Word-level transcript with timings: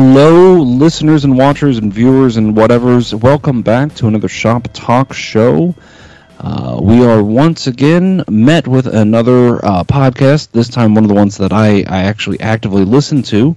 Hello, 0.00 0.54
listeners 0.54 1.24
and 1.24 1.36
watchers 1.36 1.78
and 1.78 1.92
viewers 1.92 2.36
and 2.36 2.54
whatevers. 2.54 3.12
Welcome 3.12 3.62
back 3.62 3.96
to 3.96 4.06
another 4.06 4.28
Shop 4.28 4.68
Talk 4.72 5.12
show. 5.12 5.74
Uh, 6.38 6.78
we 6.80 7.04
are 7.04 7.20
once 7.20 7.66
again 7.66 8.22
met 8.30 8.68
with 8.68 8.86
another 8.86 9.56
uh, 9.56 9.82
podcast, 9.82 10.52
this 10.52 10.68
time 10.68 10.94
one 10.94 11.02
of 11.02 11.08
the 11.08 11.16
ones 11.16 11.38
that 11.38 11.52
I, 11.52 11.78
I 11.88 12.04
actually 12.04 12.38
actively 12.38 12.84
listen 12.84 13.24
to. 13.24 13.56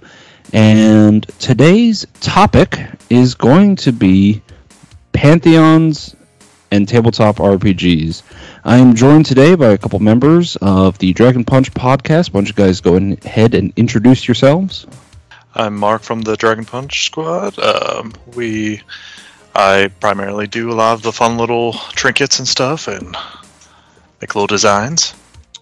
And 0.51 1.27
today's 1.37 2.07
topic 2.21 2.75
is 3.07 3.35
going 3.35 3.75
to 3.75 3.91
be 3.91 4.41
Pantheons 5.13 6.15
and 6.71 6.87
tabletop 6.87 7.35
RPGs. 7.35 8.23
I 8.65 8.77
am 8.77 8.95
joined 8.95 9.27
today 9.27 9.53
by 9.53 9.73
a 9.73 9.77
couple 9.77 9.99
members 9.99 10.55
of 10.55 10.97
the 10.97 11.13
Dragon 11.13 11.45
Punch 11.45 11.71
podcast. 11.71 12.33
Why 12.33 12.39
don't 12.39 12.47
you 12.47 12.55
guys 12.55 12.81
go 12.81 12.95
ahead 12.95 13.53
and 13.53 13.73
introduce 13.75 14.27
yourselves? 14.27 14.87
I'm 15.53 15.75
Mark 15.75 16.03
from 16.03 16.21
the 16.21 16.37
Dragon 16.37 16.63
Punch 16.63 17.05
squad. 17.05 17.59
Um, 17.59 18.13
we, 18.35 18.81
I 19.53 19.91
primarily 19.99 20.47
do 20.47 20.71
a 20.71 20.73
lot 20.73 20.93
of 20.93 21.01
the 21.01 21.11
fun 21.11 21.37
little 21.37 21.73
trinkets 21.73 22.39
and 22.39 22.47
stuff, 22.47 22.87
and 22.87 23.15
make 24.21 24.33
little 24.33 24.47
designs. 24.47 25.13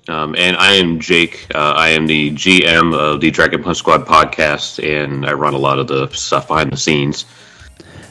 Um, 0.07 0.35
and 0.37 0.57
I 0.57 0.73
am 0.73 0.99
Jake. 0.99 1.47
Uh, 1.55 1.73
I 1.75 1.89
am 1.89 2.05
the 2.05 2.31
GM 2.31 2.95
of 2.95 3.21
the 3.21 3.31
Dragon 3.31 3.63
Punch 3.63 3.77
Squad 3.77 4.05
podcast, 4.05 4.83
and 4.83 5.25
I 5.25 5.33
run 5.33 5.55
a 5.55 5.59
lot 5.59 5.79
of 5.79 5.87
the 5.87 6.07
stuff 6.09 6.47
behind 6.47 6.71
the 6.71 6.77
scenes. 6.77 7.25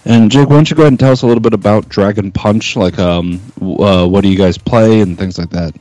And 0.05 0.31
Jake, 0.31 0.49
why 0.49 0.57
don't 0.57 0.71
you 0.71 0.77
go 0.77 0.83
ahead 0.83 0.93
and 0.93 1.01
tell 1.01 1.13
us 1.13 1.23
a 1.23 1.27
little 1.27 1.43
bit 1.43 1.55
about 1.55 1.89
Dragon 1.89 2.33
Punch? 2.33 2.77
Like, 2.77 2.99
um, 2.99 3.41
uh, 3.61 4.07
what 4.07 4.23
do 4.23 4.29
you 4.29 4.39
guys 4.39 4.57
play 4.57 5.01
and 5.01 5.19
things 5.19 5.39
like 5.39 5.51
that? 5.51 5.75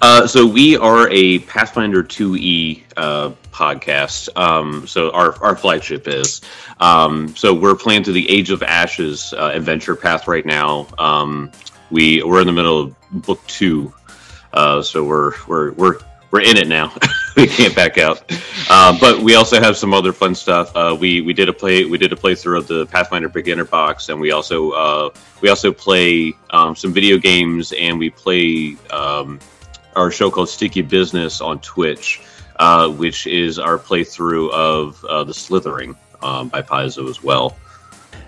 Uh, 0.00 0.26
so 0.26 0.46
we 0.46 0.76
are 0.76 1.08
a 1.10 1.40
Pathfinder 1.40 2.04
2e 2.04 2.82
uh, 2.96 3.30
podcast. 3.50 4.28
Um, 4.36 4.86
so 4.86 5.10
our, 5.10 5.42
our 5.42 5.56
flagship 5.56 6.06
is. 6.06 6.40
Um, 6.78 7.34
so 7.36 7.54
we're 7.54 7.74
playing 7.74 8.04
through 8.04 8.14
the 8.14 8.30
Age 8.30 8.50
of 8.50 8.62
Ashes 8.62 9.32
uh, 9.32 9.50
adventure 9.52 9.96
path 9.96 10.28
right 10.28 10.44
now. 10.44 10.86
Um, 10.98 11.52
we 11.90 12.22
we're 12.22 12.40
in 12.40 12.46
the 12.46 12.52
middle 12.52 12.80
of 12.80 12.96
book 13.10 13.46
two, 13.46 13.92
uh, 14.52 14.82
so 14.82 15.04
we're 15.04 15.34
we're 15.46 15.72
we're 15.72 15.98
we're 16.30 16.40
in 16.40 16.56
it 16.56 16.66
now. 16.66 16.92
we 17.36 17.46
can't 17.46 17.74
back 17.74 17.98
out. 17.98 18.22
Uh, 18.68 18.96
but 19.00 19.20
we 19.20 19.34
also 19.34 19.60
have 19.60 19.76
some 19.76 19.94
other 19.94 20.12
fun 20.12 20.34
stuff. 20.34 20.74
Uh, 20.76 20.96
we 20.98 21.20
we 21.20 21.32
did 21.32 21.48
a 21.48 21.52
play 21.52 21.84
we 21.84 21.96
did 21.96 22.12
a 22.12 22.16
playthrough 22.16 22.58
of 22.58 22.66
the 22.66 22.86
Pathfinder 22.86 23.28
beginner 23.28 23.64
box, 23.64 24.08
and 24.08 24.20
we 24.20 24.32
also 24.32 24.70
uh, 24.72 25.10
we 25.40 25.48
also 25.48 25.72
play 25.72 26.34
um, 26.50 26.76
some 26.76 26.92
video 26.92 27.16
games, 27.18 27.72
and 27.72 27.98
we 27.98 28.10
play 28.10 28.76
um, 28.90 29.38
our 29.96 30.10
show 30.10 30.30
called 30.30 30.48
Sticky 30.48 30.82
Business 30.82 31.40
on 31.40 31.60
Twitch, 31.60 32.20
uh, 32.56 32.88
which 32.88 33.26
is 33.26 33.58
our 33.58 33.78
playthrough 33.78 34.50
of 34.50 35.04
uh, 35.04 35.24
the 35.24 35.34
Slithering 35.34 35.96
um, 36.22 36.48
by 36.48 36.62
Paizo 36.62 37.08
as 37.08 37.22
well. 37.22 37.56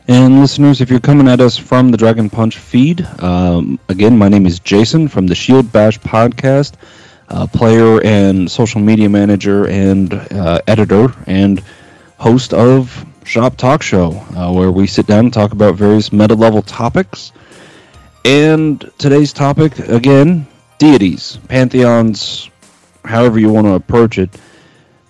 And 0.07 0.41
listeners, 0.41 0.81
if 0.81 0.91
you're 0.91 1.01
coming 1.01 1.29
at 1.29 1.41
us 1.41 1.57
from 1.57 1.91
the 1.91 1.97
Dragon 1.97 2.29
Punch 2.29 2.59
feed, 2.59 3.07
um, 3.23 3.79
again, 3.89 4.19
my 4.19 4.29
name 4.29 4.45
is 4.45 4.59
Jason 4.61 5.09
from 5.09 5.27
the 5.27 5.35
Shield 5.35 5.73
Bash 5.73 5.99
podcast 5.99 6.75
uh, 7.29 7.47
player 7.47 8.01
and 8.03 8.51
social 8.51 8.81
media 8.81 9.09
manager 9.09 9.67
and 9.67 10.13
uh, 10.15 10.61
editor 10.67 11.15
and 11.27 11.63
host 12.19 12.53
of 12.55 13.05
Shop 13.25 13.57
Talk 13.57 13.83
Show, 13.83 14.13
uh, 14.37 14.53
where 14.53 14.71
we 14.71 14.87
sit 14.87 15.07
down 15.07 15.27
and 15.27 15.33
talk 15.33 15.53
about 15.53 15.75
various 15.75 16.13
meta 16.13 16.35
level 16.35 16.63
topics. 16.63 17.33
And 18.25 18.91
today's 18.99 19.33
topic, 19.33 19.79
again, 19.79 20.47
deities, 20.79 21.39
pantheons, 21.49 22.51
however 23.05 23.39
you 23.39 23.53
want 23.53 23.67
to 23.67 23.75
approach 23.75 24.19
it. 24.19 24.31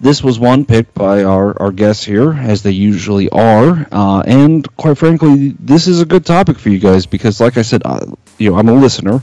This 0.00 0.22
was 0.22 0.38
one 0.38 0.64
picked 0.64 0.94
by 0.94 1.24
our, 1.24 1.60
our 1.60 1.72
guests 1.72 2.04
here, 2.04 2.32
as 2.32 2.62
they 2.62 2.72
usually 2.72 3.30
are. 3.30 3.86
Uh, 3.90 4.22
and 4.26 4.76
quite 4.76 4.98
frankly, 4.98 5.54
this 5.58 5.86
is 5.86 6.00
a 6.00 6.04
good 6.04 6.26
topic 6.26 6.58
for 6.58 6.68
you 6.68 6.78
guys 6.78 7.06
because, 7.06 7.40
like 7.40 7.56
I 7.56 7.62
said, 7.62 7.82
uh, 7.84 8.04
you 8.38 8.50
know, 8.50 8.58
I'm 8.58 8.68
a 8.68 8.74
listener. 8.74 9.22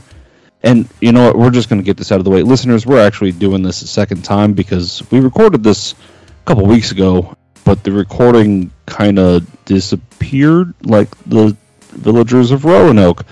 And 0.62 0.88
you 1.00 1.12
know 1.12 1.26
what? 1.26 1.38
We're 1.38 1.50
just 1.50 1.68
going 1.68 1.80
to 1.80 1.84
get 1.84 1.96
this 1.96 2.12
out 2.12 2.18
of 2.18 2.24
the 2.24 2.30
way. 2.30 2.42
Listeners, 2.42 2.86
we're 2.86 3.04
actually 3.04 3.32
doing 3.32 3.62
this 3.62 3.82
a 3.82 3.86
second 3.86 4.22
time 4.24 4.52
because 4.52 5.02
we 5.10 5.20
recorded 5.20 5.62
this 5.64 5.92
a 5.92 6.44
couple 6.44 6.66
weeks 6.66 6.92
ago, 6.92 7.36
but 7.64 7.82
the 7.82 7.92
recording 7.92 8.70
kind 8.86 9.18
of 9.18 9.46
disappeared 9.64 10.74
like 10.84 11.10
the 11.24 11.56
villagers 11.90 12.50
of 12.50 12.64
Roanoke. 12.64 13.24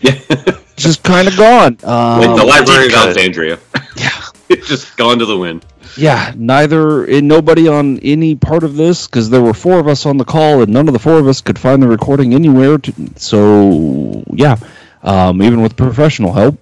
yeah. 0.00 0.18
just 0.76 1.02
kind 1.02 1.28
of 1.28 1.36
gone. 1.36 1.78
Um, 1.84 2.20
like 2.20 2.36
the 2.36 2.44
Library 2.44 2.86
of 2.86 2.94
Alexandria. 2.94 3.58
Yeah. 3.96 4.10
it's 4.48 4.68
just 4.68 4.96
gone 4.96 5.18
to 5.20 5.26
the 5.26 5.38
wind. 5.38 5.64
Yeah, 5.96 6.32
neither 6.36 7.08
eh, 7.08 7.20
nobody 7.20 7.68
on 7.68 7.98
any 8.00 8.34
part 8.34 8.64
of 8.64 8.74
this 8.74 9.06
because 9.06 9.30
there 9.30 9.40
were 9.40 9.54
four 9.54 9.78
of 9.78 9.86
us 9.86 10.06
on 10.06 10.16
the 10.16 10.24
call 10.24 10.62
and 10.62 10.72
none 10.72 10.88
of 10.88 10.92
the 10.92 10.98
four 10.98 11.18
of 11.18 11.28
us 11.28 11.40
could 11.40 11.58
find 11.58 11.82
the 11.82 11.88
recording 11.88 12.34
anywhere. 12.34 12.78
To, 12.78 12.92
so 13.16 14.24
yeah, 14.32 14.56
um, 15.04 15.42
even 15.42 15.62
with 15.62 15.76
professional 15.76 16.32
help. 16.32 16.58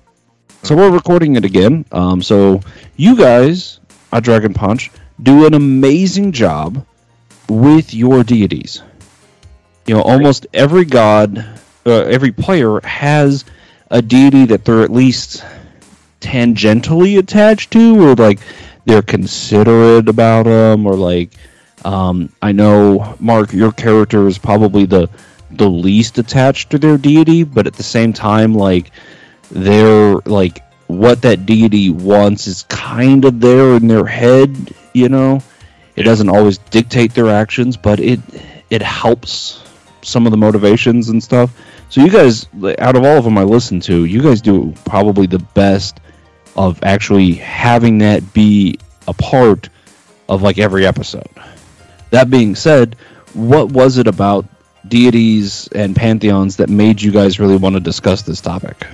So 0.63 0.77
we're 0.77 0.91
recording 0.91 1.37
it 1.37 1.45
again. 1.45 1.85
Um, 1.91 2.23
so 2.23 2.61
you 2.97 3.17
guys 3.17 3.81
at 4.13 4.23
Dragon 4.23 4.53
Punch 4.53 4.91
do 5.23 5.47
an 5.47 5.55
amazing 5.55 6.33
job 6.33 6.85
with 7.49 7.95
your 7.95 8.23
deities. 8.23 8.83
You 9.87 9.95
know, 9.95 10.03
almost 10.03 10.47
every 10.53 10.85
god, 10.85 11.39
uh, 11.87 12.03
every 12.03 12.31
player 12.33 12.81
has 12.85 13.45
a 13.91 14.01
deity 14.01 14.47
that 14.47 14.65
they're 14.65 14.83
at 14.83 14.91
least 14.91 15.45
tangentially 16.21 17.19
attached 17.19 17.73
to, 17.73 18.09
or 18.09 18.15
like 18.15 18.39
they're 18.85 19.03
considerate 19.03 20.09
about 20.09 20.45
them, 20.45 20.87
or 20.87 20.95
like 20.95 21.31
um, 21.85 22.33
I 22.41 22.53
know 22.53 23.17
Mark, 23.19 23.53
your 23.53 23.73
character 23.73 24.29
is 24.29 24.39
probably 24.39 24.87
the 24.87 25.09
the 25.57 25.69
least 25.69 26.19
attached 26.19 26.71
to 26.71 26.79
their 26.79 26.99
deity, 26.99 27.45
but 27.45 27.67
at 27.67 27.75
the 27.75 27.83
same 27.83 28.13
time, 28.13 28.55
like 28.55 28.91
they're 29.51 30.15
like 30.25 30.63
what 30.87 31.23
that 31.23 31.47
deity 31.47 31.91
wants 31.91 32.47
is 32.47 32.65
kind 32.65 33.25
of 33.25 33.41
there 33.41 33.77
in 33.77 33.89
their 33.89 34.07
head. 34.07 34.75
You 34.93 35.09
know, 35.09 35.43
it 35.97 36.03
doesn't 36.03 36.29
always 36.29 36.59
dictate 36.59 37.15
their 37.15 37.29
actions, 37.29 37.77
but 37.77 38.01
it 38.01 38.21
it 38.71 38.83
helps 38.83 39.62
some 40.03 40.27
of 40.27 40.33
the 40.33 40.37
motivations 40.37 41.09
and 41.09 41.23
stuff. 41.23 41.53
So 41.89 42.01
you 42.01 42.11
guys, 42.11 42.47
out 42.79 42.97
of 42.97 43.05
all 43.05 43.19
of 43.19 43.25
them 43.25 43.39
I 43.39 43.45
listen 43.45 43.81
to, 43.81 44.05
you 44.05 44.23
guys 44.23 44.41
do 44.41 44.75
probably 44.85 45.27
the 45.27 45.39
best 45.39 46.01
of 46.57 46.83
actually 46.83 47.35
having 47.35 47.99
that 47.99 48.33
be 48.33 48.79
a 49.07 49.12
part 49.12 49.69
of 50.29 50.43
like 50.43 50.59
every 50.59 50.87
episode. 50.87 51.29
That 52.11 52.31
being 52.31 52.55
said, 52.55 52.97
what 53.35 53.73
was 53.73 53.99
it 53.99 54.07
about 54.07 54.47
deities 54.87 55.69
and 55.69 55.94
pantheons 55.94 56.56
that 56.56 56.69
made 56.69 57.00
you 57.00 57.12
guys 57.12 57.38
really 57.38 57.56
want 57.56 57.75
to 57.75 57.81
discuss 57.81 58.22
this 58.22 58.41
topic? 58.41 58.87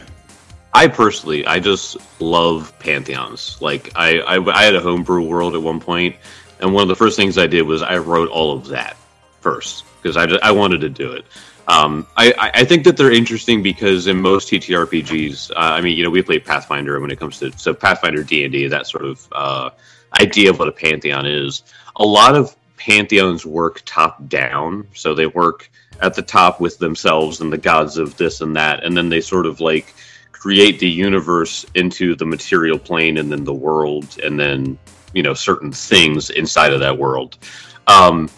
I 0.72 0.88
personally, 0.88 1.47
I 1.47 1.60
just 1.60 1.97
love 2.21 2.78
pantheons. 2.78 3.60
Like 3.60 3.93
I, 3.97 4.19
I, 4.21 4.54
I 4.54 4.65
had 4.65 4.75
a 4.75 4.81
homebrew 4.81 5.26
world 5.26 5.54
at 5.54 5.62
one 5.62 5.81
point, 5.81 6.16
and 6.60 6.72
one 6.72 6.82
of 6.82 6.88
the 6.88 6.97
first 6.97 7.16
things 7.16 7.38
I 7.38 7.47
did 7.47 7.62
was 7.62 7.82
I 7.82 7.99
wrote 7.99 8.28
all 8.28 8.53
of 8.53 8.69
that 8.69 8.97
first 9.41 9.84
because 10.03 10.16
I, 10.16 10.25
I 10.43 10.53
wanted 10.53 10.82
to 10.82 10.88
do 10.88 11.12
it. 11.12 11.25
Um, 11.66 12.06
I, 12.16 12.32
I 12.55 12.65
think 12.65 12.84
that 12.84 12.97
they're 12.97 13.12
interesting 13.12 13.62
because 13.62 14.06
in 14.06 14.22
most 14.22 14.49
TTRPGs, 14.50 15.50
uh, 15.50 15.55
I 15.56 15.82
mean, 15.82 15.99
you 15.99 16.05
know, 16.05 16.09
we 16.09 16.22
play 16.22 16.38
Pathfinder 16.38 16.99
when 16.99 17.10
it 17.10 17.19
comes 17.20 17.41
to 17.41 17.53
so 17.59 17.75
Pathfinder 17.75 18.22
D 18.22 18.44
and 18.44 18.53
D, 18.53 18.69
that 18.69 18.87
sort 18.87 19.05
of 19.05 19.28
uh, 19.32 19.70
idea 20.19 20.49
of 20.49 20.59
what 20.59 20.69
a 20.69 20.72
pantheon 20.72 21.26
is. 21.26 21.62
A 21.97 22.05
lot 22.05 22.37
of 22.37 22.56
pantheons 22.78 23.44
work 23.44 23.82
top 23.85 24.26
down, 24.29 24.87
so 24.94 25.14
they 25.14 25.26
work 25.26 25.70
at 26.00 26.14
the 26.14 26.23
top 26.23 26.61
with 26.61 26.79
themselves 26.79 27.41
and 27.41 27.53
the 27.53 27.58
gods 27.58 27.99
of 27.99 28.17
this 28.17 28.41
and 28.41 28.56
that, 28.56 28.85
and 28.85 28.97
then 28.97 29.08
they 29.08 29.20
sort 29.20 29.47
of 29.47 29.61
like 29.61 29.94
create 30.32 30.79
the 30.79 30.88
universe 30.88 31.67
into 31.75 32.14
the 32.14 32.25
material 32.25 32.79
plane 32.79 33.19
and 33.19 33.31
then 33.31 33.43
the 33.43 33.53
world 33.53 34.19
and 34.23 34.38
then 34.38 34.79
you 35.12 35.23
know 35.23 35.35
certain 35.35 35.73
things 35.73 36.31
inside 36.31 36.73
of 36.73 36.81
that 36.81 36.97
world. 36.97 37.38
Um, 37.87 38.31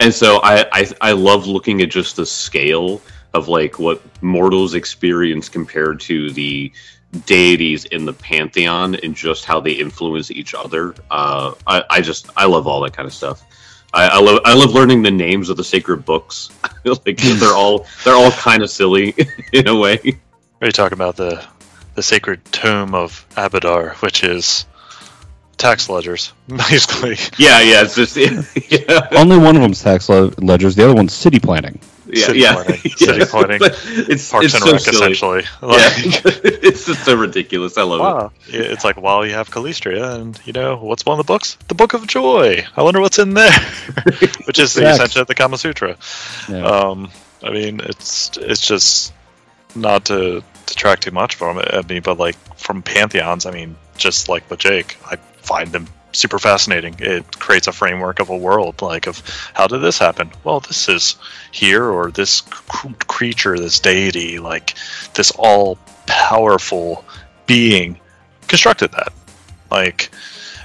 and 0.00 0.14
so 0.14 0.38
I, 0.42 0.66
I 0.72 0.90
I 1.00 1.12
love 1.12 1.46
looking 1.46 1.82
at 1.82 1.90
just 1.90 2.16
the 2.16 2.26
scale 2.26 3.00
of 3.34 3.48
like 3.48 3.78
what 3.78 4.00
mortals 4.22 4.74
experience 4.74 5.48
compared 5.48 6.00
to 6.00 6.30
the 6.30 6.72
deities 7.24 7.86
in 7.86 8.04
the 8.04 8.12
pantheon 8.12 8.94
and 8.96 9.14
just 9.14 9.44
how 9.44 9.60
they 9.60 9.72
influence 9.72 10.30
each 10.30 10.54
other. 10.54 10.94
Uh, 11.10 11.54
I, 11.66 11.82
I 11.90 12.00
just 12.00 12.28
I 12.36 12.46
love 12.46 12.66
all 12.66 12.80
that 12.82 12.92
kind 12.92 13.06
of 13.06 13.14
stuff. 13.14 13.44
I, 13.92 14.08
I, 14.08 14.20
love 14.20 14.40
I 14.44 14.54
love 14.54 14.72
learning 14.72 15.02
the 15.02 15.10
names 15.10 15.48
of 15.48 15.56
the 15.56 15.64
sacred 15.64 16.04
books. 16.04 16.50
like 16.84 17.16
they're 17.16 17.54
all 17.54 17.86
they're 18.04 18.14
all 18.14 18.30
kind 18.30 18.62
of 18.62 18.70
silly 18.70 19.14
in 19.52 19.66
a 19.68 19.76
way. 19.76 19.98
Are 20.60 20.66
you 20.66 20.72
talking 20.72 20.96
about 20.96 21.16
the 21.16 21.44
the 21.94 22.02
sacred 22.02 22.44
tome 22.52 22.94
of 22.94 23.26
Abadar, 23.36 23.94
which 24.02 24.22
is 24.22 24.66
tax 25.58 25.88
ledgers, 25.88 26.32
basically. 26.48 27.16
Yeah, 27.36 27.60
yeah. 27.60 27.82
It's 27.82 27.96
just 27.96 28.16
yeah, 28.16 29.08
Only 29.12 29.36
one 29.36 29.56
of 29.56 29.62
them's 29.62 29.82
tax 29.82 30.08
le- 30.08 30.32
ledgers. 30.38 30.76
The 30.76 30.84
other 30.84 30.94
one's 30.94 31.12
city 31.12 31.40
planning. 31.40 31.80
Yeah. 32.10 32.26
City 32.26 32.38
yeah. 32.40 32.54
planning. 32.54 32.80
City 32.96 33.24
planning. 33.24 33.58
It's 33.62 34.30
Parks 34.30 34.46
it's 34.46 34.54
and 34.54 34.64
so 34.64 34.72
Rec, 34.72 34.80
silly. 34.80 34.96
essentially. 34.96 35.42
Yeah, 35.62 35.90
it's 36.44 36.86
just 36.86 37.04
so 37.04 37.14
ridiculous. 37.16 37.76
I 37.76 37.82
love 37.82 38.00
wow. 38.00 38.32
Yeah, 38.48 38.62
It's 38.62 38.84
like, 38.84 39.00
while 39.00 39.26
you 39.26 39.32
have 39.34 39.50
Calistria, 39.50 40.14
and 40.14 40.38
you 40.44 40.52
know, 40.52 40.76
what's 40.76 41.04
one 41.04 41.18
of 41.18 41.26
the 41.26 41.30
books? 41.30 41.56
The 41.68 41.74
Book 41.74 41.94
of 41.94 42.06
Joy. 42.06 42.64
I 42.76 42.82
wonder 42.82 43.00
what's 43.00 43.18
in 43.18 43.34
there, 43.34 43.52
which 44.44 44.58
is 44.58 44.74
the 44.74 44.88
essentially 44.88 45.24
the 45.24 45.34
Kama 45.34 45.58
Sutra. 45.58 45.96
Yeah. 46.48 46.64
Um, 46.64 47.10
I 47.42 47.50
mean, 47.50 47.80
it's 47.80 48.36
it's 48.36 48.60
just 48.60 49.12
not 49.74 50.06
to 50.06 50.42
detract 50.66 51.02
too 51.02 51.10
much 51.10 51.34
from 51.34 51.58
it. 51.58 51.68
I 51.72 51.82
mean, 51.82 52.02
but 52.02 52.18
like 52.18 52.36
from 52.56 52.82
pantheons, 52.82 53.46
I 53.46 53.50
mean, 53.50 53.76
just 53.96 54.28
like 54.28 54.48
with 54.50 54.60
Jake, 54.60 54.96
I 55.06 55.16
find 55.16 55.70
them 55.72 55.88
super 56.12 56.38
fascinating. 56.38 56.96
It 56.98 57.38
creates 57.38 57.66
a 57.66 57.72
framework 57.72 58.20
of 58.20 58.30
a 58.30 58.36
world, 58.36 58.82
like 58.82 59.06
of 59.06 59.22
how 59.54 59.66
did 59.66 59.78
this 59.78 59.98
happen? 59.98 60.30
Well, 60.44 60.60
this 60.60 60.88
is 60.88 61.16
here, 61.52 61.84
or 61.84 62.10
this 62.10 62.42
c- 62.72 62.94
creature, 63.06 63.58
this 63.58 63.80
deity, 63.80 64.38
like 64.38 64.74
this 65.14 65.30
all 65.32 65.78
powerful 66.06 67.04
being 67.46 67.98
constructed 68.46 68.92
that. 68.92 69.12
Like, 69.70 70.10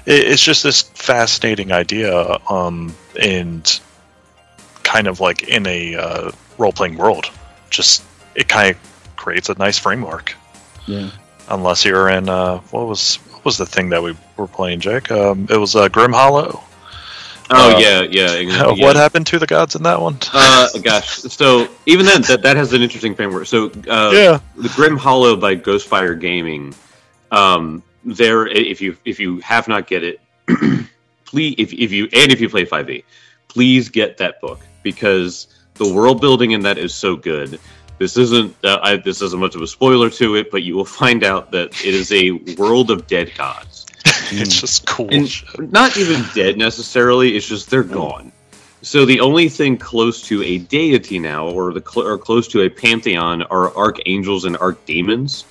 it, 0.05 0.27
it's 0.27 0.43
just 0.43 0.63
this 0.63 0.81
fascinating 0.81 1.71
idea, 1.71 2.37
um, 2.49 2.95
and 3.19 3.79
kind 4.83 5.07
of 5.07 5.19
like 5.19 5.43
in 5.43 5.65
a 5.67 5.95
uh, 5.95 6.31
role 6.57 6.71
playing 6.71 6.97
world. 6.97 7.25
Just 7.69 8.03
it 8.35 8.47
kind 8.47 8.75
of 8.75 9.15
creates 9.15 9.49
a 9.49 9.55
nice 9.55 9.77
framework. 9.77 10.35
Yeah. 10.85 11.09
Unless 11.49 11.85
you're 11.85 12.09
in 12.09 12.29
uh, 12.29 12.59
what 12.71 12.87
was 12.87 13.19
what 13.43 13.49
was 13.49 13.57
the 13.57 13.65
thing 13.65 13.89
that 13.89 14.01
we 14.01 14.15
were 14.37 14.47
playing, 14.47 14.79
Jake? 14.79 15.11
Um, 15.11 15.47
it 15.49 15.57
was 15.57 15.75
uh, 15.75 15.89
Grim 15.89 16.13
Hollow. 16.13 16.63
Oh 17.49 17.75
Uh, 17.75 17.77
yeah, 17.77 18.01
yeah. 18.09 18.35
yeah. 18.37 18.85
What 18.85 18.95
happened 18.95 19.27
to 19.27 19.39
the 19.39 19.45
gods 19.45 19.75
in 19.75 19.83
that 19.83 19.99
one? 19.99 20.17
Uh, 20.31 20.69
gosh. 20.81 21.09
So 21.09 21.67
even 21.85 22.05
then, 22.05 22.21
that 22.23 22.41
that 22.43 22.55
has 22.55 22.71
an 22.71 22.81
interesting 22.81 23.15
framework. 23.15 23.47
So 23.47 23.65
uh, 23.89 24.11
yeah, 24.13 24.39
the 24.55 24.69
Grim 24.69 24.95
Hollow 24.95 25.35
by 25.35 25.57
Ghostfire 25.57 26.17
Gaming. 26.17 26.73
Um, 27.31 27.83
there, 28.05 28.47
if 28.47 28.79
you 28.79 28.95
if 29.03 29.19
you 29.19 29.39
have 29.39 29.67
not 29.67 29.87
get 29.87 30.03
it, 30.05 30.21
please 31.25 31.55
if 31.57 31.73
if 31.73 31.91
you 31.91 32.07
and 32.13 32.31
if 32.31 32.39
you 32.39 32.47
play 32.47 32.63
Five 32.63 32.89
E, 32.89 33.03
please 33.49 33.89
get 33.89 34.17
that 34.19 34.39
book 34.39 34.61
because 34.83 35.47
the 35.73 35.93
world 35.93 36.21
building 36.21 36.51
in 36.51 36.61
that 36.61 36.77
is 36.77 36.95
so 36.95 37.17
good. 37.17 37.59
This 37.97 38.17
isn't 38.17 38.55
uh, 38.63 38.79
I, 38.81 38.97
this 38.97 39.21
isn't 39.21 39.39
much 39.39 39.55
of 39.55 39.61
a 39.61 39.67
spoiler 39.67 40.09
to 40.11 40.35
it, 40.35 40.51
but 40.51 40.63
you 40.63 40.75
will 40.75 40.85
find 40.85 41.23
out 41.23 41.51
that 41.51 41.69
it 41.85 41.93
is 41.93 42.11
a 42.11 42.31
world 42.57 42.91
of 42.91 43.07
dead 43.07 43.31
gods. 43.37 43.85
it's 44.31 44.59
just 44.59 44.85
cool. 44.85 45.09
And 45.11 45.71
not 45.71 45.95
even 45.97 46.23
dead 46.33 46.57
necessarily. 46.57 47.35
It's 47.35 47.47
just 47.47 47.69
they're 47.69 47.83
gone. 47.83 48.31
So 48.81 49.05
the 49.05 49.21
only 49.21 49.47
thing 49.47 49.77
close 49.77 50.21
to 50.23 50.43
a 50.43 50.57
deity 50.57 51.17
now, 51.17 51.47
or 51.47 51.71
the 51.71 51.81
cl- 51.81 52.05
or 52.05 52.17
close 52.17 52.49
to 52.49 52.61
a 52.61 52.69
pantheon, 52.69 53.43
are 53.43 53.73
archangels 53.75 54.43
and 54.43 54.57
archdemons 54.57 55.45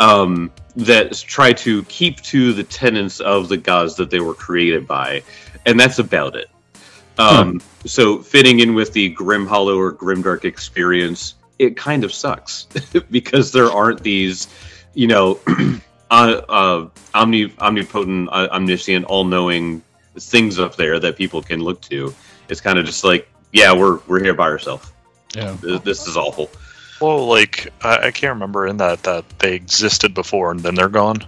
um, 0.00 0.50
that 0.74 1.12
try 1.12 1.52
to 1.52 1.84
keep 1.84 2.20
to 2.22 2.52
the 2.52 2.64
tenets 2.64 3.20
of 3.20 3.48
the 3.48 3.56
gods 3.56 3.94
that 3.96 4.10
they 4.10 4.18
were 4.18 4.34
created 4.34 4.88
by, 4.88 5.22
and 5.66 5.78
that's 5.78 6.00
about 6.00 6.34
it. 6.34 6.50
Um, 7.16 7.60
So 7.84 8.18
fitting 8.18 8.60
in 8.60 8.74
with 8.74 8.92
the 8.92 9.10
Grim 9.10 9.46
Hollow 9.46 9.78
or 9.78 9.92
Grimdark 9.92 10.44
experience, 10.44 11.34
it 11.58 11.76
kind 11.76 12.04
of 12.04 12.12
sucks 12.12 12.66
because 13.10 13.52
there 13.52 13.70
aren't 13.70 14.02
these, 14.02 14.48
you 14.94 15.06
know, 15.06 15.40
uh, 16.10 16.40
uh, 16.48 16.88
omni 17.14 17.52
omnipotent, 17.58 18.28
uh, 18.30 18.48
omniscient, 18.50 19.04
all-knowing 19.04 19.82
things 20.16 20.58
up 20.58 20.76
there 20.76 20.98
that 20.98 21.16
people 21.16 21.42
can 21.42 21.60
look 21.60 21.80
to. 21.82 22.14
It's 22.48 22.60
kind 22.60 22.78
of 22.78 22.86
just 22.86 23.04
like, 23.04 23.28
yeah, 23.52 23.72
we're 23.74 23.98
we're 24.06 24.22
here 24.22 24.34
by 24.34 24.48
ourselves. 24.48 24.90
Yeah. 25.34 25.56
This, 25.60 25.80
this 25.82 26.06
is 26.06 26.16
awful. 26.16 26.50
Well, 27.00 27.26
like 27.26 27.72
I, 27.82 28.06
I 28.06 28.10
can't 28.10 28.34
remember 28.34 28.66
in 28.66 28.78
that 28.78 29.02
that 29.04 29.24
they 29.38 29.54
existed 29.54 30.14
before 30.14 30.50
and 30.50 30.60
then 30.60 30.74
they're 30.74 30.88
gone. 30.88 31.18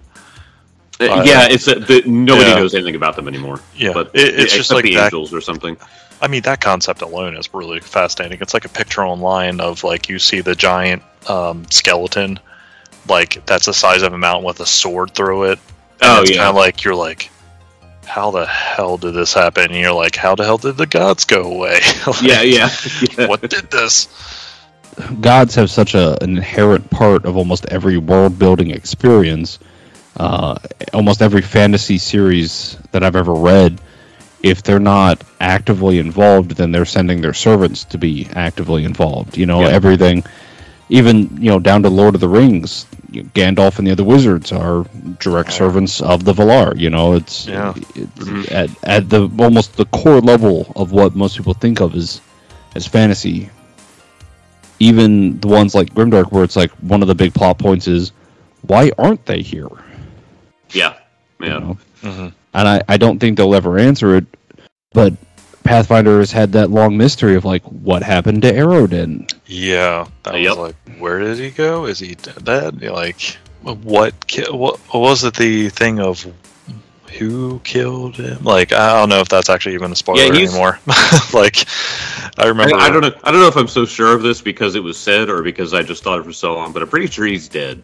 Uh, 1.00 1.22
yeah, 1.24 1.48
it's 1.48 1.66
a, 1.66 1.76
the, 1.76 2.02
nobody 2.04 2.50
yeah. 2.50 2.56
knows 2.56 2.74
anything 2.74 2.94
about 2.94 3.16
them 3.16 3.26
anymore. 3.26 3.58
Yeah, 3.74 3.92
but 3.94 4.10
it, 4.14 4.38
it's 4.38 4.54
just 4.54 4.70
like 4.70 4.84
the 4.84 4.96
that. 4.96 5.04
angels 5.04 5.32
or 5.32 5.40
something. 5.40 5.78
I 6.22 6.28
mean, 6.28 6.42
that 6.42 6.60
concept 6.60 7.02
alone 7.02 7.36
is 7.36 7.52
really 7.54 7.80
fascinating. 7.80 8.38
It's 8.40 8.54
like 8.54 8.64
a 8.64 8.68
picture 8.70 9.02
online 9.04 9.60
of 9.60 9.84
like 9.84 10.08
you 10.08 10.18
see 10.18 10.40
the 10.42 10.54
giant 10.54 11.02
um, 11.28 11.64
skeleton, 11.70 12.38
like 13.08 13.44
that's 13.46 13.66
the 13.66 13.74
size 13.74 14.02
of 14.02 14.12
a 14.12 14.18
mountain 14.18 14.44
with 14.44 14.60
a 14.60 14.66
sword 14.66 15.14
through 15.14 15.44
it. 15.52 15.58
And 16.02 16.12
Oh, 16.18 16.22
it's 16.22 16.30
yeah. 16.30 16.38
kind 16.38 16.48
of 16.50 16.56
like 16.56 16.84
you're 16.84 16.94
like, 16.94 17.30
how 18.06 18.30
the 18.30 18.46
hell 18.46 18.96
did 18.98 19.14
this 19.14 19.32
happen? 19.32 19.64
And 19.70 19.74
you're 19.80 19.92
like, 19.92 20.16
how 20.16 20.34
the 20.34 20.44
hell 20.44 20.58
did 20.58 20.76
the 20.76 20.86
gods 20.86 21.24
go 21.24 21.42
away? 21.42 21.80
Like, 22.06 22.22
Yeah, 22.22 22.42
yeah, 22.42 22.68
yeah. 23.18 23.26
What 23.26 23.42
did 23.48 23.70
this? 23.70 24.08
gods 25.20 25.54
have 25.54 25.70
such 25.70 25.94
a, 25.94 26.22
an 26.22 26.36
inherent 26.36 26.90
part 26.90 27.24
of 27.24 27.36
almost 27.36 27.64
every 27.66 27.96
world 27.96 28.38
building 28.38 28.70
experience. 28.70 29.58
Uh, 30.16 30.58
almost 30.92 31.22
every 31.22 31.40
fantasy 31.40 31.96
series 31.96 32.76
that 32.90 33.02
I've 33.02 33.16
ever 33.16 33.32
read, 33.32 33.80
if 34.42 34.62
they're 34.62 34.78
not 34.80 35.22
actively 35.40 35.98
involved, 35.98 36.52
then 36.52 36.72
they're 36.72 36.84
sending 36.84 37.20
their 37.20 37.34
servants 37.34 37.84
to 37.84 37.98
be 37.98 38.28
actively 38.34 38.84
involved. 38.84 39.36
You 39.36 39.46
know, 39.46 39.62
Yeah. 39.62 39.68
everything, 39.68 40.24
even 40.88 41.36
you 41.40 41.50
know, 41.50 41.58
down 41.58 41.82
to 41.82 41.90
Lord 41.90 42.14
of 42.14 42.20
the 42.20 42.28
Rings. 42.28 42.86
Gandalf 43.10 43.78
and 43.78 43.86
the 43.88 43.90
other 43.90 44.04
wizards 44.04 44.52
are 44.52 44.86
direct 45.18 45.52
servants 45.52 46.00
of 46.00 46.24
the 46.24 46.32
Valar. 46.32 46.78
You 46.78 46.90
know, 46.90 47.14
it's, 47.14 47.46
Yeah. 47.46 47.74
it's 47.76 48.24
mm-hmm. 48.24 48.54
at 48.54 48.70
at 48.84 49.08
the 49.10 49.28
almost 49.38 49.76
the 49.76 49.84
core 49.86 50.20
level 50.20 50.72
of 50.76 50.92
what 50.92 51.16
most 51.16 51.36
people 51.36 51.54
think 51.54 51.80
of 51.80 51.94
as 51.96 52.20
as 52.76 52.86
fantasy 52.86 53.50
even 54.80 55.38
the 55.40 55.46
ones 55.48 55.74
like 55.74 55.94
Grimdark, 55.94 56.32
where 56.32 56.42
it's 56.42 56.56
like 56.56 56.70
one 56.80 57.02
of 57.02 57.08
the 57.08 57.14
big 57.14 57.34
plot 57.34 57.58
points 57.58 57.86
is 57.86 58.12
why 58.62 58.90
aren't 58.98 59.24
they 59.26 59.42
here? 59.42 59.68
yeah, 60.72 60.94
yeah. 61.40 61.69
Know? 62.54 62.60
And 62.60 62.68
I, 62.68 62.82
I 62.88 62.96
don't 62.96 63.18
think 63.18 63.36
they'll 63.36 63.54
ever 63.54 63.78
answer 63.78 64.16
it, 64.16 64.26
but 64.92 65.14
Pathfinder 65.64 66.18
has 66.18 66.32
had 66.32 66.52
that 66.52 66.70
long 66.70 66.96
mystery 66.96 67.36
of 67.36 67.44
like 67.44 67.62
what 67.64 68.02
happened 68.02 68.42
to 68.42 68.52
Aroden. 68.52 69.32
Yeah, 69.46 70.06
that 70.24 70.34
Yep. 70.40 70.56
was 70.56 70.58
like, 70.58 70.98
where 70.98 71.18
did 71.20 71.38
he 71.38 71.50
go? 71.50 71.86
Is 71.86 71.98
he 71.98 72.14
dead? 72.14 72.82
Like, 72.82 73.20
what? 73.62 74.14
What, 74.50 74.78
what 74.78 75.00
was 75.00 75.24
it? 75.24 75.34
The 75.34 75.68
thing 75.68 76.00
of 76.00 76.26
who 77.18 77.60
killed 77.64 78.16
him? 78.16 78.42
Like, 78.44 78.72
I 78.72 78.94
don't 78.98 79.08
know 79.08 79.20
if 79.20 79.28
that's 79.28 79.50
actually 79.50 79.74
even 79.74 79.92
a 79.92 79.96
spoiler 79.96 80.22
Yeah, 80.22 80.40
anymore. 80.40 80.78
like, 81.32 81.66
I 82.38 82.46
I, 82.46 82.46
remember. 82.46 82.76
I 82.76 82.88
don't 82.90 83.02
know. 83.02 83.12
I 83.22 83.30
don't 83.30 83.40
know 83.40 83.48
if 83.48 83.56
I'm 83.56 83.68
so 83.68 83.84
sure 83.84 84.14
of 84.14 84.22
this 84.22 84.40
because 84.40 84.74
it 84.76 84.82
was 84.82 84.96
said 84.98 85.28
or 85.28 85.42
because 85.42 85.74
I 85.74 85.82
just 85.82 86.02
thought 86.02 86.20
it 86.20 86.24
for 86.24 86.32
so 86.32 86.54
long. 86.54 86.72
But 86.72 86.82
I'm 86.82 86.88
pretty 86.88 87.08
sure 87.08 87.26
he's 87.26 87.48
dead. 87.48 87.82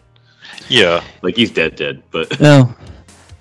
Yeah, 0.69 1.03
Like 1.21 1.35
he's 1.35 1.51
dead, 1.51 1.75
dead. 1.75 2.03
But 2.11 2.39
No, 2.41 2.73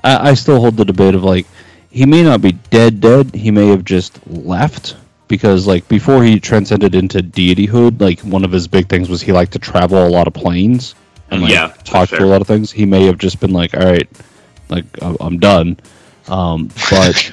I, 0.06 0.30
I 0.30 0.34
still 0.34 0.60
hold 0.60 0.76
the 0.76 0.84
debate 0.84 1.14
of 1.14 1.24
like 1.24 1.46
he 1.90 2.06
may 2.06 2.22
not 2.22 2.40
be 2.42 2.52
dead, 2.52 3.00
dead. 3.00 3.34
He 3.34 3.50
may 3.50 3.68
have 3.68 3.84
just 3.84 4.24
left 4.26 4.96
because 5.28 5.66
like 5.66 5.86
before 5.88 6.22
he 6.22 6.38
transcended 6.38 6.94
into 6.94 7.18
deityhood, 7.18 8.00
like 8.00 8.20
one 8.20 8.44
of 8.44 8.52
his 8.52 8.68
big 8.68 8.88
things 8.88 9.08
was 9.08 9.20
he 9.22 9.32
liked 9.32 9.52
to 9.52 9.58
travel 9.58 10.06
a 10.06 10.08
lot 10.08 10.26
of 10.26 10.34
planes 10.34 10.94
and 11.30 11.42
like 11.42 11.52
Yeah, 11.52 11.72
talk 11.84 12.10
fair. 12.10 12.20
to 12.20 12.24
a 12.24 12.28
lot 12.28 12.40
of 12.40 12.46
things. 12.46 12.70
He 12.70 12.84
may 12.86 13.04
have 13.06 13.18
just 13.18 13.40
been 13.40 13.52
like, 13.52 13.74
all 13.74 13.84
right, 13.84 14.08
like 14.68 14.84
I'm 15.02 15.16
I'm 15.20 15.38
done. 15.38 15.78
Um, 16.28 16.70
but 16.90 17.32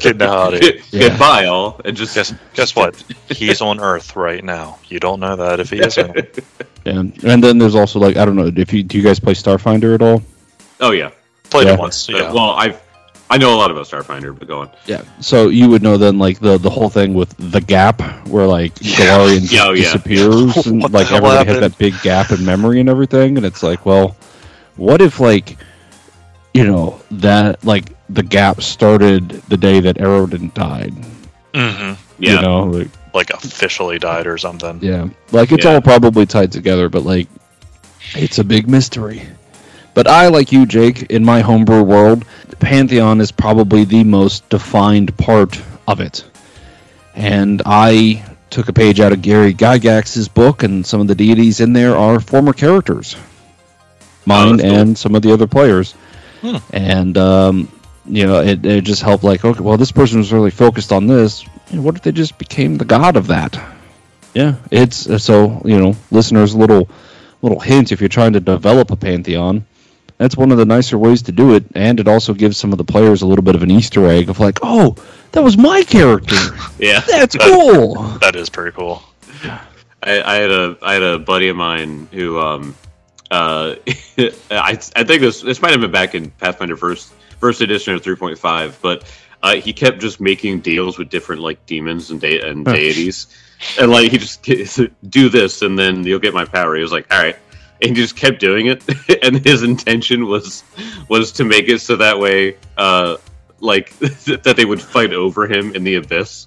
getting 0.00 0.22
out 0.22 0.54
of 0.54 0.60
here. 0.60 0.80
Yeah. 0.90 1.08
goodbye, 1.10 1.44
all. 1.46 1.80
And 1.84 1.96
just 1.96 2.14
Guess, 2.14 2.34
guess 2.54 2.74
what? 2.74 2.96
He's 3.28 3.60
on 3.60 3.80
Earth 3.80 4.16
right 4.16 4.42
now. 4.42 4.78
You 4.88 4.98
don't 4.98 5.20
know 5.20 5.36
that 5.36 5.60
if 5.60 5.70
he 5.70 5.80
isn't. 5.80 6.38
and 6.86 7.22
and 7.24 7.44
then 7.44 7.58
there's 7.58 7.74
also 7.74 7.98
like 7.98 8.16
I 8.16 8.24
don't 8.24 8.36
know 8.36 8.50
if 8.54 8.72
you 8.72 8.82
do 8.82 8.96
you 8.98 9.04
guys 9.04 9.20
play 9.20 9.34
Starfinder 9.34 9.94
at 9.94 10.02
all? 10.02 10.22
oh 10.80 10.90
yeah. 10.90 11.10
Played 11.50 11.66
Yeah. 11.68 11.74
it 11.74 11.78
once. 11.78 12.08
Yeah. 12.08 12.32
well, 12.32 12.50
I've 12.50 12.80
I 13.30 13.38
know 13.38 13.54
a 13.54 13.56
lot 13.56 13.70
about 13.70 13.86
Starfinder, 13.86 14.38
but 14.38 14.46
go 14.46 14.60
on. 14.60 14.70
Yeah. 14.86 15.02
So 15.20 15.48
you 15.48 15.68
would 15.70 15.82
know 15.82 15.96
then 15.96 16.18
like 16.18 16.40
the 16.40 16.58
the 16.58 16.70
whole 16.70 16.88
thing 16.90 17.14
with 17.14 17.34
the 17.38 17.60
gap 17.60 18.00
where 18.28 18.46
like 18.46 18.74
Golarion 18.76 19.40
just 19.40 19.52
Yeah, 19.52 19.66
oh, 19.66 19.72
yeah. 19.72 19.82
disappears 19.84 20.56
and 20.66 20.82
like 20.92 21.10
everybody 21.10 21.36
has 21.38 21.46
happened? 21.46 21.62
that 21.62 21.78
big 21.78 21.94
gap 22.02 22.30
in 22.32 22.44
memory 22.44 22.80
and 22.80 22.88
everything 22.88 23.36
and 23.36 23.46
it's 23.46 23.62
like, 23.62 23.86
well, 23.86 24.16
what 24.76 25.00
if 25.00 25.20
like 25.20 25.56
you 26.52 26.64
know, 26.64 27.00
that 27.10 27.64
like 27.64 27.90
the 28.08 28.22
gap 28.22 28.62
started 28.62 29.28
the 29.48 29.56
day 29.56 29.80
that 29.80 29.96
Aroden 29.96 30.52
died. 30.54 30.92
hmm 31.54 31.94
Yeah. 32.18 32.36
You 32.36 32.42
know, 32.42 32.64
like 32.64 32.88
Like 33.14 33.30
officially 33.30 33.98
died 33.98 34.26
or 34.26 34.38
something. 34.38 34.78
yeah. 34.82 35.08
Like 35.32 35.50
it's 35.50 35.64
Yeah. 35.64 35.74
all 35.74 35.80
probably 35.80 36.26
tied 36.26 36.52
together, 36.52 36.88
but 36.88 37.04
like 37.04 37.28
it's 38.14 38.38
a 38.38 38.44
big 38.44 38.68
mystery. 38.68 39.22
But 39.94 40.08
I, 40.08 40.28
like 40.28 40.50
you, 40.50 40.66
Jake, 40.66 41.04
in 41.04 41.24
my 41.24 41.40
homebrew 41.40 41.82
world, 41.82 42.24
the 42.48 42.56
Pantheon 42.56 43.20
is 43.20 43.30
probably 43.30 43.84
the 43.84 44.02
most 44.02 44.48
defined 44.48 45.16
part 45.16 45.62
of 45.86 46.00
it. 46.00 46.24
And 47.14 47.62
I 47.64 48.24
took 48.50 48.68
a 48.68 48.72
page 48.72 49.00
out 49.00 49.12
of 49.12 49.22
Gary 49.22 49.54
Gygax's 49.54 50.28
book, 50.28 50.64
and 50.64 50.84
some 50.84 51.00
of 51.00 51.06
the 51.06 51.14
deities 51.14 51.60
in 51.60 51.72
there 51.72 51.96
are 51.96 52.18
former 52.18 52.52
characters, 52.52 53.16
mine 54.26 54.58
cool. 54.58 54.66
and 54.66 54.98
some 54.98 55.14
of 55.14 55.22
the 55.22 55.32
other 55.32 55.46
players. 55.46 55.92
Hmm. 56.40 56.56
And 56.72 57.16
um, 57.16 57.72
you 58.06 58.26
know, 58.26 58.40
it, 58.40 58.66
it 58.66 58.84
just 58.84 59.02
helped. 59.02 59.24
Like, 59.24 59.44
okay, 59.44 59.60
well, 59.60 59.76
this 59.76 59.92
person 59.92 60.18
was 60.18 60.32
really 60.32 60.50
focused 60.50 60.92
on 60.92 61.06
this. 61.06 61.44
Know, 61.72 61.82
what 61.82 61.96
if 61.96 62.02
they 62.02 62.12
just 62.12 62.36
became 62.38 62.76
the 62.76 62.84
god 62.84 63.16
of 63.16 63.28
that? 63.28 63.60
Yeah, 64.34 64.56
it's 64.70 65.08
uh, 65.08 65.18
so 65.18 65.62
you 65.64 65.78
know, 65.78 65.96
listeners, 66.10 66.54
little 66.54 66.88
little 67.42 67.60
hint 67.60 67.92
if 67.92 68.00
you're 68.00 68.08
trying 68.08 68.32
to 68.34 68.40
develop 68.40 68.90
a 68.90 68.96
pantheon. 68.96 69.64
That's 70.18 70.36
one 70.36 70.52
of 70.52 70.58
the 70.58 70.64
nicer 70.64 70.96
ways 70.96 71.22
to 71.22 71.32
do 71.32 71.54
it, 71.54 71.64
and 71.74 71.98
it 71.98 72.06
also 72.06 72.34
gives 72.34 72.56
some 72.56 72.72
of 72.72 72.78
the 72.78 72.84
players 72.84 73.22
a 73.22 73.26
little 73.26 73.42
bit 73.42 73.56
of 73.56 73.62
an 73.62 73.70
Easter 73.70 74.06
egg 74.06 74.28
of 74.28 74.38
like, 74.38 74.60
oh, 74.62 74.96
that 75.32 75.42
was 75.42 75.56
my 75.56 75.82
character. 75.82 76.36
Yeah, 76.78 77.00
That's 77.00 77.36
cool. 77.40 77.94
That 78.18 78.34
is 78.36 78.50
pretty 78.50 78.72
cool. 78.72 79.02
I, 80.02 80.22
I 80.22 80.34
had 80.36 80.50
a 80.50 80.76
I 80.82 80.94
had 80.94 81.02
a 81.02 81.18
buddy 81.18 81.48
of 81.48 81.56
mine 81.56 82.08
who 82.12 82.38
um 82.38 82.76
uh 83.30 83.76
I 84.18 84.30
I 84.50 85.04
think 85.04 85.20
this 85.20 85.40
this 85.40 85.62
might 85.62 85.70
have 85.70 85.80
been 85.80 85.92
back 85.92 86.14
in 86.14 86.30
Pathfinder 86.30 86.76
first 86.76 87.12
first 87.40 87.60
edition 87.60 87.94
or 87.94 87.98
three 87.98 88.16
point 88.16 88.38
five, 88.38 88.78
but 88.82 89.04
uh, 89.42 89.56
he 89.56 89.72
kept 89.72 90.00
just 90.00 90.20
making 90.20 90.60
deals 90.60 90.98
with 90.98 91.10
different 91.10 91.42
like 91.42 91.64
demons 91.66 92.10
and 92.10 92.20
de- 92.20 92.40
and 92.40 92.64
deities, 92.64 93.26
and 93.78 93.90
like 93.90 94.10
he 94.10 94.18
just 94.18 94.42
do 95.08 95.28
this 95.28 95.62
and 95.62 95.78
then 95.78 96.04
you'll 96.04 96.18
get 96.18 96.34
my 96.34 96.44
power. 96.44 96.74
He 96.74 96.82
was 96.82 96.92
like, 96.92 97.12
all 97.12 97.22
right. 97.22 97.36
And 97.84 97.94
just 97.94 98.16
kept 98.16 98.40
doing 98.40 98.66
it, 98.66 98.82
and 99.22 99.44
his 99.44 99.62
intention 99.62 100.26
was 100.26 100.64
was 101.08 101.32
to 101.32 101.44
make 101.44 101.68
it 101.68 101.80
so 101.80 101.96
that 101.96 102.18
way, 102.18 102.56
uh, 102.76 103.16
like 103.60 103.96
that 103.98 104.54
they 104.56 104.64
would 104.64 104.80
fight 104.80 105.12
over 105.12 105.46
him 105.46 105.74
in 105.74 105.84
the 105.84 105.96
abyss. 105.96 106.46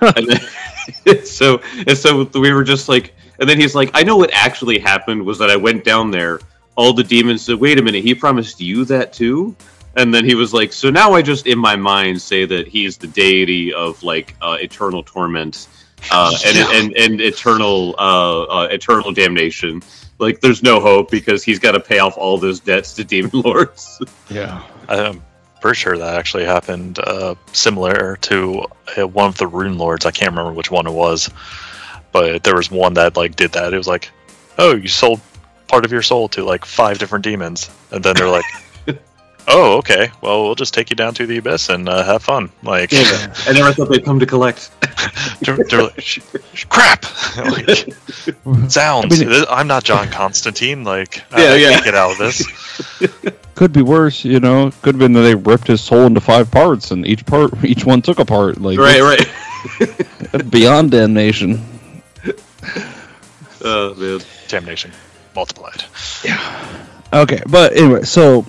and 0.00 0.28
then, 0.28 1.24
so 1.24 1.60
and 1.86 1.96
so 1.96 2.24
we 2.34 2.52
were 2.52 2.64
just 2.64 2.88
like 2.88 3.14
and 3.38 3.48
then 3.48 3.58
he's 3.58 3.74
like 3.74 3.90
i 3.94 4.02
know 4.02 4.16
what 4.16 4.30
actually 4.32 4.78
happened 4.78 5.24
was 5.24 5.38
that 5.38 5.50
i 5.50 5.56
went 5.56 5.84
down 5.84 6.10
there. 6.10 6.40
All 6.76 6.92
the 6.92 7.04
demons 7.04 7.40
said 7.46 7.58
wait 7.58 7.78
a 7.78 7.82
minute 7.82 8.04
he 8.04 8.14
promised 8.14 8.60
you 8.60 8.84
that 8.84 9.14
too 9.14 9.56
and 9.96 10.12
then 10.12 10.26
he 10.26 10.34
was 10.34 10.52
like 10.52 10.74
so 10.74 10.90
now 10.90 11.14
i 11.14 11.22
just 11.22 11.46
in 11.46 11.58
my 11.58 11.74
mind 11.74 12.20
say 12.20 12.44
that 12.44 12.68
he's 12.68 12.98
the 12.98 13.06
deity 13.06 13.72
of 13.72 14.02
like 14.02 14.36
uh, 14.42 14.58
eternal 14.60 15.02
torment 15.02 15.68
uh, 16.10 16.36
and, 16.44 16.58
and 16.58 16.96
and 16.96 17.20
eternal 17.22 17.94
uh, 17.98 18.42
uh, 18.42 18.68
eternal 18.70 19.10
damnation 19.10 19.82
like 20.18 20.40
there's 20.40 20.62
no 20.62 20.80
hope 20.80 21.10
because 21.10 21.44
he's 21.44 21.58
got 21.58 21.72
to 21.72 21.80
pay 21.80 21.98
off 21.98 22.16
all 22.16 22.38
those 22.38 22.60
debts 22.60 22.94
to 22.94 23.04
demon 23.04 23.30
lords 23.34 24.00
Yeah. 24.30 24.62
I'm 24.88 25.22
pretty 25.60 25.76
sure 25.76 25.98
that 25.98 26.16
actually 26.16 26.44
happened 26.44 26.98
uh, 26.98 27.34
similar 27.52 28.16
to 28.22 28.66
uh, 28.96 29.06
one 29.06 29.26
of 29.28 29.36
the 29.36 29.46
rune 29.46 29.78
lords. 29.78 30.06
I 30.06 30.10
can't 30.10 30.30
remember 30.30 30.52
which 30.52 30.70
one 30.70 30.86
it 30.86 30.92
was, 30.92 31.30
but 32.12 32.44
there 32.44 32.54
was 32.54 32.70
one 32.70 32.94
that 32.94 33.16
like 33.16 33.36
did 33.36 33.52
that. 33.52 33.74
It 33.74 33.76
was 33.76 33.88
like, 33.88 34.10
oh, 34.58 34.76
you 34.76 34.88
sold 34.88 35.20
part 35.66 35.84
of 35.84 35.92
your 35.92 36.02
soul 36.02 36.28
to 36.30 36.44
like 36.44 36.64
five 36.64 36.98
different 36.98 37.24
demons, 37.24 37.70
and 37.90 38.04
then 38.04 38.14
they're 38.16 38.28
like, 38.28 38.44
oh, 39.48 39.78
okay, 39.78 40.10
well, 40.20 40.44
we'll 40.44 40.54
just 40.54 40.74
take 40.74 40.90
you 40.90 40.96
down 40.96 41.14
to 41.14 41.26
the 41.26 41.38
abyss 41.38 41.68
and 41.68 41.88
uh, 41.88 42.04
have 42.04 42.22
fun. 42.22 42.50
Like, 42.62 42.90
i 42.92 43.52
never 43.52 43.72
thought 43.72 43.88
they'd 43.90 44.04
come 44.04 44.20
to 44.20 44.26
collect 44.26 44.70
they're, 45.40 45.56
they're 45.56 45.82
like, 45.84 46.00
"Sh- 46.00 46.20
sh- 46.54 46.64
crap. 46.64 47.04
like, 47.36 47.88
sounds. 48.70 49.20
I 49.20 49.24
mean- 49.24 49.44
I'm 49.48 49.66
not 49.66 49.84
John 49.84 50.08
Constantine. 50.08 50.84
Like, 50.84 51.22
Yeah, 51.32 51.38
I 51.38 51.54
yeah. 51.56 51.70
can't 51.70 51.84
get 51.84 51.94
out 51.94 52.12
of 52.12 52.18
this. 52.18 53.32
Could 53.54 53.72
be 53.72 53.82
worse, 53.82 54.24
you 54.24 54.40
know. 54.40 54.70
Could 54.82 54.96
have 54.96 54.98
been 54.98 55.12
that 55.14 55.22
they 55.22 55.34
ripped 55.34 55.66
his 55.66 55.80
soul 55.80 56.02
into 56.06 56.20
five 56.20 56.50
parts, 56.50 56.90
and 56.90 57.06
each 57.06 57.24
part, 57.24 57.64
each 57.64 57.84
one 57.86 58.02
took 58.02 58.18
a 58.18 58.24
part. 58.24 58.60
Like 58.60 58.78
right 58.78 59.00
right 59.00 60.50
beyond 60.50 60.90
damnation. 60.90 61.64
oh 63.64 63.94
man 63.94 64.20
Damnation 64.48 64.92
multiplied. 65.34 65.84
Yeah. 66.22 66.82
Okay, 67.12 67.40
but 67.48 67.74
anyway, 67.74 68.02
so 68.02 68.44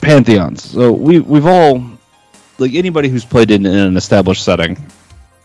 pantheons. 0.00 0.62
So 0.70 0.92
we 0.92 1.20
we've 1.20 1.46
all 1.46 1.84
like 2.58 2.74
anybody 2.74 3.08
who's 3.08 3.24
played 3.24 3.50
in, 3.50 3.66
in 3.66 3.74
an 3.74 3.96
established 3.96 4.44
setting, 4.44 4.76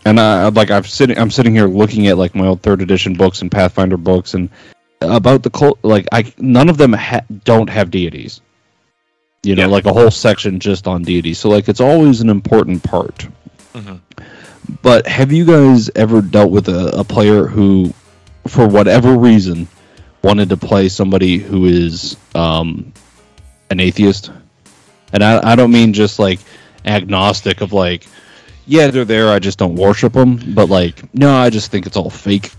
and 0.05 0.20
I 0.20 0.48
like 0.50 0.72
I've 0.72 0.88
sitting 0.89 1.17
I'm 1.17 1.31
sitting 1.31 1.53
here 1.53 1.67
looking 1.67 2.08
at 2.08 2.17
like 2.17 2.36
my 2.36 2.48
old 2.48 2.62
third 2.62 2.81
edition 2.81 3.13
books 3.13 3.41
and 3.41 3.51
Pathfinder 3.51 3.98
books 3.98 4.34
and 4.34 4.50
about 5.01 5.43
the 5.43 5.50
cult. 5.50 5.79
Like 5.84 6.08
I 6.12 6.31
none 6.38 6.70
of 6.70 6.77
them 6.77 6.93
ha- 6.93 7.25
don't 7.43 7.70
have 7.70 7.91
deities. 7.91 8.41
You 9.43 9.55
know, 9.55 9.63
Yeah. 9.63 9.67
like 9.67 9.86
a 9.86 9.93
whole 9.93 10.12
section 10.12 10.60
just 10.60 10.88
on 10.88 11.01
deities. 11.03 11.39
So 11.39 11.50
like 11.50 11.67
it's 11.67 11.81
always 11.81 12.22
an 12.22 12.29
important 12.29 12.84
part. 12.84 13.27
Mhm. 13.74 14.00
But 14.84 15.08
have 15.08 15.31
you 15.31 15.46
guys 15.46 15.89
ever 15.96 16.22
dealt 16.22 16.51
with 16.51 16.70
a, 16.70 17.00
a 17.00 17.03
player 17.03 17.46
who, 17.48 17.93
for 18.48 18.67
whatever 18.67 19.17
reason, 19.17 19.67
wanted 20.24 20.50
to 20.50 20.58
play 20.58 20.88
somebody 20.88 21.38
who 21.39 21.65
is 21.65 22.15
um, 22.36 22.93
an 23.72 23.79
atheist? 23.79 24.29
And 25.13 25.24
I, 25.24 25.51
I 25.51 25.56
don't 25.56 25.72
mean 25.72 25.94
just 25.94 26.20
like 26.20 26.39
agnostic 26.86 27.62
of 27.62 27.74
like, 27.74 28.06
yeah, 28.65 28.88
they're 28.88 29.06
there, 29.06 29.30
I 29.30 29.39
just 29.39 29.58
don't 29.58 29.75
worship 29.75 30.13
them. 30.13 30.53
But 30.53 30.70
like, 30.70 31.13
no, 31.13 31.34
I 31.34 31.50
just 31.50 31.72
think 31.72 31.86
it's 31.86 31.98
all 31.98 32.10
fake. 32.10 32.51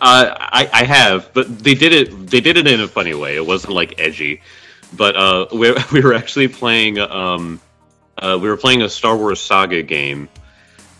Uh, 0.00 0.34
I, 0.38 0.68
I 0.72 0.84
have, 0.84 1.32
but 1.32 1.58
they 1.58 1.74
did 1.74 1.92
it. 1.92 2.28
They 2.28 2.40
did 2.40 2.56
it 2.56 2.66
in 2.66 2.80
a 2.80 2.88
funny 2.88 3.14
way. 3.14 3.36
It 3.36 3.46
wasn't 3.46 3.72
like 3.72 3.98
edgy, 3.98 4.42
but 4.92 5.16
uh, 5.16 5.46
we 5.52 5.74
we 5.92 6.00
were 6.00 6.14
actually 6.14 6.48
playing. 6.48 6.98
Um, 6.98 7.60
uh, 8.18 8.38
we 8.40 8.48
were 8.48 8.56
playing 8.56 8.82
a 8.82 8.88
Star 8.88 9.16
Wars 9.16 9.40
Saga 9.40 9.82
game, 9.82 10.28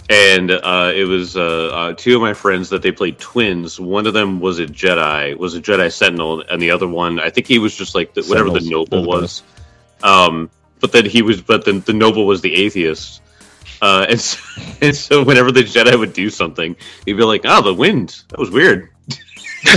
and 0.08 0.50
uh, 0.50 0.92
it 0.94 1.04
was 1.04 1.36
uh, 1.36 1.68
uh, 1.68 1.92
two 1.94 2.14
of 2.14 2.22
my 2.22 2.32
friends 2.34 2.70
that 2.70 2.82
they 2.82 2.92
played 2.92 3.18
twins. 3.18 3.78
One 3.78 4.06
of 4.06 4.14
them 4.14 4.40
was 4.40 4.58
a 4.58 4.66
Jedi, 4.66 5.36
was 5.36 5.54
a 5.54 5.60
Jedi 5.60 5.92
Sentinel, 5.92 6.42
and 6.50 6.60
the 6.60 6.70
other 6.70 6.88
one, 6.88 7.18
I 7.18 7.30
think 7.30 7.46
he 7.46 7.58
was 7.58 7.74
just 7.74 7.94
like 7.94 8.14
the, 8.14 8.22
whatever 8.22 8.50
the 8.50 8.68
noble 8.68 9.02
the 9.02 9.08
was. 9.08 9.42
Um, 10.02 10.50
but 10.80 10.92
then 10.92 11.06
he 11.06 11.22
was, 11.22 11.40
but 11.40 11.64
then 11.64 11.80
the 11.80 11.92
noble 11.92 12.26
was 12.26 12.40
the 12.40 12.54
atheist. 12.54 13.22
Uh, 13.82 14.06
and, 14.08 14.20
so, 14.20 14.62
and 14.80 14.96
so 14.96 15.24
whenever 15.24 15.52
the 15.52 15.62
Jedi 15.62 15.98
would 15.98 16.12
do 16.12 16.30
something, 16.30 16.76
he'd 17.04 17.14
be 17.14 17.24
like, 17.24 17.42
"Oh, 17.44 17.62
the 17.62 17.74
wind. 17.74 18.22
That 18.28 18.38
was 18.38 18.50
weird." 18.50 18.90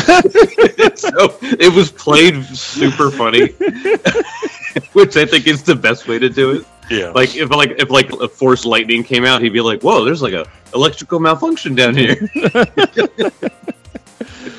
so 0.95 1.37
it 1.41 1.73
was 1.73 1.91
played 1.91 2.45
super 2.45 3.09
funny, 3.09 3.47
which 4.93 5.17
I 5.17 5.25
think 5.25 5.47
is 5.47 5.63
the 5.63 5.75
best 5.75 6.07
way 6.07 6.19
to 6.19 6.29
do 6.29 6.51
it. 6.51 6.65
Yeah. 6.91 7.09
Like 7.09 7.35
if 7.35 7.49
like 7.49 7.71
if 7.79 7.89
like 7.89 8.11
a 8.11 8.27
force 8.27 8.65
lightning 8.65 9.03
came 9.03 9.25
out, 9.25 9.41
he'd 9.41 9.53
be 9.53 9.61
like, 9.61 9.81
"Whoa, 9.81 10.05
there's 10.05 10.21
like 10.21 10.33
a 10.33 10.45
electrical 10.73 11.19
malfunction 11.19 11.75
down 11.75 11.95
here." 11.95 12.29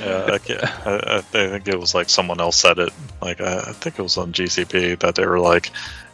Yeah, 0.00 0.38
I, 0.84 0.90
I, 0.90 1.16
I 1.16 1.20
think 1.20 1.68
it 1.68 1.78
was 1.78 1.94
like 1.94 2.08
someone 2.08 2.40
else 2.40 2.56
said 2.56 2.78
it. 2.78 2.92
Like 3.20 3.40
I, 3.40 3.58
I 3.58 3.72
think 3.72 3.98
it 3.98 4.02
was 4.02 4.16
on 4.16 4.32
GCP 4.32 4.98
that 5.00 5.14
they 5.14 5.26
were 5.26 5.38
like, 5.38 5.70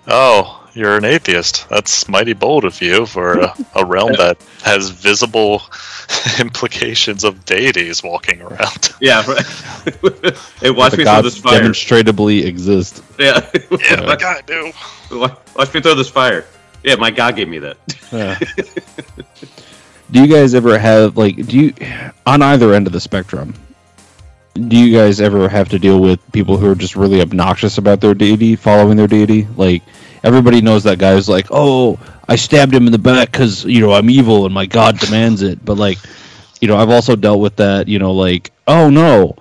"Oh, 0.06 0.68
you're 0.74 0.96
an 0.96 1.04
atheist. 1.04 1.68
That's 1.68 2.08
mighty 2.08 2.34
bold 2.34 2.64
of 2.64 2.80
you 2.82 3.06
for 3.06 3.40
a, 3.40 3.54
a 3.74 3.84
realm 3.84 4.12
that 4.14 4.38
has 4.62 4.90
visible 4.90 5.62
implications 6.40 7.24
of 7.24 7.44
deities 7.44 8.02
walking 8.02 8.42
around." 8.42 8.90
yeah. 9.00 9.24
right. 9.26 9.46
hey, 10.60 10.70
watch 10.70 10.92
the 10.92 10.98
me 10.98 11.04
throw 11.04 11.04
gods 11.04 11.34
this 11.34 11.38
fire. 11.38 11.58
demonstrably 11.58 12.44
exist. 12.44 13.02
Yeah. 13.18 13.48
yeah, 13.90 14.00
like 14.02 14.22
I 14.22 14.40
do. 14.42 14.72
Wa- 15.10 15.36
watch 15.56 15.72
me 15.72 15.80
throw 15.80 15.94
this 15.94 16.10
fire. 16.10 16.44
Yeah, 16.82 16.96
my 16.96 17.10
God 17.10 17.36
gave 17.36 17.48
me 17.48 17.58
that. 17.60 17.78
Yeah. 18.12 18.38
do 20.10 20.20
you 20.20 20.26
guys 20.28 20.54
ever 20.54 20.78
have 20.78 21.16
like 21.16 21.34
do 21.46 21.58
you 21.58 21.74
on 22.24 22.42
either 22.42 22.72
end 22.72 22.86
of 22.86 22.92
the 22.92 23.00
spectrum? 23.00 23.54
Do 24.56 24.76
you 24.76 24.96
guys 24.96 25.20
ever 25.20 25.48
have 25.48 25.70
to 25.70 25.78
deal 25.78 26.00
with 26.00 26.20
people 26.32 26.56
who 26.58 26.70
are 26.70 26.74
just 26.76 26.96
really 26.96 27.20
obnoxious 27.22 27.78
about 27.78 28.00
their 28.00 28.14
deity, 28.14 28.56
following 28.56 28.96
their 28.96 29.06
deity? 29.06 29.46
Like 29.56 29.82
everybody 30.24 30.60
knows 30.62 30.84
that 30.84 30.98
guy 30.98 31.14
who's 31.14 31.28
like, 31.28 31.48
"Oh, 31.50 31.98
I 32.28 32.36
stabbed 32.36 32.74
him 32.74 32.86
in 32.86 32.92
the 32.92 32.98
back 32.98 33.32
because 33.32 33.64
you 33.64 33.80
know 33.80 33.92
I'm 33.92 34.10
evil 34.10 34.46
and 34.46 34.54
my 34.54 34.66
god 34.66 34.98
demands 34.98 35.42
it." 35.42 35.64
But 35.64 35.78
like, 35.78 35.98
you 36.60 36.68
know, 36.68 36.76
I've 36.76 36.90
also 36.90 37.16
dealt 37.16 37.40
with 37.40 37.56
that. 37.56 37.88
You 37.88 37.98
know, 38.00 38.12
like, 38.12 38.52
"Oh 38.66 38.90
no, 38.90 39.36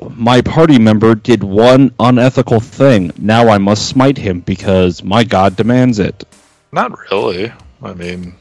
my 0.00 0.42
party 0.42 0.78
member 0.78 1.14
did 1.14 1.44
one 1.44 1.94
unethical 2.00 2.60
thing. 2.60 3.12
Now 3.18 3.48
I 3.50 3.58
must 3.58 3.88
smite 3.88 4.18
him 4.18 4.40
because 4.40 5.02
my 5.04 5.24
god 5.24 5.56
demands 5.56 5.98
it." 6.00 6.24
Not 6.72 6.98
really. 7.10 7.52
I 7.82 7.94
mean, 7.94 8.36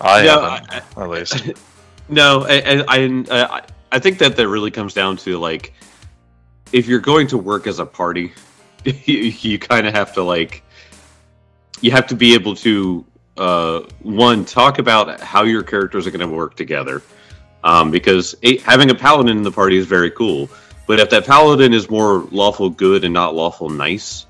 I 0.00 0.22
Yeah, 0.22 0.30
haven't 0.30 0.68
at 0.96 1.08
least. 1.08 1.50
No, 2.08 2.44
I, 2.48 2.54
I, 2.60 2.84
I, 2.88 3.24
I 3.30 3.62
think 3.98 4.18
that 4.18 4.36
that 4.36 4.48
really 4.48 4.70
comes 4.70 4.94
down 4.94 5.16
to 5.18 5.38
like, 5.38 5.72
if 6.72 6.86
you're 6.86 7.00
going 7.00 7.26
to 7.28 7.38
work 7.38 7.66
as 7.66 7.78
a 7.78 7.86
party, 7.86 8.32
you, 8.84 9.16
you 9.16 9.58
kind 9.58 9.86
of 9.86 9.94
have 9.94 10.14
to 10.14 10.22
like, 10.22 10.62
you 11.80 11.90
have 11.90 12.06
to 12.08 12.16
be 12.16 12.34
able 12.34 12.54
to 12.56 13.04
uh, 13.36 13.80
one 14.00 14.44
talk 14.44 14.78
about 14.78 15.20
how 15.20 15.44
your 15.44 15.62
characters 15.62 16.06
are 16.06 16.10
going 16.10 16.28
to 16.28 16.34
work 16.34 16.54
together, 16.54 17.02
um, 17.64 17.90
because 17.90 18.34
a, 18.42 18.58
having 18.58 18.90
a 18.90 18.94
paladin 18.94 19.36
in 19.36 19.42
the 19.42 19.52
party 19.52 19.76
is 19.76 19.86
very 19.86 20.10
cool. 20.10 20.48
But 20.86 21.00
if 21.00 21.10
that 21.10 21.26
paladin 21.26 21.72
is 21.72 21.88
more 21.88 22.26
lawful 22.30 22.70
good 22.70 23.04
and 23.04 23.14
not 23.14 23.34
lawful 23.34 23.68
nice, 23.68 24.26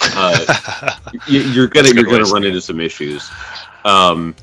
uh, 0.00 0.94
you, 1.26 1.40
you're 1.40 1.66
gonna 1.66 1.84
That's 1.84 1.92
a 1.92 1.94
good 1.94 2.10
you're 2.10 2.18
gonna 2.18 2.32
run 2.32 2.44
into 2.44 2.60
some 2.60 2.80
issues. 2.80 3.28
Um, 3.84 4.34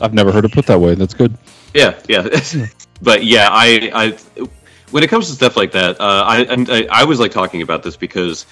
I've 0.00 0.14
never 0.14 0.32
heard 0.32 0.44
it 0.44 0.52
put 0.52 0.66
that 0.66 0.80
way. 0.80 0.94
That's 0.94 1.14
good. 1.14 1.36
yeah, 1.74 1.98
yeah. 2.08 2.28
but 3.02 3.24
yeah, 3.24 3.48
I, 3.50 3.90
I, 3.94 4.46
when 4.90 5.02
it 5.02 5.10
comes 5.10 5.28
to 5.28 5.34
stuff 5.34 5.56
like 5.56 5.72
that, 5.72 6.00
uh, 6.00 6.24
I, 6.26 6.42
and 6.44 6.68
I, 6.70 6.84
I 6.90 7.00
always 7.02 7.18
like 7.20 7.32
talking 7.32 7.62
about 7.62 7.82
this 7.82 7.96
because 7.96 8.46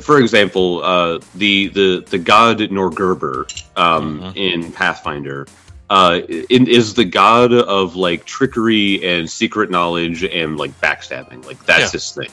for 0.00 0.18
example, 0.20 0.82
uh, 0.84 1.18
the 1.34 1.68
the 1.68 2.04
the 2.08 2.18
god 2.18 2.58
Norgorber 2.58 3.50
um, 3.76 4.32
in 4.36 4.70
Pathfinder 4.72 5.46
uh, 5.90 6.20
in, 6.28 6.68
is 6.68 6.94
the 6.94 7.04
god 7.04 7.52
of 7.52 7.96
like 7.96 8.24
trickery 8.24 9.04
and 9.04 9.28
secret 9.28 9.70
knowledge 9.70 10.22
and 10.22 10.56
like 10.56 10.70
backstabbing. 10.80 11.44
Like 11.44 11.64
that's 11.66 11.80
Yeah. 11.86 11.90
his 11.90 12.12
thing. 12.12 12.30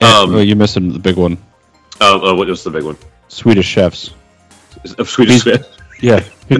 Um, 0.00 0.34
oh, 0.34 0.40
you're 0.40 0.56
missing 0.56 0.92
the 0.92 0.98
big 1.00 1.16
one. 1.16 1.36
uh, 2.00 2.30
uh, 2.30 2.34
what 2.34 2.46
was 2.46 2.62
the 2.62 2.70
big 2.70 2.84
one? 2.84 2.96
Swedish 3.28 3.66
chefs. 3.66 4.10
Of 4.98 5.08
Swedish 5.08 5.42
He's- 5.42 5.58
Fish. 5.58 5.66
Yeah. 6.00 6.22
They're 6.48 6.58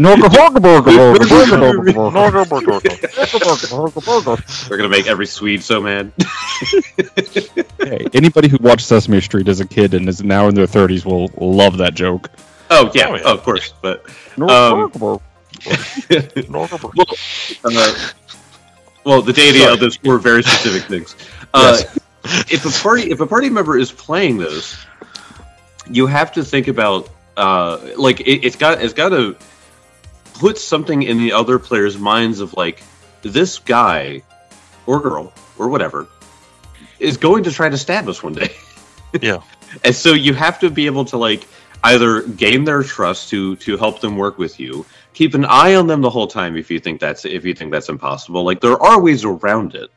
gonna 4.78 4.88
make 4.88 5.06
every 5.06 5.26
Swede 5.26 5.62
so 5.62 5.80
mad. 5.80 6.12
Hey, 7.78 8.06
anybody 8.14 8.48
who 8.48 8.56
watched 8.60 8.86
Sesame 8.86 9.20
Street 9.20 9.48
as 9.48 9.60
a 9.60 9.66
kid 9.66 9.92
and 9.94 10.08
is 10.08 10.22
now 10.22 10.48
in 10.48 10.54
their 10.54 10.66
30s 10.66 11.04
will, 11.04 11.28
will 11.36 11.52
love 11.54 11.78
that 11.78 11.94
joke. 11.94 12.30
Oh 12.70 12.90
yeah, 12.94 13.08
Oh, 13.08 13.14
yeah. 13.16 13.22
of 13.24 13.42
course. 13.42 13.74
But 13.82 14.06
um, 14.40 14.90
well, 14.98 15.22
uh, 17.64 18.10
well, 19.04 19.22
the 19.22 19.32
deity 19.34 19.58
Sorry. 19.60 19.72
of 19.74 19.80
those 19.80 20.02
were 20.02 20.18
very 20.18 20.42
specific 20.42 20.82
things. 20.88 21.14
Uh, 21.52 21.76
Yes. 21.78 21.98
if 22.50 22.64
a 22.64 22.70
party 22.82 23.10
if 23.10 23.20
a 23.20 23.26
party 23.26 23.50
member 23.50 23.76
is 23.76 23.92
playing 23.92 24.38
those, 24.38 24.76
you 25.90 26.06
have 26.06 26.32
to 26.32 26.42
think 26.42 26.68
about 26.68 27.10
uh, 27.36 27.78
like 27.98 28.20
it, 28.20 28.46
it's 28.46 28.56
got 28.56 28.80
it's 28.82 28.94
got 28.94 29.10
to 29.10 29.36
put 30.34 30.58
something 30.58 31.02
in 31.02 31.18
the 31.18 31.32
other 31.32 31.58
player's 31.58 31.96
minds 31.98 32.40
of 32.40 32.54
like 32.54 32.82
this 33.22 33.58
guy 33.58 34.22
or 34.86 35.00
girl 35.00 35.32
or 35.58 35.68
whatever 35.68 36.08
is 36.98 37.16
going 37.16 37.44
to 37.44 37.52
try 37.52 37.68
to 37.68 37.78
stab 37.78 38.08
us 38.08 38.22
one 38.22 38.34
day. 38.34 38.54
Yeah. 39.22 39.42
And 39.84 39.94
so 39.94 40.12
you 40.12 40.34
have 40.34 40.58
to 40.58 40.70
be 40.70 40.86
able 40.86 41.04
to 41.04 41.16
like 41.16 41.46
either 41.84 42.22
gain 42.22 42.64
their 42.64 42.82
trust 42.82 43.30
to 43.30 43.54
to 43.56 43.76
help 43.76 44.00
them 44.00 44.16
work 44.16 44.38
with 44.38 44.58
you, 44.58 44.84
keep 45.12 45.34
an 45.34 45.44
eye 45.44 45.76
on 45.76 45.86
them 45.86 46.00
the 46.00 46.10
whole 46.10 46.26
time 46.26 46.56
if 46.56 46.68
you 46.68 46.80
think 46.80 47.00
that's 47.00 47.24
if 47.24 47.44
you 47.44 47.54
think 47.54 47.70
that's 47.70 47.88
impossible. 47.88 48.42
Like 48.42 48.60
there 48.60 48.80
are 48.82 49.00
ways 49.00 49.24
around 49.24 49.76
it. 49.76 49.88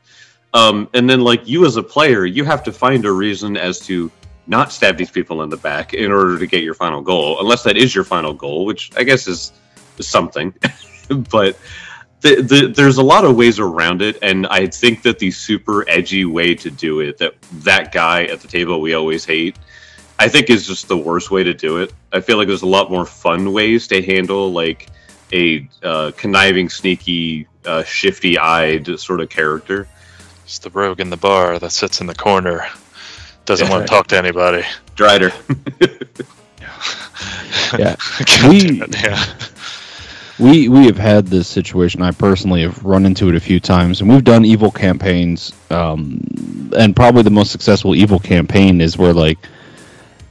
Um, 0.54 0.88
and 0.94 1.10
then 1.10 1.22
like 1.22 1.48
you 1.48 1.66
as 1.66 1.74
a 1.76 1.82
player, 1.82 2.24
you 2.24 2.44
have 2.44 2.62
to 2.62 2.72
find 2.72 3.04
a 3.04 3.10
reason 3.10 3.56
as 3.56 3.80
to 3.80 4.10
not 4.46 4.72
stab 4.72 4.96
these 4.96 5.10
people 5.10 5.42
in 5.42 5.50
the 5.50 5.56
back 5.56 5.94
in 5.94 6.10
order 6.10 6.38
to 6.38 6.46
get 6.46 6.62
your 6.62 6.74
final 6.74 7.02
goal, 7.02 7.40
unless 7.40 7.64
that 7.64 7.76
is 7.76 7.94
your 7.94 8.04
final 8.04 8.32
goal, 8.32 8.64
which 8.64 8.90
I 8.96 9.02
guess 9.02 9.26
is 9.26 9.52
something. 10.02 10.54
but 11.30 11.58
the, 12.20 12.42
the, 12.42 12.72
there's 12.74 12.96
a 12.98 13.02
lot 13.02 13.24
of 13.24 13.36
ways 13.36 13.58
around 13.58 14.02
it, 14.02 14.18
and 14.22 14.46
I 14.46 14.66
think 14.66 15.02
that 15.02 15.18
the 15.18 15.30
super 15.30 15.88
edgy 15.88 16.24
way 16.24 16.54
to 16.56 16.70
do 16.70 17.00
it, 17.00 17.18
that 17.18 17.34
that 17.64 17.92
guy 17.92 18.24
at 18.24 18.40
the 18.40 18.48
table 18.48 18.80
we 18.80 18.94
always 18.94 19.24
hate, 19.24 19.56
I 20.18 20.28
think 20.28 20.50
is 20.50 20.66
just 20.66 20.88
the 20.88 20.96
worst 20.96 21.30
way 21.30 21.44
to 21.44 21.54
do 21.54 21.78
it. 21.78 21.92
I 22.12 22.20
feel 22.20 22.36
like 22.38 22.48
there's 22.48 22.62
a 22.62 22.66
lot 22.66 22.90
more 22.90 23.06
fun 23.06 23.52
ways 23.52 23.86
to 23.88 24.02
handle 24.02 24.52
like 24.52 24.88
a 25.32 25.68
uh, 25.82 26.10
conniving, 26.16 26.68
sneaky, 26.70 27.46
uh, 27.64 27.84
shifty-eyed 27.84 28.98
sort 28.98 29.20
of 29.20 29.28
character. 29.28 29.86
It's 30.44 30.58
the 30.58 30.70
rogue 30.70 30.98
in 31.00 31.10
the 31.10 31.16
bar 31.18 31.58
that 31.58 31.70
sits 31.70 32.00
in 32.00 32.06
the 32.08 32.14
corner, 32.14 32.66
doesn't 33.44 33.66
Yeah. 33.66 33.72
want 33.72 33.86
to 33.86 33.90
talk 33.90 34.06
to 34.08 34.16
anybody. 34.18 34.64
Drider. 34.96 35.32
Yeah. 37.78 37.96
God 38.40 38.48
We- 38.48 38.80
it, 38.80 39.02
yeah. 39.02 39.24
We 40.38 40.68
we 40.68 40.86
have 40.86 40.98
had 40.98 41.26
this 41.26 41.48
situation. 41.48 42.02
I 42.02 42.12
personally 42.12 42.62
have 42.62 42.84
run 42.84 43.06
into 43.06 43.28
it 43.28 43.36
a 43.36 43.40
few 43.40 43.60
times, 43.60 44.00
and 44.02 44.10
we've 44.10 44.24
done 44.24 44.44
evil 44.44 44.70
campaigns. 44.70 45.52
Um, 45.70 46.70
and 46.76 46.94
probably 46.96 47.22
the 47.22 47.30
most 47.30 47.52
successful 47.52 47.94
evil 47.96 48.20
campaign 48.20 48.80
is 48.80 48.98
where 48.98 49.14
like, 49.14 49.38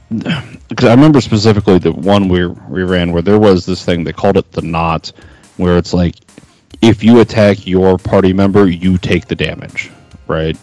because 0.10 0.84
I 0.86 0.94
remember 0.94 1.20
specifically 1.20 1.78
the 1.78 1.92
one 1.92 2.28
we 2.28 2.46
we 2.46 2.84
ran 2.84 3.12
where 3.12 3.22
there 3.22 3.38
was 3.38 3.66
this 3.66 3.84
thing 3.84 4.04
they 4.04 4.12
called 4.14 4.38
it 4.38 4.52
the 4.52 4.62
knot, 4.62 5.12
where 5.56 5.78
it's 5.78 5.94
like, 5.94 6.16
if 6.82 7.04
you 7.04 7.20
attack 7.20 7.66
your 7.66 7.98
party 7.98 8.32
member, 8.32 8.68
you 8.68 8.98
take 8.98 9.26
the 9.26 9.36
damage, 9.36 9.90
right? 10.28 10.58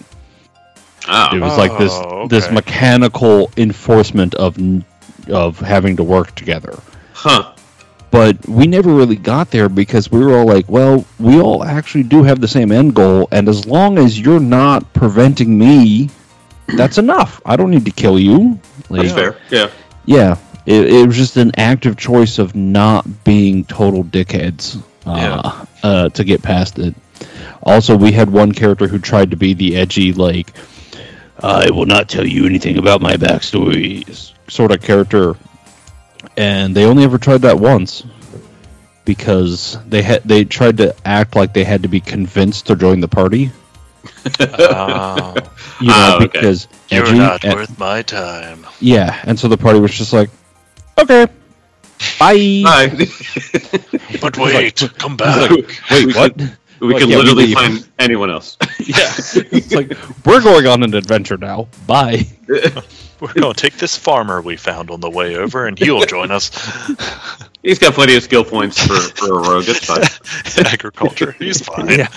It 1.32 1.40
Oh, 1.40 1.40
was 1.42 1.58
like 1.58 1.78
this 1.78 2.04
Oh, 2.04 2.28
this 2.30 2.50
mechanical 2.52 3.52
enforcement 3.58 4.36
of 4.36 4.58
of 5.30 5.60
having 5.60 5.98
to 5.98 6.04
work 6.04 6.36
together 6.36 6.84
huh. 7.14 7.55
But 8.16 8.48
we 8.48 8.66
never 8.66 8.94
really 8.94 9.18
got 9.18 9.52
there 9.52 9.68
because 9.68 10.10
we 10.10 10.24
were 10.24 10.38
all 10.38 10.46
like, 10.46 10.70
well, 10.70 11.04
we 11.20 11.38
all 11.42 11.66
actually 11.66 12.04
do 12.04 12.24
have 12.24 12.40
the 12.40 12.48
same 12.48 12.72
end 12.72 12.96
goal, 12.96 13.28
and 13.30 13.50
as 13.50 13.66
long 13.66 13.98
as 13.98 14.18
you're 14.18 14.40
not 14.40 14.94
preventing 14.94 15.60
me, 15.60 16.10
that's 16.78 16.98
enough. 16.98 17.42
I 17.46 17.58
don't 17.58 17.70
need 17.72 17.84
to 17.84 17.92
kill 17.92 18.18
you. 18.18 18.58
Like, 18.90 19.02
That's 19.10 19.14
fair. 19.14 19.38
Yeah. 19.50 19.70
yeah, 20.06 20.38
it, 20.66 20.94
it 20.94 21.06
was 21.06 21.18
just 21.18 21.36
an 21.36 21.52
active 21.58 21.98
choice 21.98 22.40
of 22.40 22.56
not 22.56 23.26
being 23.26 23.66
total 23.66 24.02
dickheads 24.02 24.82
uh, 25.06 25.16
Yeah. 25.18 25.66
uh, 25.84 26.08
to 26.10 26.24
get 26.24 26.42
past 26.42 26.80
it. 26.80 26.96
Also, 27.64 27.98
we 27.98 28.14
had 28.14 28.30
one 28.30 28.54
character 28.54 28.88
who 28.88 28.98
tried 28.98 29.32
to 29.32 29.36
be 29.38 29.54
the 29.56 29.76
edgy, 29.76 30.14
like, 30.14 30.54
I 31.44 31.70
will 31.70 31.86
not 31.86 32.08
tell 32.08 32.26
you 32.26 32.46
anything 32.46 32.78
about 32.78 33.02
my 33.02 33.18
backstory 33.18 34.10
s- 34.10 34.32
sort 34.48 34.72
of 34.72 34.82
character. 34.82 35.36
And 36.38 36.76
they 36.76 36.86
only 36.86 37.04
ever 37.04 37.18
tried 37.18 37.42
that 37.44 37.60
once 37.60 38.04
because 39.06 39.78
they 39.88 40.02
had 40.02 40.24
they 40.24 40.44
tried 40.46 40.78
to 40.78 40.96
act 41.06 41.36
like 41.36 41.54
they 41.54 41.64
had 41.64 41.84
to 41.84 41.90
be 41.90 42.00
convinced 42.00 42.68
to 42.68 42.76
join 42.76 43.00
the 43.00 43.08
party. 43.08 43.52
Oh, 44.40 45.36
You 45.82 45.88
know, 45.88 45.94
Ah, 45.94 46.16
okay. 46.18 46.28
because 46.28 46.68
you're 46.90 47.06
edgy 47.06 47.18
not 47.18 47.44
and- 47.44 47.54
worth 47.56 47.78
my 47.78 48.02
time. 48.02 48.66
yeah, 48.80 49.20
and 49.26 49.38
so 49.40 49.48
the 49.48 49.58
party 49.58 49.80
was 49.80 49.94
just 49.94 50.14
like, 50.14 50.30
okay, 50.98 51.26
bye. 52.20 52.64
Hi. 52.66 52.88
But 54.22 54.38
wait, 54.38 54.78
come 54.98 55.18
back. 55.18 55.52
Wait, 55.52 56.06
We 56.06 56.14
what? 56.14 56.36
We 56.82 56.94
Like, 56.94 57.02
can 57.02 57.10
yeah, 57.10 57.18
literally 57.18 57.46
leave. 57.48 57.56
find 57.58 57.88
anyone 58.00 58.30
else. 58.30 58.58
yeah, 58.80 59.14
it's 59.18 59.72
like 59.74 59.94
we're 60.26 60.42
going 60.42 60.68
on 60.68 60.84
an 60.84 60.94
adventure 60.94 61.38
now. 61.38 61.68
Bye. 61.88 62.26
We're 63.20 63.34
going 63.34 63.54
to 63.54 63.60
take 63.60 63.78
this 63.78 63.98
farmer 63.98 64.42
we 64.42 64.58
found 64.58 64.92
on 64.92 65.00
the 65.00 65.10
way 65.10 65.36
over, 65.38 65.68
and 65.68 65.78
he'll 65.80 66.02
join 66.06 66.32
us. 66.32 66.50
He's 67.64 67.80
got 67.80 67.94
plenty 67.94 68.16
of 68.16 68.24
skill 68.24 68.44
points 68.44 68.86
for, 68.86 68.96
for 68.96 69.40
a 69.40 69.50
rogue. 69.50 69.66
It's 69.68 69.86
fine. 69.86 70.66
Agriculture, 70.74 71.32
he's 71.40 71.62
fine. 71.62 71.88
Yeah. 71.90 72.08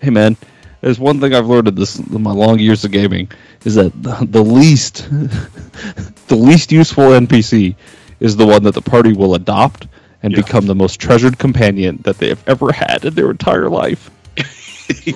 Hey 0.00 0.10
man, 0.10 0.36
there's 0.80 0.98
one 0.98 1.20
thing 1.20 1.34
I've 1.34 1.46
learned 1.46 1.68
in 1.68 1.74
this 1.74 1.98
in 1.98 2.22
my 2.22 2.32
long 2.32 2.58
years 2.58 2.84
of 2.84 2.92
gaming 2.92 3.30
is 3.64 3.74
that 3.74 3.92
the, 4.02 4.26
the 4.28 4.42
least 4.42 5.06
the 6.28 6.36
least 6.36 6.72
useful 6.72 7.04
NPC 7.04 7.74
is 8.20 8.36
the 8.36 8.46
one 8.46 8.62
that 8.64 8.74
the 8.74 8.82
party 8.82 9.12
will 9.12 9.34
adopt 9.34 9.86
and 10.22 10.32
Yeah. 10.32 10.40
become 10.42 10.66
the 10.66 10.74
most 10.74 10.98
treasured 11.00 11.38
companion 11.38 11.98
that 12.04 12.18
they 12.18 12.28
have 12.28 12.42
ever 12.48 12.72
had 12.72 13.04
in 13.04 13.14
their 13.14 13.30
entire 13.30 13.68
life. 13.68 14.10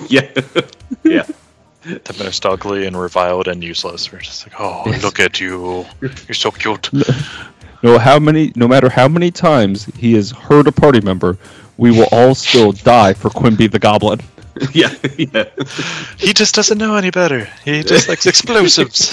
yeah. 0.09 0.29
Yeah. 1.03 1.25
The 2.03 2.15
most 2.23 2.45
ugly 2.45 2.85
and 2.85 2.99
reviled 2.99 3.47
and 3.47 3.63
useless. 3.63 4.11
We're 4.11 4.19
just 4.19 4.45
like, 4.45 4.55
oh, 4.59 4.83
Yes. 4.85 5.03
look 5.03 5.19
at 5.19 5.39
you. 5.39 5.85
You're 6.01 6.33
so 6.33 6.51
cute. 6.51 6.89
No 7.83 7.97
how 7.97 8.19
many 8.19 8.51
no 8.55 8.67
matter 8.67 8.89
how 8.89 9.07
many 9.07 9.31
times 9.31 9.85
he 9.97 10.13
has 10.13 10.29
hurt 10.29 10.67
a 10.67 10.71
party 10.71 11.01
member, 11.01 11.39
we 11.77 11.89
will 11.89 12.07
all 12.11 12.35
still 12.35 12.71
die 12.73 13.13
for 13.13 13.31
Quimby 13.31 13.65
the 13.71 13.79
Goblin. 13.79 14.19
Yeah. 14.73 14.93
Yeah. 15.17 15.45
He 16.19 16.33
just 16.33 16.53
doesn't 16.53 16.77
know 16.77 16.95
any 16.95 17.09
better. 17.09 17.47
He 17.65 17.81
just 17.81 18.07
likes 18.07 18.27
explosives. 18.27 19.09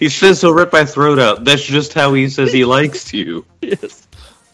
He 0.00 0.08
says 0.08 0.40
he'll 0.40 0.54
rip 0.54 0.72
my 0.72 0.84
throat 0.84 1.20
out. 1.20 1.44
That's 1.44 1.62
just 1.62 1.92
how 1.92 2.14
he 2.14 2.28
says 2.28 2.52
he 2.52 2.64
likes 2.64 3.12
you. 3.14 3.44
Yes. 3.62 4.08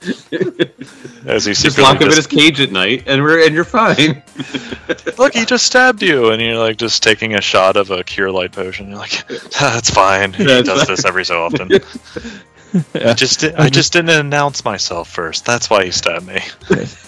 As 1.27 1.45
he 1.45 1.55
Just 1.55 1.79
lock 1.79 2.01
him 2.01 2.09
in 2.09 2.14
his 2.16 2.27
cage 2.27 2.61
at 2.61 2.71
night, 2.71 3.05
and 3.07 3.23
we're 3.23 3.45
and 3.45 3.55
you're 3.55 3.64
fine. 3.64 4.23
look, 5.19 5.35
he 5.35 5.45
just 5.45 5.66
stabbed 5.66 6.03
you, 6.03 6.31
and 6.31 6.40
you're 6.40 6.57
like 6.59 6.77
just 6.77 7.03
taking 7.03 7.35
a 7.35 7.40
shot 7.40 7.77
of 7.77 7.90
a 7.90 8.05
cure 8.05 8.31
light 8.31 8.53
potion. 8.53 8.88
You're 8.88 8.99
like, 8.99 9.25
ah, 9.61 9.73
that's 9.75 9.90
fine. 9.90 10.33
He 10.33 10.45
That's 10.45 10.69
does 10.69 10.85
fine. 10.85 10.95
this 10.97 11.05
every 11.05 11.25
so 11.25 11.45
often. 11.45 11.69
Yeah. 11.71 13.11
I 13.11 13.14
just 13.14 13.42
I 13.45 13.69
just 13.71 13.92
didn't 13.92 14.11
announce 14.11 14.64
myself 14.64 15.09
first. 15.09 15.45
That's 15.45 15.69
why 15.71 15.85
he 15.87 15.90
stabbed 15.90 16.27
me. 16.27 16.40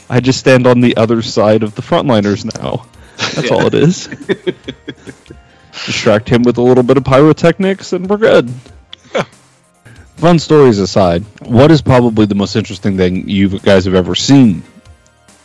I 0.08 0.20
just 0.20 0.38
stand 0.40 0.66
on 0.66 0.80
the 0.80 0.96
other 0.96 1.20
side 1.22 1.62
of 1.62 1.74
the 1.74 1.82
frontliners 1.82 2.44
now. 2.60 2.86
That's 3.18 3.50
Yeah. 3.50 3.56
all 3.56 3.66
it 3.66 3.74
is. 3.74 4.06
Distract 5.86 6.28
him 6.28 6.42
with 6.42 6.58
a 6.58 6.62
little 6.62 6.82
bit 6.84 6.96
of 6.96 7.04
pyrotechnics, 7.04 7.92
and 7.92 8.08
we're 8.08 8.16
good. 8.16 8.52
Fun 10.18 10.40
stories 10.40 10.80
aside, 10.80 11.22
what 11.46 11.70
is 11.70 11.80
probably 11.80 12.26
the 12.26 12.34
most 12.34 12.56
interesting 12.56 12.96
thing 12.96 13.28
you 13.28 13.60
guys 13.60 13.84
have 13.84 13.94
ever 13.94 14.16
seen 14.16 14.64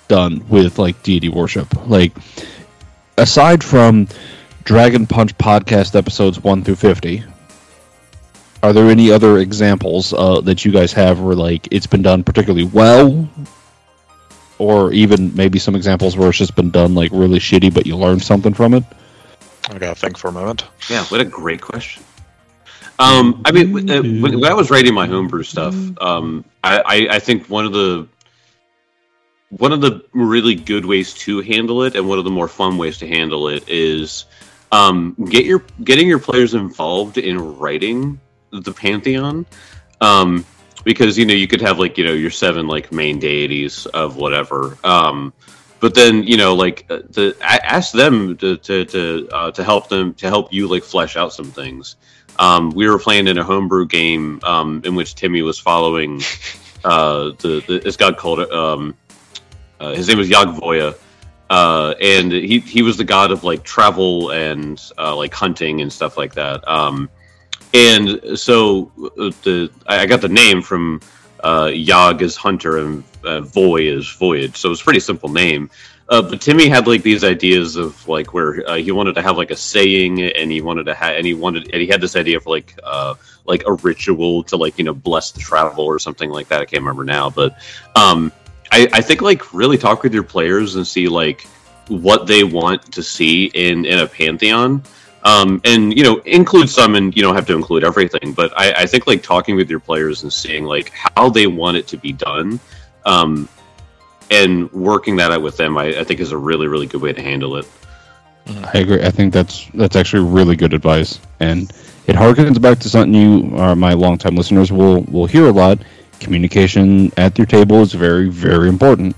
done 0.07 0.43
with 0.49 0.79
like 0.79 1.03
deity 1.03 1.29
worship? 1.29 1.87
Like, 1.87 2.11
aside 3.15 3.63
from 3.63 4.07
Dragon 4.63 5.05
Punch 5.05 5.37
podcast 5.37 5.95
episodes 5.95 6.43
one 6.43 6.63
through 6.63 6.77
fifty, 6.77 7.23
are 8.63 8.73
there 8.73 8.89
any 8.89 9.11
other 9.11 9.37
examples 9.37 10.11
uh, 10.11 10.41
that 10.41 10.65
you 10.65 10.71
guys 10.71 10.91
have 10.93 11.19
where 11.19 11.35
like 11.35 11.67
it's 11.69 11.85
been 11.85 12.01
done 12.01 12.23
particularly 12.23 12.65
well 12.65 13.29
or 14.57 14.91
even 14.91 15.35
maybe 15.35 15.59
some 15.59 15.75
examples 15.75 16.17
where 16.17 16.29
it's 16.29 16.37
just 16.37 16.55
been 16.55 16.71
done 16.71 16.95
like 16.95 17.11
really 17.11 17.37
shitty, 17.37 17.71
but 17.71 17.85
you 17.85 17.95
learned 17.95 18.23
something 18.23 18.55
from 18.55 18.73
it. 18.73 18.83
I 19.69 19.77
gotta 19.77 19.93
think 19.93 20.17
for 20.17 20.29
a 20.29 20.31
moment. 20.31 20.65
Yeah, 20.89 21.03
what 21.05 21.21
a 21.21 21.25
great 21.25 21.61
question. 21.61 22.03
Um, 22.99 23.41
I 23.45 23.51
mean, 23.51 23.73
when, 23.73 24.21
when 24.21 24.45
I 24.45 24.53
was 24.53 24.69
writing 24.69 24.93
my 24.93 25.07
homebrew 25.07 25.43
stuff, 25.43 25.75
um, 25.99 26.45
I, 26.63 26.79
I, 26.79 27.15
I 27.15 27.19
think 27.19 27.47
one 27.49 27.65
of 27.65 27.73
the 27.73 28.07
one 29.49 29.71
of 29.71 29.81
the 29.81 30.03
really 30.13 30.55
good 30.55 30.85
ways 30.85 31.13
to 31.13 31.41
handle 31.41 31.83
it, 31.83 31.95
and 31.95 32.07
one 32.07 32.17
of 32.17 32.23
the 32.23 32.31
more 32.31 32.47
fun 32.47 32.77
ways 32.77 32.99
to 32.99 33.07
handle 33.07 33.47
it, 33.49 33.67
is 33.67 34.25
um, 34.71 35.15
get 35.29 35.45
your 35.45 35.63
getting 35.83 36.07
your 36.07 36.19
players 36.19 36.53
involved 36.53 37.17
in 37.17 37.57
writing 37.57 38.19
the 38.51 38.73
pantheon. 38.73 39.45
Um, 40.01 40.45
because 40.83 41.17
you 41.17 41.25
know 41.25 41.33
you 41.33 41.47
could 41.47 41.61
have 41.61 41.79
like 41.79 41.97
you 41.97 42.05
know 42.05 42.13
your 42.13 42.31
seven 42.31 42.67
like 42.67 42.91
main 42.91 43.19
deities 43.19 43.85
of 43.87 44.17
whatever. 44.17 44.77
Um 44.83 45.33
but 45.79 45.93
then 45.95 46.23
you 46.23 46.37
know 46.37 46.55
like 46.55 46.85
uh, 46.89 46.99
to 47.13 47.35
ask 47.41 47.93
them 47.93 48.37
to 48.37 48.57
to 48.57 48.85
to, 48.85 49.29
uh, 49.31 49.51
to 49.51 49.63
help 49.63 49.89
them 49.89 50.13
to 50.15 50.27
help 50.27 50.53
you 50.53 50.67
like 50.67 50.83
flesh 50.83 51.17
out 51.17 51.33
some 51.33 51.51
things 51.51 51.95
um, 52.39 52.71
we 52.71 52.87
were 52.89 52.99
playing 52.99 53.27
in 53.27 53.37
a 53.37 53.43
homebrew 53.43 53.85
game 53.85 54.39
um, 54.43 54.81
in 54.85 54.95
which 54.95 55.15
timmy 55.15 55.41
was 55.41 55.59
following 55.59 56.21
uh, 56.83 57.31
the, 57.39 57.63
the 57.67 57.79
this 57.79 57.97
god 57.97 58.17
called 58.17 58.39
um, 58.51 58.95
uh, 59.79 59.93
his 59.93 60.07
name 60.07 60.17
was 60.17 60.29
Yog-Voya 60.29 60.95
uh, 61.53 61.93
and 62.01 62.31
he 62.31 62.59
he 62.59 62.81
was 62.81 62.97
the 62.97 63.03
god 63.03 63.31
of 63.31 63.43
like 63.43 63.63
travel 63.63 64.31
and 64.31 64.81
uh, 64.97 65.15
like 65.15 65.31
hunting 65.33 65.81
and 65.81 65.93
stuff 65.93 66.17
like 66.17 66.33
that. 66.33 66.67
Um, 66.67 67.09
and 67.75 68.39
so 68.39 68.91
uh, 69.19 69.29
the 69.43 69.69
I 69.85 70.07
got 70.07 70.21
the 70.21 70.29
name 70.29 70.63
from 70.63 71.01
uh, 71.43 71.69
Yog 71.71 72.23
is 72.23 72.35
hunter 72.35 72.77
and 72.79 73.03
uh, 73.23 73.41
Voy 73.41 73.81
is 73.81 74.09
voyage, 74.09 74.55
so 74.55 74.71
it's 74.71 74.81
a 74.81 74.83
pretty 74.83 74.99
simple 74.99 75.29
name. 75.29 75.69
Uh, 76.09 76.21
but 76.21 76.41
Timmy 76.41 76.67
had 76.67 76.85
like 76.87 77.01
these 77.01 77.23
ideas 77.23 77.75
of 77.75 78.07
like 78.07 78.33
where 78.33 78.69
uh, 78.69 78.75
he 78.75 78.91
wanted 78.91 79.15
to 79.15 79.21
have 79.21 79.37
like 79.37 79.51
a 79.51 79.55
saying, 79.55 80.21
and 80.21 80.51
he 80.51 80.61
wanted 80.61 80.85
to 80.85 80.93
have, 80.93 81.15
and 81.15 81.25
he 81.25 81.33
wanted, 81.33 81.71
and 81.71 81.81
he 81.81 81.87
had 81.87 82.01
this 82.01 82.15
idea 82.15 82.37
of 82.37 82.45
like 82.45 82.77
uh, 82.83 83.15
like 83.45 83.63
a 83.65 83.73
ritual 83.73 84.43
to 84.43 84.57
like 84.57 84.77
you 84.77 84.83
know 84.83 84.93
bless 84.93 85.31
the 85.31 85.39
travel 85.39 85.85
or 85.85 85.99
something 85.99 86.29
like 86.29 86.49
that. 86.49 86.61
I 86.61 86.65
can't 86.65 86.81
remember 86.81 87.03
now, 87.03 87.29
but 87.29 87.57
um, 87.95 88.31
I, 88.71 88.87
I 88.91 89.01
think 89.01 89.21
like 89.21 89.53
really 89.53 89.77
talk 89.77 90.03
with 90.03 90.13
your 90.13 90.23
players 90.23 90.75
and 90.75 90.85
see 90.85 91.07
like 91.07 91.47
what 91.87 92.27
they 92.27 92.43
want 92.43 92.93
to 92.93 93.03
see 93.03 93.45
in 93.45 93.85
in 93.85 93.99
a 93.99 94.07
pantheon 94.07 94.83
um, 95.23 95.61
and 95.63 95.95
you 95.95 96.03
know 96.03 96.17
include 96.19 96.69
some 96.69 96.95
and 96.95 97.15
you 97.15 97.21
don't 97.21 97.35
have 97.35 97.45
to 97.47 97.55
include 97.55 97.83
everything 97.83 98.33
but 98.33 98.51
I, 98.57 98.73
I, 98.73 98.85
think 98.85 99.05
like 99.05 99.21
talking 99.21 99.55
with 99.55 99.69
your 99.69 99.79
players 99.79 100.23
and 100.23 100.31
seeing 100.31 100.65
like 100.65 100.91
how 100.91 101.29
they 101.29 101.47
want 101.47 101.77
it 101.77 101.87
to 101.87 101.97
be 101.97 102.11
done 102.11 102.59
um, 103.05 103.47
and 104.33 104.71
working 104.71 105.15
that 105.17 105.31
out 105.31 105.41
with 105.41 105.57
them 105.57 105.77
I, 105.77 105.99
I, 105.99 106.03
think 106.03 106.19
is 106.19 106.31
a 106.31 106.37
really 106.37 106.67
really 106.67 106.87
good 106.87 107.01
way 107.01 107.13
to 107.13 107.21
handle 107.21 107.55
it. 107.57 107.65
Mm-hmm. 108.45 108.65
I 108.65 108.79
agree. 108.79 109.03
I 109.03 109.11
think 109.11 109.33
that's 109.33 109.67
that's 109.73 109.95
actually 109.95 110.29
really 110.29 110.55
good 110.55 110.73
advice. 110.73 111.19
And 111.39 111.71
it 112.07 112.15
harkens 112.15 112.61
back 112.61 112.79
to 112.79 112.89
something 112.89 113.13
you 113.13 113.57
are 113.57 113.75
my 113.75 113.93
longtime 113.93 114.35
listeners 114.35 114.71
will 114.71 115.01
will 115.03 115.25
hear 115.25 115.47
a 115.47 115.51
lot. 115.51 115.79
Communication 116.19 117.11
at 117.17 117.37
your 117.37 117.47
table 117.47 117.81
is 117.81 117.93
very 117.93 118.29
very 118.29 118.69
important. 118.69 119.15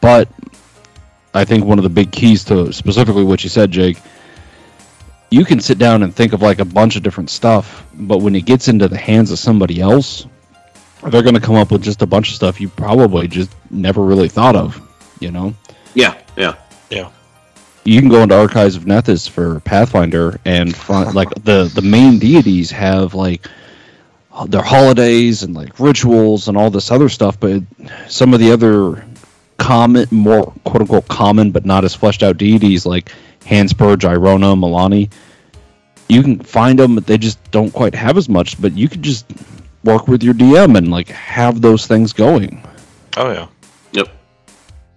But 0.00 0.28
i 1.34 1.44
think 1.44 1.62
one 1.62 1.78
of 1.78 1.82
the 1.82 1.90
big 1.90 2.10
keys 2.10 2.42
to 2.42 2.72
specifically 2.72 3.22
what 3.22 3.44
you 3.44 3.50
said 3.50 3.70
jake 3.70 3.98
you 5.30 5.44
can 5.44 5.60
sit 5.60 5.78
down 5.78 6.02
and 6.02 6.14
think 6.14 6.32
of 6.32 6.42
like 6.42 6.58
a 6.58 6.64
bunch 6.64 6.96
of 6.96 7.02
different 7.02 7.30
stuff, 7.30 7.86
but 7.94 8.18
when 8.18 8.34
it 8.34 8.46
gets 8.46 8.68
into 8.68 8.88
the 8.88 8.96
hands 8.96 9.30
of 9.30 9.38
somebody 9.38 9.80
else, 9.80 10.26
they're 11.02 11.22
going 11.22 11.34
to 11.34 11.40
come 11.40 11.54
up 11.54 11.70
with 11.70 11.82
just 11.82 12.02
a 12.02 12.06
bunch 12.06 12.30
of 12.30 12.34
stuff 12.34 12.60
you 12.60 12.68
probably 12.68 13.28
just 13.28 13.50
never 13.70 14.02
really 14.02 14.28
thought 14.28 14.56
of, 14.56 14.80
you 15.20 15.30
know? 15.30 15.54
Yeah, 15.94 16.20
yeah, 16.36 16.56
yeah. 16.90 17.10
You 17.84 18.00
can 18.00 18.10
go 18.10 18.22
into 18.22 18.36
Archives 18.36 18.76
of 18.76 18.84
Nethys 18.84 19.28
for 19.28 19.60
Pathfinder 19.60 20.38
and 20.44 20.74
find 20.74 21.14
like 21.14 21.30
the 21.42 21.70
the 21.74 21.82
main 21.82 22.18
deities 22.18 22.70
have 22.70 23.14
like 23.14 23.46
their 24.46 24.62
holidays 24.62 25.42
and 25.42 25.54
like 25.54 25.80
rituals 25.80 26.48
and 26.48 26.56
all 26.56 26.70
this 26.70 26.90
other 26.90 27.08
stuff, 27.08 27.40
but 27.40 27.62
some 28.08 28.34
of 28.34 28.40
the 28.40 28.52
other 28.52 29.04
common, 29.56 30.06
more 30.10 30.52
quote 30.64 30.82
unquote 30.82 31.08
common, 31.08 31.50
but 31.50 31.64
not 31.64 31.84
as 31.84 31.94
fleshed 31.94 32.22
out 32.22 32.38
deities 32.38 32.86
like 32.86 33.12
Hanspurge, 33.40 34.02
Irona, 34.02 34.56
Milani. 34.56 35.10
You 36.08 36.22
can 36.22 36.40
find 36.40 36.78
them, 36.78 36.94
but 36.94 37.06
they 37.06 37.18
just 37.18 37.50
don't 37.50 37.72
quite 37.72 37.94
have 37.94 38.16
as 38.16 38.28
much, 38.28 38.60
but 38.60 38.72
you 38.72 38.88
could 38.88 39.02
just 39.02 39.26
work 39.84 40.08
with 40.08 40.22
your 40.22 40.34
DM 40.34 40.76
and 40.76 40.90
like 40.90 41.08
have 41.08 41.60
those 41.60 41.86
things 41.86 42.12
going. 42.12 42.62
Oh 43.16 43.32
yeah. 43.32 43.46
Yep. 43.92 44.08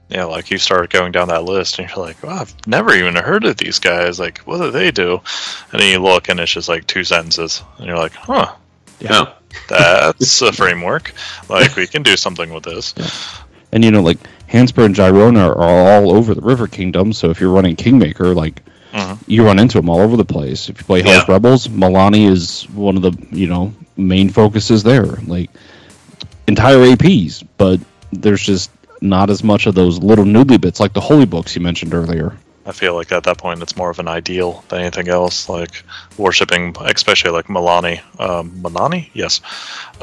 Yeah, 0.09 0.25
like 0.25 0.51
you 0.51 0.57
start 0.57 0.89
going 0.89 1.11
down 1.11 1.29
that 1.29 1.43
list 1.43 1.79
and 1.79 1.89
you're 1.89 2.05
like, 2.05 2.21
well, 2.21 2.39
I've 2.39 2.67
never 2.67 2.93
even 2.93 3.15
heard 3.15 3.45
of 3.45 3.57
these 3.57 3.79
guys. 3.79 4.19
Like, 4.19 4.39
what 4.39 4.57
do 4.57 4.71
they 4.71 4.91
do? 4.91 5.21
And 5.71 5.81
then 5.81 5.91
you 5.91 5.99
look 5.99 6.29
and 6.29 6.39
it's 6.39 6.51
just 6.51 6.69
like 6.69 6.85
two 6.85 7.03
sentences. 7.03 7.63
And 7.77 7.87
you're 7.87 7.97
like, 7.97 8.13
huh. 8.13 8.53
Yeah. 8.99 9.33
That's 9.67 10.41
a 10.41 10.51
framework. 10.53 11.13
Like, 11.49 11.75
we 11.75 11.87
can 11.87 12.03
do 12.03 12.17
something 12.17 12.53
with 12.53 12.63
this. 12.63 12.93
Yeah. 12.97 13.09
And 13.71 13.85
you 13.85 13.91
know, 13.91 14.01
like 14.01 14.17
Hanspur 14.49 14.85
and 14.85 14.95
Gyronna 14.95 15.49
are 15.49 15.57
all 15.57 16.11
over 16.11 16.33
the 16.33 16.41
River 16.41 16.67
Kingdom. 16.67 17.13
So 17.13 17.29
if 17.29 17.39
you're 17.39 17.51
running 17.51 17.75
Kingmaker, 17.75 18.33
like 18.33 18.61
uh-huh. 18.91 19.15
you 19.27 19.45
run 19.45 19.59
into 19.59 19.77
them 19.77 19.89
all 19.89 20.01
over 20.01 20.17
the 20.17 20.25
place. 20.25 20.69
If 20.69 20.79
you 20.79 20.85
play 20.85 21.01
Hell's 21.01 21.27
yeah. 21.27 21.33
Rebels, 21.33 21.67
Milani 21.67 22.29
is 22.29 22.63
one 22.69 22.97
of 22.97 23.01
the 23.01 23.27
you 23.31 23.47
know 23.47 23.73
main 24.01 24.29
focus 24.29 24.71
is 24.71 24.83
there. 24.83 25.05
Like 25.05 25.49
entire 26.47 26.77
APs, 26.77 27.45
but 27.57 27.79
there's 28.11 28.41
just 28.41 28.71
not 29.01 29.29
as 29.29 29.43
much 29.43 29.65
of 29.65 29.75
those 29.75 29.99
little 29.99 30.25
noodly 30.25 30.59
bits 30.59 30.79
like 30.79 30.93
the 30.93 31.01
holy 31.01 31.25
books 31.25 31.55
you 31.55 31.61
mentioned 31.61 31.93
earlier. 31.93 32.37
I 32.63 32.73
feel 32.73 32.93
like 32.93 33.11
at 33.11 33.23
that 33.23 33.39
point 33.39 33.61
it's 33.63 33.75
more 33.75 33.89
of 33.89 33.97
an 33.99 34.07
ideal 34.07 34.63
than 34.69 34.81
anything 34.81 35.07
else. 35.07 35.49
Like 35.49 35.83
worshiping, 36.17 36.75
especially 36.79 37.31
like 37.31 37.47
Milani, 37.47 38.01
um, 38.19 38.51
Milani, 38.51 39.09
yes, 39.13 39.41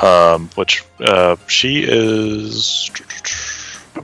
um, 0.03 0.51
which 0.57 0.85
uh, 0.99 1.37
she 1.47 1.85
is 1.87 2.91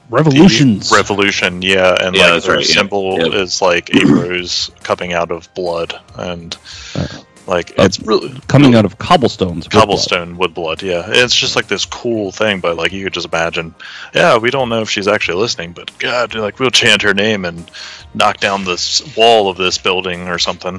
revolutions. 0.09 0.93
Revolution, 0.93 1.63
yeah, 1.63 1.97
and 2.01 2.15
yeah, 2.15 2.33
like 2.33 2.45
her 2.45 2.57
right, 2.57 2.65
symbol 2.65 3.19
yeah. 3.19 3.41
is 3.41 3.61
like 3.61 3.91
a 3.95 4.07
rose 4.07 4.71
coming 4.83 5.13
out 5.13 5.33
of 5.33 5.53
blood, 5.55 5.99
and 6.17 6.57
uh, 6.95 7.09
like 7.47 7.75
it's 7.77 8.01
really 8.01 8.35
coming 8.49 8.75
out 8.75 8.85
of 8.85 8.99
cobblestones. 8.99 9.69
Cobblestone 9.69 10.37
wood 10.39 10.55
blood. 10.55 10.83
yeah. 10.83 11.05
It's 11.07 11.35
just 11.35 11.57
like 11.57 11.67
this 11.67 11.85
cool 11.85 12.33
thing, 12.33 12.61
but 12.61 12.77
like 12.77 12.93
you 12.93 13.05
could 13.05 13.13
just 13.13 13.27
imagine. 13.27 13.75
Yeah, 14.15 14.39
we 14.39 14.51
don't 14.51 14.69
know 14.69 14.81
if 14.81 14.91
she's 14.91 15.09
actually 15.09 15.39
listening, 15.39 15.73
but 15.73 15.97
God, 15.99 16.35
like 16.35 16.59
we'll 16.59 16.71
chant 16.71 17.03
her 17.03 17.13
name 17.13 17.45
and 17.45 17.71
knock 18.15 18.39
down 18.39 18.65
this 18.65 19.15
wall 19.17 19.51
of 19.51 19.57
this 19.57 19.77
building 19.79 20.29
or 20.29 20.39
something. 20.39 20.75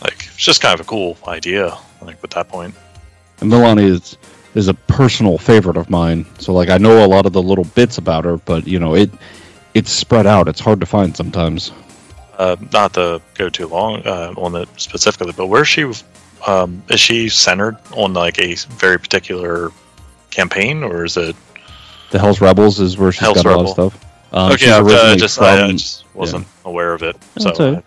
Like 0.00 0.26
it's 0.26 0.36
just 0.36 0.60
kind 0.60 0.74
of 0.74 0.86
a 0.86 0.88
cool 0.88 1.18
idea. 1.26 1.76
Like 2.00 2.22
at 2.22 2.30
that 2.30 2.48
point. 2.48 2.74
And 3.40 3.50
Milani 3.50 3.84
is 3.84 4.16
is 4.54 4.68
a 4.68 4.74
personal 4.74 5.38
favorite 5.38 5.76
of 5.76 5.90
mine. 5.90 6.24
So 6.38 6.52
like 6.52 6.68
I 6.68 6.78
know 6.78 7.04
a 7.04 7.08
lot 7.08 7.26
of 7.26 7.32
the 7.32 7.42
little 7.42 7.64
bits 7.64 7.98
about 7.98 8.24
her, 8.24 8.36
but 8.36 8.66
you 8.68 8.78
know 8.78 8.94
it 8.94 9.10
it's 9.74 9.90
spread 9.90 10.26
out. 10.26 10.46
It's 10.48 10.60
hard 10.60 10.80
to 10.80 10.86
find 10.86 11.16
sometimes. 11.16 11.72
Uh, 12.38 12.56
not 12.72 12.94
to 12.94 13.20
go 13.34 13.48
too 13.48 13.66
long 13.66 14.00
uh, 14.06 14.32
on 14.36 14.54
it 14.54 14.68
specifically, 14.76 15.32
but 15.36 15.46
where 15.46 15.64
she 15.64 15.92
um, 16.46 16.82
is 16.88 17.00
she 17.00 17.28
centered 17.28 17.76
on 17.92 18.14
like 18.14 18.38
a 18.38 18.54
very 18.54 18.98
particular 18.98 19.72
campaign, 20.30 20.84
or 20.84 21.04
is 21.04 21.16
it 21.16 21.34
the 22.10 22.18
Hell's 22.18 22.40
Rebels? 22.40 22.78
Is 22.78 22.96
where 22.96 23.10
she's 23.10 23.20
Hell's 23.20 23.42
got 23.42 23.46
Rebel. 23.46 23.60
a 23.60 23.62
lot 23.62 23.78
of 23.78 23.92
stuff. 23.92 24.04
Um, 24.32 24.52
okay, 24.52 24.70
uh, 24.70 25.16
just, 25.16 25.36
from, 25.36 25.44
I, 25.46 25.64
I, 25.64 25.72
just 25.72 26.04
wasn't 26.14 26.44
yeah. 26.44 26.70
aware 26.70 26.92
of 26.92 27.02
it. 27.02 27.16
So 27.38 27.82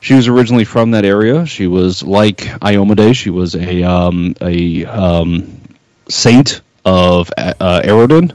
she 0.00 0.14
was 0.14 0.28
originally 0.28 0.64
from 0.64 0.92
that 0.92 1.04
area. 1.04 1.44
She 1.46 1.66
was 1.66 2.02
like 2.02 2.38
Iomedae. 2.38 3.14
She 3.14 3.30
was 3.30 3.54
a 3.54 3.82
um, 3.82 4.34
a 4.40 4.86
um, 4.86 5.60
saint 6.08 6.62
of 6.84 7.30
uh, 7.36 7.82
Aroden. 7.84 8.34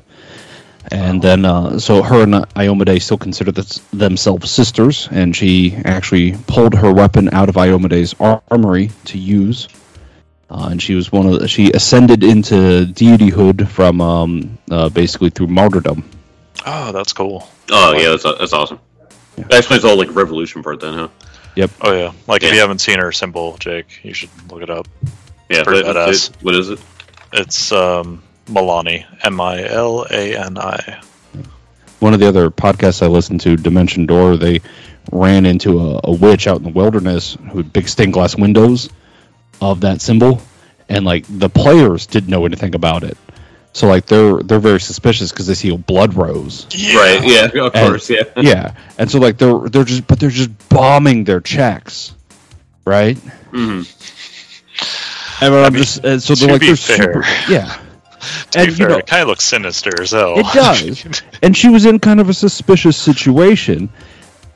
And 0.92 1.22
then, 1.22 1.46
uh, 1.46 1.80
so 1.80 2.04
her 2.04 2.24
and 2.24 2.34
Iomedae 2.34 3.02
still 3.02 3.18
consider 3.18 3.52
this, 3.52 3.80
themselves 3.92 4.52
sisters, 4.52 5.08
and 5.12 5.36
she 5.36 5.76
actually 5.84 6.38
pulled 6.48 6.74
her 6.76 6.94
weapon 6.94 7.30
out 7.34 7.50
of 7.50 7.56
Iomedae's 7.56 8.16
armory 8.20 8.92
to 9.06 9.18
use. 9.18 9.68
Uh, 10.50 10.70
and 10.72 10.82
she 10.82 10.94
was 10.94 11.12
one 11.12 11.26
of 11.26 11.40
the, 11.40 11.48
she 11.48 11.72
ascended 11.72 12.24
into 12.24 12.86
deityhood 12.86 13.68
from 13.68 14.00
um, 14.00 14.58
uh, 14.70 14.90
basically 14.90 15.32
through 15.32 15.48
martyrdom. 15.48 16.08
Oh, 16.66 16.92
that's 16.92 17.14
cool. 17.14 17.48
Oh 17.72 17.94
yeah, 17.94 18.10
that's 18.10 18.24
that's 18.24 18.54
awesome. 18.54 18.80
Yeah. 19.38 19.46
That 19.50 19.58
explains 19.60 19.84
all 19.84 19.98
like 19.98 20.14
revolution 20.16 20.64
part 20.64 20.80
then, 20.80 20.94
huh? 20.94 21.08
Yep. 21.56 21.72
Oh 21.82 21.94
yeah, 21.94 22.14
like 22.28 22.42
yeah. 22.42 22.50
if 22.50 22.54
you 22.56 22.62
haven't 22.62 22.80
seen 22.80 23.00
her 23.00 23.12
symbol, 23.12 23.58
Jake, 23.58 24.00
you 24.04 24.14
should 24.14 24.30
look 24.52 24.62
it 24.62 24.70
up. 24.70 24.88
Yeah, 25.50 25.64
it, 25.68 26.32
what 26.42 26.56
is 26.56 26.70
it? 26.70 26.80
It's 27.34 27.72
um, 27.72 28.24
Milani, 28.46 29.06
M 29.24 29.42
I 29.42 29.64
L 29.68 30.06
A 30.10 30.38
N 30.38 30.58
I. 30.58 31.02
One 32.00 32.14
of 32.14 32.20
the 32.20 32.28
other 32.28 32.50
podcasts 32.50 33.02
I 33.02 33.08
listened 33.08 33.42
to, 33.42 33.56
Dimension 33.56 34.06
Door, 34.06 34.38
they 34.38 34.62
ran 35.12 35.46
into 35.46 35.80
a, 35.80 36.02
a 36.04 36.12
witch 36.12 36.48
out 36.48 36.58
in 36.58 36.64
the 36.64 36.70
wilderness 36.70 37.38
who 37.52 37.58
had 37.58 37.72
big 37.72 37.88
stained 37.88 38.14
glass 38.14 38.36
windows 38.36 38.90
of 39.62 39.82
that 39.82 40.02
symbol, 40.02 40.42
and 40.90 41.06
like 41.06 41.26
the 41.30 41.50
players 41.50 42.06
didn't 42.06 42.30
know 42.30 42.46
anything 42.46 42.76
about 42.76 43.04
it. 43.04 43.18
So 43.74 43.88
like 43.88 44.06
they're 44.06 44.38
they're 44.38 44.60
very 44.60 44.80
suspicious 44.80 45.32
because 45.32 45.48
they 45.48 45.54
see 45.54 45.74
a 45.74 45.78
blood 45.78 46.14
rose. 46.14 46.66
Yeah. 46.72 46.98
Right. 46.98 47.22
Yeah. 47.24 47.66
Of 47.66 47.76
and, 47.76 47.90
course. 47.90 48.10
Yeah. 48.10 48.24
yeah. 48.38 48.74
And 48.98 49.12
so 49.12 49.20
like 49.20 49.38
they're 49.38 49.68
they're 49.68 49.84
just 49.84 50.08
but 50.08 50.18
they're 50.20 50.30
just 50.30 50.70
bombing 50.70 51.26
their 51.26 51.42
checks, 51.42 52.14
right? 52.86 53.18
Mm-hmm. 53.52 53.84
And 55.44 55.54
I'm 55.54 55.66
I 55.66 55.70
mean, 55.70 55.84
just 55.84 56.06
and 56.06 56.24
so 56.24 56.36
they're 56.36 56.54
like 56.54 56.62
they're 56.62 56.78
fair- 56.78 57.22
super, 57.24 57.52
yeah. 57.52 57.78
To 58.52 58.60
And, 58.60 58.68
be 58.70 58.76
you 58.84 58.88
know- 58.88 58.98
it 58.98 59.08
kind 59.08 59.22
of 59.24 59.30
looks 59.30 59.46
sinister 59.46 60.02
as 60.02 60.12
hell. 60.12 60.36
It 60.38 60.46
does. 60.54 61.22
and 61.42 61.56
she 61.56 61.70
was 61.70 61.86
in 61.86 62.00
kind 62.00 62.20
of 62.20 62.30
a 62.30 62.34
suspicious 62.34 62.98
situation. 62.98 63.90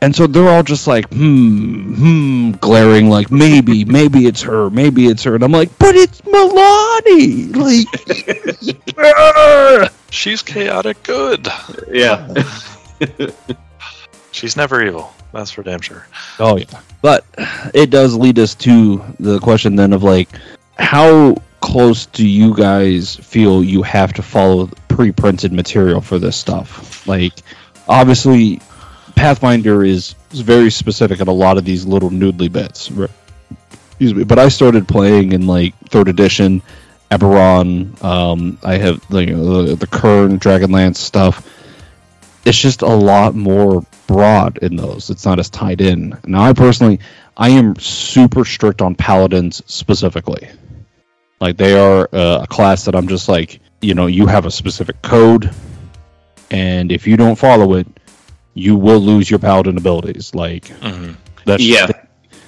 And 0.01 0.15
so 0.15 0.27
they're 0.27 0.47
all 0.47 0.63
just 0.63 0.87
like, 0.87 1.09
hmm, 1.09 1.93
hmm, 1.93 2.51
glaring, 2.51 3.09
like 3.09 3.31
maybe, 3.31 3.83
maybe 3.83 4.27
it's 4.27 4.41
her, 4.43 4.69
maybe 4.69 5.07
it's 5.07 5.23
her. 5.23 5.35
And 5.35 5.43
I'm 5.43 5.51
like, 5.51 5.77
but 5.77 5.93
it's 5.93 6.21
Milani! 6.21 7.53
Like! 7.53 9.91
She's 10.09 10.41
chaotic 10.41 11.03
good. 11.03 11.49
Yeah. 11.91 12.33
She's 14.31 14.55
never 14.55 14.85
evil. 14.85 15.13
That's 15.33 15.51
for 15.51 15.63
damn 15.63 15.81
sure. 15.81 16.05
oh, 16.39 16.57
yeah. 16.57 16.65
But 17.01 17.25
it 17.73 17.89
does 17.89 18.15
lead 18.15 18.39
us 18.39 18.55
to 18.55 19.03
the 19.19 19.39
question 19.39 19.75
then 19.75 19.93
of 19.93 20.03
like, 20.03 20.29
how 20.77 21.35
close 21.61 22.05
do 22.07 22.27
you 22.27 22.55
guys 22.55 23.15
feel 23.15 23.63
you 23.63 23.83
have 23.83 24.13
to 24.13 24.21
follow 24.21 24.69
pre 24.87 25.11
printed 25.11 25.53
material 25.53 26.01
for 26.01 26.19
this 26.19 26.35
stuff? 26.35 27.07
Like, 27.07 27.33
obviously, 27.87 28.61
Pathfinder 29.15 29.83
is, 29.83 30.15
very 30.31 30.69
specific 30.69 31.21
at 31.21 31.27
a 31.27 31.31
lot 31.31 31.57
of 31.57 31.65
these 31.65 31.85
little 31.85 32.11
noodly 32.11 32.51
bits. 32.51 32.89
Excuse 32.89 34.13
me. 34.13 34.23
But 34.23 34.37
I 34.37 34.47
started 34.49 34.87
playing 34.87 35.33
in 35.33 35.47
like 35.47 35.75
third 35.89 36.07
edition, 36.07 36.61
Eberron. 37.09 38.01
Um, 38.03 38.59
I 38.63 38.77
have 38.77 39.05
the 39.09 39.75
the 39.77 39.87
Kern 39.87 40.39
Dragonlance 40.39 40.97
stuff. 40.97 41.45
It's 42.45 42.57
just 42.57 42.83
a 42.83 42.87
lot 42.87 43.35
more 43.35 43.83
broad 44.07 44.59
in 44.59 44.75
those. 44.75 45.09
It's 45.09 45.25
not 45.25 45.39
as 45.39 45.49
tied 45.49 45.81
in. 45.81 46.17
Now, 46.25 46.43
I 46.43 46.53
personally, 46.53 46.99
I 47.35 47.49
am 47.49 47.75
super 47.77 48.45
strict 48.45 48.81
on 48.81 48.95
paladins 48.95 49.61
specifically. 49.65 50.47
Like 51.39 51.57
they 51.57 51.79
are 51.79 52.09
uh, 52.11 52.43
a 52.43 52.47
class 52.47 52.85
that 52.85 52.95
I'm 52.95 53.07
just 53.07 53.29
like, 53.29 53.61
you 53.81 53.93
know, 53.93 54.07
you 54.07 54.27
have 54.27 54.45
a 54.45 54.51
specific 54.51 55.01
code, 55.01 55.49
and 56.51 56.91
if 56.91 57.07
you 57.07 57.17
don't 57.17 57.37
follow 57.37 57.75
it, 57.75 57.87
you 58.53 58.75
will 58.75 58.99
lose 58.99 59.29
your 59.29 59.39
paladin 59.39 59.77
abilities. 59.77 60.35
Like 60.35 60.67
hmm 60.67 61.11
that's 61.45 61.63
Yeah. 61.63 61.87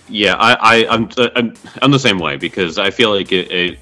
Yeah, 0.09 0.35
I, 0.35 0.53
I, 0.53 0.87
I'm, 0.89 1.09
I'm, 1.37 1.53
I'm 1.81 1.91
the 1.91 1.97
same 1.97 2.19
way 2.19 2.35
because 2.35 2.77
I 2.77 2.91
feel 2.91 3.15
like 3.15 3.31
it, 3.31 3.49
it, 3.49 3.79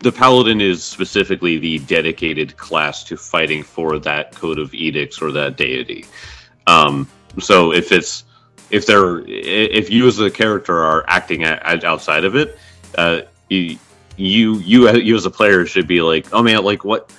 the 0.00 0.10
paladin 0.10 0.60
is 0.60 0.82
specifically 0.82 1.58
the 1.58 1.78
dedicated 1.78 2.56
class 2.56 3.04
to 3.04 3.16
fighting 3.16 3.62
for 3.62 4.00
that 4.00 4.34
code 4.34 4.58
of 4.58 4.74
edicts 4.74 5.22
or 5.22 5.30
that 5.30 5.56
deity. 5.56 6.06
Um, 6.66 7.08
so 7.38 7.72
if 7.72 7.92
it's 7.92 8.24
if 8.70 8.86
they're 8.86 9.20
if 9.26 9.90
you 9.90 10.08
as 10.08 10.18
a 10.18 10.30
character 10.30 10.76
are 10.76 11.04
acting 11.06 11.44
outside 11.44 12.24
of 12.24 12.34
it, 12.34 12.58
uh, 12.96 13.22
you 13.48 13.78
you 14.16 14.56
you 14.58 14.90
you 14.90 15.16
as 15.16 15.26
a 15.26 15.30
player 15.30 15.66
should 15.66 15.86
be 15.86 16.02
like, 16.02 16.26
oh 16.32 16.42
man, 16.42 16.62
like 16.64 16.84
what? 16.84 17.10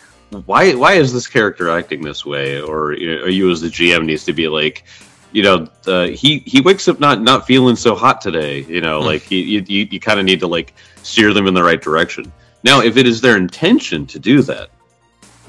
Why 0.45 0.73
why 0.73 0.93
is 0.93 1.13
this 1.13 1.27
character 1.27 1.69
acting 1.69 2.01
this 2.01 2.25
way? 2.25 2.59
Or 2.61 2.93
you, 2.93 3.15
know, 3.15 3.23
or 3.23 3.29
you 3.29 3.51
as 3.51 3.61
the 3.61 3.67
GM 3.67 4.05
needs 4.05 4.25
to 4.25 4.33
be 4.33 4.47
like, 4.47 4.83
you 5.31 5.43
know, 5.43 5.67
uh, 5.87 6.07
he 6.07 6.39
he 6.39 6.61
wakes 6.61 6.87
up 6.87 6.99
not 6.99 7.21
not 7.21 7.45
feeling 7.45 7.75
so 7.75 7.95
hot 7.95 8.21
today. 8.21 8.61
You 8.61 8.81
know, 8.81 8.99
Hmm. 8.99 9.05
like 9.05 9.29
you 9.31 9.39
you, 9.39 9.63
you, 9.67 9.87
you 9.91 9.99
kind 9.99 10.19
of 10.19 10.25
need 10.25 10.39
to 10.39 10.47
like 10.47 10.73
steer 11.03 11.33
them 11.33 11.47
in 11.47 11.53
the 11.53 11.63
right 11.63 11.81
direction. 11.81 12.31
Now, 12.63 12.81
if 12.81 12.97
it 12.97 13.05
is 13.05 13.21
their 13.21 13.37
intention 13.37 14.05
to 14.07 14.19
do 14.19 14.41
that, 14.43 14.69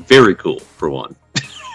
very 0.06 0.34
cool 0.34 0.60
for 0.60 0.90
one. 0.90 1.14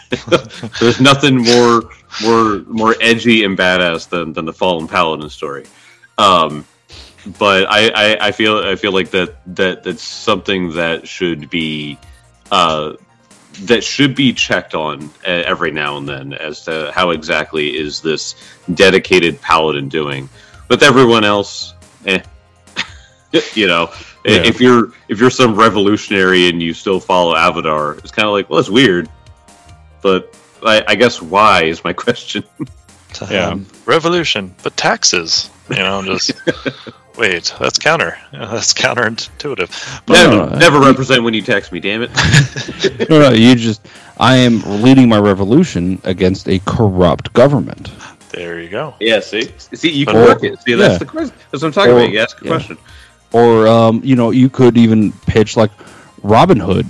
There's 0.79 0.99
nothing 0.99 1.38
more 1.38 1.89
more 2.21 2.60
more 2.67 2.95
edgy 2.99 3.43
and 3.43 3.58
badass 3.58 4.10
than, 4.10 4.34
than 4.34 4.45
the 4.45 4.53
Fallen 4.53 4.88
Paladin 4.88 5.29
story. 5.29 5.65
Um, 6.17 6.65
but 7.38 7.67
I, 7.69 7.89
I, 7.89 8.27
I 8.27 8.32
feel 8.32 8.58
I 8.60 8.75
feel 8.75 8.91
like 8.93 9.12
that 9.12 9.36
that 9.55 9.84
that's 9.84 10.03
something 10.03 10.73
that 10.73 11.08
should 11.08 11.49
be 11.49 11.97
uh, 12.51 12.93
that 13.63 13.84
should 13.84 14.15
be 14.15 14.34
checked 14.34 14.73
on 14.75 15.03
uh, 15.25 15.29
every 15.29 15.71
now 15.71 15.97
and 15.97 16.08
then 16.08 16.34
as 16.34 16.63
to 16.65 16.91
how 16.93 17.10
exactly 17.12 17.75
is 17.77 18.01
this 18.01 18.36
dedicated 18.73 19.41
paladin 19.41 19.89
doing. 19.89 20.29
With 20.69 20.84
everyone 20.84 21.23
else, 21.25 21.73
eh, 22.05 22.21
you 23.53 23.67
know, 23.67 23.91
Yeah. 24.23 24.43
if 24.43 24.62
you're 24.62 24.91
if 25.08 25.19
you're 25.19 25.29
some 25.32 25.55
revolutionary 25.55 26.47
and 26.47 26.62
you 26.62 26.73
still 26.73 26.99
follow 26.99 27.36
Abadar, 27.36 27.97
it's 27.99 28.12
kind 28.12 28.27
of 28.27 28.34
like, 28.34 28.49
well, 28.49 28.60
it's 28.60 28.69
weird, 28.69 29.10
but 30.01 30.34
I, 30.65 30.84
I 30.88 30.95
guess 30.95 31.21
why 31.21 31.63
is 31.63 31.84
my 31.84 31.93
question. 32.05 32.43
Yeah. 33.29 33.47
Um, 33.47 33.65
revolution, 33.86 34.53
but 34.63 34.77
taxes. 34.77 35.49
You 35.69 35.77
know, 35.77 36.03
just 36.03 36.32
wait. 37.19 37.53
That's 37.60 37.77
counter. 37.77 38.17
That's 38.32 38.73
counterintuitive. 38.73 40.01
But 40.05 40.13
never, 40.13 40.36
no, 40.36 40.43
I- 40.45 40.58
never 40.60 40.79
represent 40.79 41.23
when 41.23 41.34
you 41.34 41.41
text 41.41 41.71
me, 41.71 41.79
damn 41.79 42.01
it. 42.03 43.10
no, 43.10 43.19
no, 43.19 43.29
you 43.32 43.55
just. 43.55 43.86
I 44.19 44.36
am 44.38 44.62
leading 44.82 45.08
my 45.08 45.17
revolution 45.19 46.01
against 46.03 46.47
a 46.49 46.60
corrupt 46.65 47.32
government. 47.34 47.91
there 48.32 48.60
you 48.62 48.69
go. 48.69 48.93
yeah, 48.99 49.19
see, 49.21 49.49
see, 49.73 49.91
you 49.91 50.05
can 50.05 50.17
Or- 50.17 50.25
work 50.25 50.43
it. 50.43 50.60
See, 50.62 50.73
that's 50.73 50.93
yeah. 50.93 50.97
the 50.97 51.05
question. 51.05 51.36
That's 51.51 51.63
what 51.63 51.67
I'm 51.69 51.73
talking 51.73 51.93
Or- 51.93 51.99
about. 52.01 52.12
You 52.12 52.19
ask 52.19 52.41
a 52.41 52.45
yeah. 52.45 52.49
question. 52.51 52.77
or 53.32 53.67
um, 53.67 54.01
you 54.03 54.15
know 54.15 54.32
you 54.32 54.49
could 54.49 54.77
even 54.77 55.12
pitch 55.12 55.55
like 55.55 55.71
Robin 56.23 56.60
Hood 56.60 56.86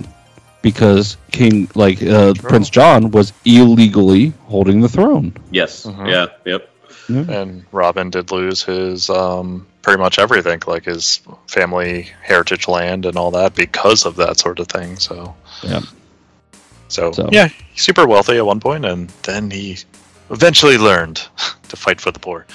because 0.62 1.16
King 1.32 1.68
like 1.74 2.02
uh, 2.02 2.34
Prince 2.34 2.68
John 2.70 3.10
was 3.10 3.32
illegally 3.44 4.32
holding 4.46 4.80
the 4.80 4.88
throne. 4.88 5.34
Yes. 5.50 5.84
Mhm. 5.86 6.08
Yeah. 6.08 6.26
Yep. 6.44 6.66
And 7.08 7.64
Robin 7.72 8.10
did 8.10 8.30
lose 8.30 8.62
his 8.62 9.10
um, 9.10 9.66
pretty 9.82 9.98
much 9.98 10.18
everything, 10.18 10.60
like 10.66 10.84
his 10.84 11.20
family 11.46 12.08
heritage 12.22 12.68
land 12.68 13.06
and 13.06 13.16
all 13.16 13.30
that, 13.32 13.54
because 13.54 14.04
of 14.06 14.16
that 14.16 14.38
sort 14.38 14.60
of 14.60 14.68
thing. 14.68 14.96
So 14.96 15.34
Yeah. 15.62 15.80
So, 16.88 17.12
So- 17.12 17.28
yeah, 17.30 17.48
super 17.76 18.06
wealthy 18.06 18.36
at 18.36 18.44
one 18.44 18.60
point, 18.60 18.84
and 18.84 19.08
then 19.22 19.50
he 19.50 19.78
eventually 20.30 20.76
learned 20.78 21.22
to 21.68 21.76
fight 21.76 22.00
for 22.00 22.10
the 22.10 22.18
poor. 22.18 22.46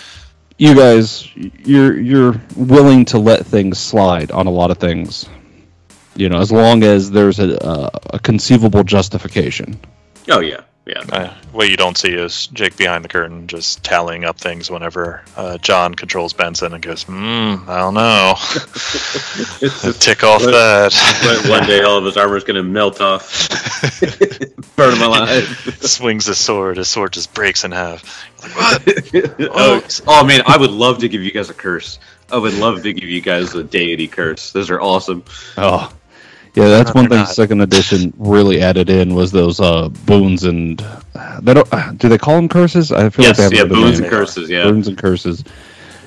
You 0.58 0.74
guys, 0.74 1.28
you're 1.36 2.00
you're 2.00 2.42
willing 2.56 3.04
to 3.06 3.18
let 3.18 3.46
things 3.46 3.78
slide 3.78 4.32
on 4.32 4.48
a 4.48 4.50
lot 4.50 4.72
of 4.72 4.78
things, 4.78 5.28
you 6.16 6.30
know, 6.30 6.40
as 6.40 6.50
long 6.50 6.84
as 6.84 7.12
there's 7.12 7.40
a 7.40 7.58
a, 7.62 8.16
a 8.16 8.20
conceivable 8.20 8.84
justification. 8.84 9.78
Oh 10.30 10.40
yeah. 10.40 10.62
Yeah. 10.86 11.02
Uh, 11.12 11.34
what 11.52 11.68
you 11.68 11.78
don't 11.78 11.98
see 11.98 12.14
is 12.14 12.46
Jake 12.48 12.78
behind 12.78 13.04
the 13.04 13.10
curtain 13.10 13.48
just 13.48 13.84
tallying 13.84 14.24
up 14.24 14.38
things 14.38 14.70
whenever 14.70 15.24
uh, 15.36 15.58
John 15.58 15.96
controls 15.96 16.34
Benson 16.34 16.74
and 16.76 16.84
goes, 16.84 17.02
hmm, 17.04 17.56
I 17.68 17.78
don't 17.80 17.96
know. 17.96 18.36
Tick 20.00 20.24
off 20.24 20.44
But- 20.44 20.52
that. 20.52 20.92
But 21.24 21.50
one 21.50 21.66
day 21.68 21.82
all 21.82 21.98
of 21.98 22.06
his 22.06 22.18
armor 22.18 22.38
is 22.38 22.44
gonna 22.44 22.62
melt 22.62 23.02
off. 23.02 23.50
Burn 24.76 24.94
him 24.96 25.02
alive. 25.02 25.44
Swings 25.82 26.28
his 26.28 26.38
sword, 26.38 26.78
his 26.78 26.88
sword 26.88 27.14
just 27.14 27.34
breaks 27.34 27.64
in 27.64 27.72
half. 27.72 28.24
Like, 28.44 28.56
what? 28.56 29.32
oh, 29.56 29.82
oh 30.06 30.24
man, 30.26 30.42
I 30.46 30.58
would 30.58 30.72
love 30.72 31.00
to 31.00 31.10
give 31.10 31.24
you 31.24 31.32
guys 31.32 31.50
a 31.50 31.54
curse. 31.56 31.98
I 32.32 32.38
would 32.38 32.54
love 32.56 32.84
to 32.84 32.94
give 32.94 33.10
you 33.10 33.22
guys 33.22 33.56
a 33.56 33.64
deity 33.64 34.08
curse. 34.08 34.52
Those 34.52 34.70
are 34.70 34.82
awesome. 34.82 35.24
Oh, 35.58 35.92
yeah, 36.56 36.70
that's 36.70 36.94
one 36.94 37.10
thing. 37.10 37.20
not. 37.20 37.30
Second 37.30 37.62
edition 37.62 38.14
really 38.18 38.62
added 38.62 38.90
in 38.90 39.14
was 39.14 39.32
those 39.32 39.60
uh, 39.60 39.90
boons 39.90 40.44
and 40.44 40.80
they 41.42 41.54
don't. 41.54 41.98
Do 41.98 42.10
they 42.10 42.18
call 42.18 42.36
them 42.36 42.50
curses? 42.50 42.92
I 42.92 43.10
feel 43.10 43.26
Yes, 43.26 43.40
like 43.40 43.50
they 43.50 43.58
have 43.58 43.68
another 43.72 43.82
boons 43.82 44.00
and 44.00 44.10
curses, 44.10 44.50
yeah. 44.50 44.64
boons 44.64 44.88
and 44.88 44.98
curses. 44.98 45.44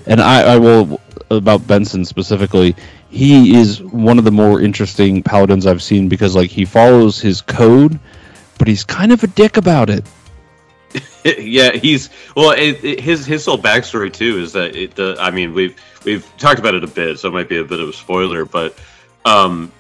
And 0.07 0.21
I, 0.21 0.55
I 0.55 0.57
will 0.57 1.01
about 1.31 1.67
Benson 1.67 2.05
specifically. 2.05 2.75
He 3.11 3.57
is 3.57 3.83
one 3.83 4.19
of 4.19 4.25
the 4.25 4.31
more 4.31 4.61
interesting 4.61 5.23
paladins 5.23 5.67
I've 5.67 5.83
seen 5.83 6.09
because 6.09 6.35
like 6.35 6.51
he 6.51 6.65
follows 6.65 7.21
his 7.21 7.41
code, 7.43 7.99
but 8.59 8.69
he's 8.69 8.85
kind 8.85 9.13
of 9.13 9.23
a 9.23 9.27
dick 9.27 9.57
about 9.57 9.91
it. 9.91 10.05
yeah, 11.39 11.73
he's 11.73 12.09
well. 12.35 12.53
It, 12.53 12.83
it, 12.83 13.01
his 13.01 13.27
his 13.27 13.45
whole 13.45 13.59
backstory 13.59 14.11
too 14.11 14.39
is 14.39 14.53
that 14.53 14.75
it. 14.75 14.95
The, 14.95 15.17
I 15.19 15.31
mean, 15.31 15.53
we've 15.53 15.77
we've 16.05 16.27
talked 16.39 16.59
about 16.59 16.75
it 16.75 16.85
a 16.85 16.87
bit, 16.89 17.19
so 17.19 17.29
it 17.29 17.33
might 17.33 17.49
be 17.51 17.59
a 17.59 17.65
bit 17.65 17.81
of 17.81 17.91
a 17.91 17.93
spoiler, 17.93 18.47
but 18.47 18.79
um, 19.27 19.71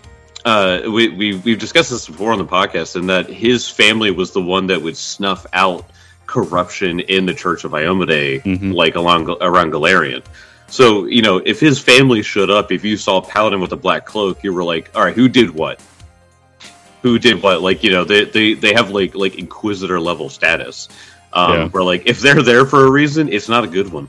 uh, 0.49 0.91
we 0.91 1.09
we 1.09 1.35
we've 1.37 1.59
discussed 1.59 1.91
this 1.91 2.07
before 2.07 2.33
on 2.33 2.39
the 2.39 2.45
podcast, 2.47 2.97
and 2.97 3.09
that 3.11 3.29
his 3.29 3.69
family 3.69 4.11
was 4.11 4.33
the 4.33 4.41
one 4.43 4.69
that 4.69 4.81
would 4.83 4.97
snuff 4.97 5.47
out 5.53 5.85
corruption 6.27 7.01
in 7.01 7.27
the 7.27 7.35
Church 7.35 7.65
of 7.65 7.73
Iomedae, 7.73 8.43
Mhm. 8.43 8.75
like 8.75 8.95
along 8.97 9.29
around 9.41 9.73
Golarion. 9.73 10.23
So 10.69 11.07
you 11.07 11.23
know, 11.23 11.37
if 11.45 11.61
his 11.61 11.79
family 11.81 12.23
showed 12.23 12.51
up, 12.51 12.73
if 12.73 12.85
you 12.85 12.97
saw 12.97 13.21
Paladin 13.21 13.61
with 13.61 13.73
a 13.73 13.77
black 13.77 14.07
cloak, 14.07 14.43
you 14.45 14.53
were 14.53 14.65
like, 14.65 14.91
all 14.95 15.03
right, 15.05 15.15
who 15.15 15.29
did 15.29 15.51
what? 15.51 15.81
Who 17.03 17.19
did 17.19 17.43
what? 17.43 17.63
Like 17.63 17.85
you 17.85 17.91
know, 17.91 18.05
they 18.05 18.25
they, 18.25 18.55
they 18.55 18.73
have 18.75 18.91
like 18.91 19.15
like 19.15 19.37
Inquisitor 19.39 20.01
level 20.01 20.29
status. 20.31 20.89
Um, 21.33 21.53
Yeah. 21.53 21.69
Where 21.69 21.83
like 21.85 22.03
if 22.07 22.21
they're 22.21 22.43
there 22.43 22.65
for 22.67 22.87
a 22.87 22.91
reason, 22.91 23.29
it's 23.33 23.49
not 23.49 23.65
a 23.65 23.69
good 23.69 23.89
one. 23.93 24.09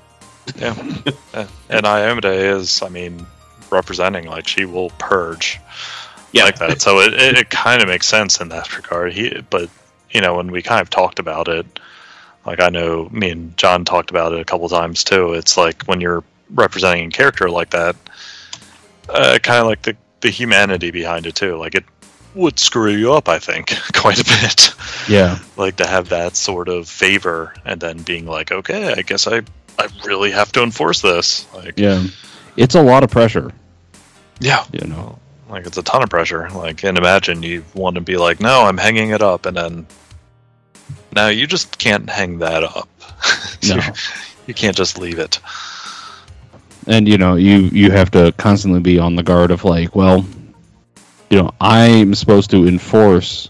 Yeah. 0.58 0.74
and 1.70 1.86
Iomedae 1.86 2.58
is, 2.58 2.82
I 2.82 2.90
mean, 2.90 3.26
representing, 3.70 4.26
like, 4.26 4.48
she 4.48 4.66
will 4.66 4.90
purge 4.98 5.60
Yeah. 6.32 6.44
like 6.46 6.60
that. 6.60 6.82
So 6.82 7.00
it, 7.00 7.14
it, 7.14 7.38
it 7.38 7.50
kind 7.50 7.82
of 7.82 7.88
makes 7.88 8.08
sense 8.08 8.40
in 8.42 8.50
that 8.50 8.76
regard. 8.76 9.14
He, 9.14 9.42
but, 9.50 9.70
you 10.12 10.22
know, 10.22 10.36
when 10.36 10.52
we 10.52 10.62
kind 10.62 10.82
of 10.82 10.90
talked 10.90 11.20
about 11.20 11.48
it, 11.48 11.66
like, 12.46 12.60
I 12.62 12.70
know 12.70 13.08
me 13.12 13.30
and 13.32 13.58
John 13.58 13.86
talked 13.86 14.10
about 14.10 14.34
it 14.34 14.40
a 14.40 14.46
couple 14.46 14.70
times 14.70 15.04
too. 15.04 15.34
It's 15.34 15.58
like 15.58 15.84
when 15.84 16.02
you're 16.02 16.24
representing 16.50 17.08
a 17.08 17.12
character 17.12 17.50
like 17.50 17.72
that, 17.72 17.96
uh, 19.08 19.40
kind 19.42 19.60
of 19.60 19.66
like 19.68 19.82
the 19.82 19.96
the 20.22 20.30
humanity 20.30 20.92
behind 20.92 21.26
it 21.26 21.36
too. 21.36 21.56
Like 21.58 21.76
it 21.76 21.86
would 22.36 22.60
screw 22.60 22.92
you 22.92 23.14
up, 23.14 23.30
I 23.30 23.40
think, 23.40 23.74
quite 23.94 24.20
a 24.20 24.24
bit. 24.24 24.74
Yeah. 25.08 25.40
like 25.58 25.78
to 25.78 25.88
have 25.88 26.10
that 26.10 26.36
sort 26.36 26.70
of 26.70 26.88
favor 26.88 27.54
and 27.66 27.80
then 27.80 28.00
being 28.04 28.26
like, 28.26 28.52
okay, 28.52 28.94
I 28.94 29.02
guess 29.02 29.28
I 29.28 29.42
I 29.78 29.88
really 30.06 30.32
have 30.32 30.52
to 30.54 30.64
enforce 30.64 31.02
this. 31.02 31.52
Like 31.54 31.78
Yeah. 31.78 32.06
It's 32.58 32.76
a 32.76 32.82
lot 32.82 33.04
of 33.04 33.10
pressure, 33.10 33.52
yeah, 34.40 34.66
you 34.74 34.86
know. 34.88 35.18
Like 35.50 35.66
it's 35.66 35.78
a 35.78 35.84
ton 35.84 36.04
of 36.04 36.10
pressure. 36.10 36.50
Like 36.50 36.84
and 36.84 36.98
imagine 36.98 37.44
you 37.44 37.66
want 37.74 37.96
to 37.96 38.02
be 38.02 38.18
like, 38.18 38.40
no, 38.40 38.62
I'm 38.64 38.78
hanging 38.78 39.10
it 39.10 39.22
up, 39.22 39.46
and 39.46 39.58
then 39.58 39.88
now 41.16 41.28
you 41.28 41.48
just 41.48 41.78
can't 41.78 42.10
hang 42.10 42.40
that 42.40 42.64
up. 42.64 42.88
No. 43.68 43.76
you, 43.76 43.82
you 44.48 44.54
can't 44.54 44.76
just 44.78 44.98
leave 44.98 45.20
it. 45.20 45.40
and 46.88 47.08
you 47.10 47.18
know 47.18 47.36
you 47.36 47.58
you 47.74 47.92
have 47.92 48.10
to 48.12 48.32
constantly 48.38 48.80
be 48.80 48.98
on 48.98 49.16
the 49.18 49.24
guard 49.24 49.52
of 49.52 49.66
like 49.66 49.94
well 49.98 50.26
you 51.30 51.38
know 51.38 51.52
i'm 51.60 52.16
supposed 52.16 52.52
to 52.52 52.66
enforce 52.68 53.50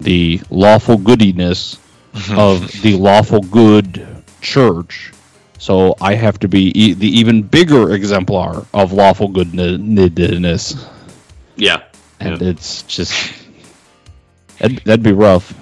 the 0.00 0.40
lawful 0.50 0.98
goodiness 0.98 1.78
of 2.32 2.70
the 2.82 2.96
lawful 2.98 3.40
good 3.40 4.06
church 4.42 5.10
so 5.58 5.94
i 6.02 6.14
have 6.14 6.38
to 6.38 6.48
be 6.48 6.70
e- 6.78 6.92
the 6.92 7.08
even 7.08 7.42
bigger 7.42 7.92
exemplar 7.94 8.66
of 8.74 8.92
lawful 8.92 9.28
goodness 9.28 10.74
Yeah. 11.56 11.82
and 12.20 12.40
it's 12.42 12.82
just 12.82 13.12
that'd, 14.58 14.78
that'd 14.84 15.02
be 15.02 15.12
rough 15.12 15.54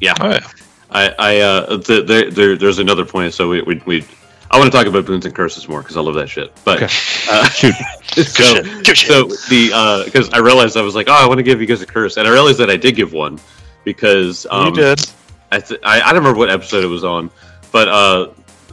Yeah. 0.00 0.14
Oh, 0.20 0.30
yeah. 0.30 0.46
I, 0.90 1.14
I, 1.18 1.38
uh, 1.38 1.76
the, 1.76 2.02
the, 2.02 2.30
there, 2.30 2.56
there's 2.56 2.78
another 2.80 3.04
point. 3.04 3.32
So 3.32 3.48
we, 3.48 3.62
we, 3.62 3.80
we 3.86 4.04
I 4.50 4.58
want 4.58 4.72
to 4.72 4.76
talk 4.76 4.88
about 4.88 5.06
boons 5.06 5.24
and 5.24 5.32
curses 5.34 5.68
more 5.68 5.80
because 5.82 5.96
I 5.96 6.00
love 6.00 6.14
that 6.16 6.28
shit. 6.28 6.52
But 6.64 6.82
Okay. 6.82 6.92
uh, 7.30 7.48
shoot 7.50 7.74
so, 8.26 8.42
shit. 8.42 8.84
Good 8.84 8.96
so 8.98 9.24
the 9.48 10.02
because 10.04 10.30
I 10.30 10.38
realized 10.38 10.76
I 10.76 10.82
was 10.82 10.96
like, 10.96 11.08
oh, 11.08 11.12
I 11.12 11.26
want 11.28 11.38
to 11.38 11.44
give 11.44 11.60
you 11.60 11.66
guys 11.66 11.80
a 11.82 11.86
curse, 11.86 12.16
and 12.16 12.26
I 12.26 12.32
realized 12.32 12.58
that 12.58 12.70
I 12.70 12.76
did 12.76 12.96
give 12.96 13.12
one 13.12 13.38
because 13.84 14.46
um, 14.50 14.66
you 14.66 14.72
did. 14.74 15.10
I, 15.52 15.60
th- 15.60 15.80
I 15.84 16.00
I 16.00 16.06
don't 16.06 16.16
remember 16.16 16.38
what 16.38 16.50
episode 16.50 16.82
it 16.82 16.88
was 16.88 17.04
on, 17.04 17.30
but 17.70 17.86
uh, 17.88 18.28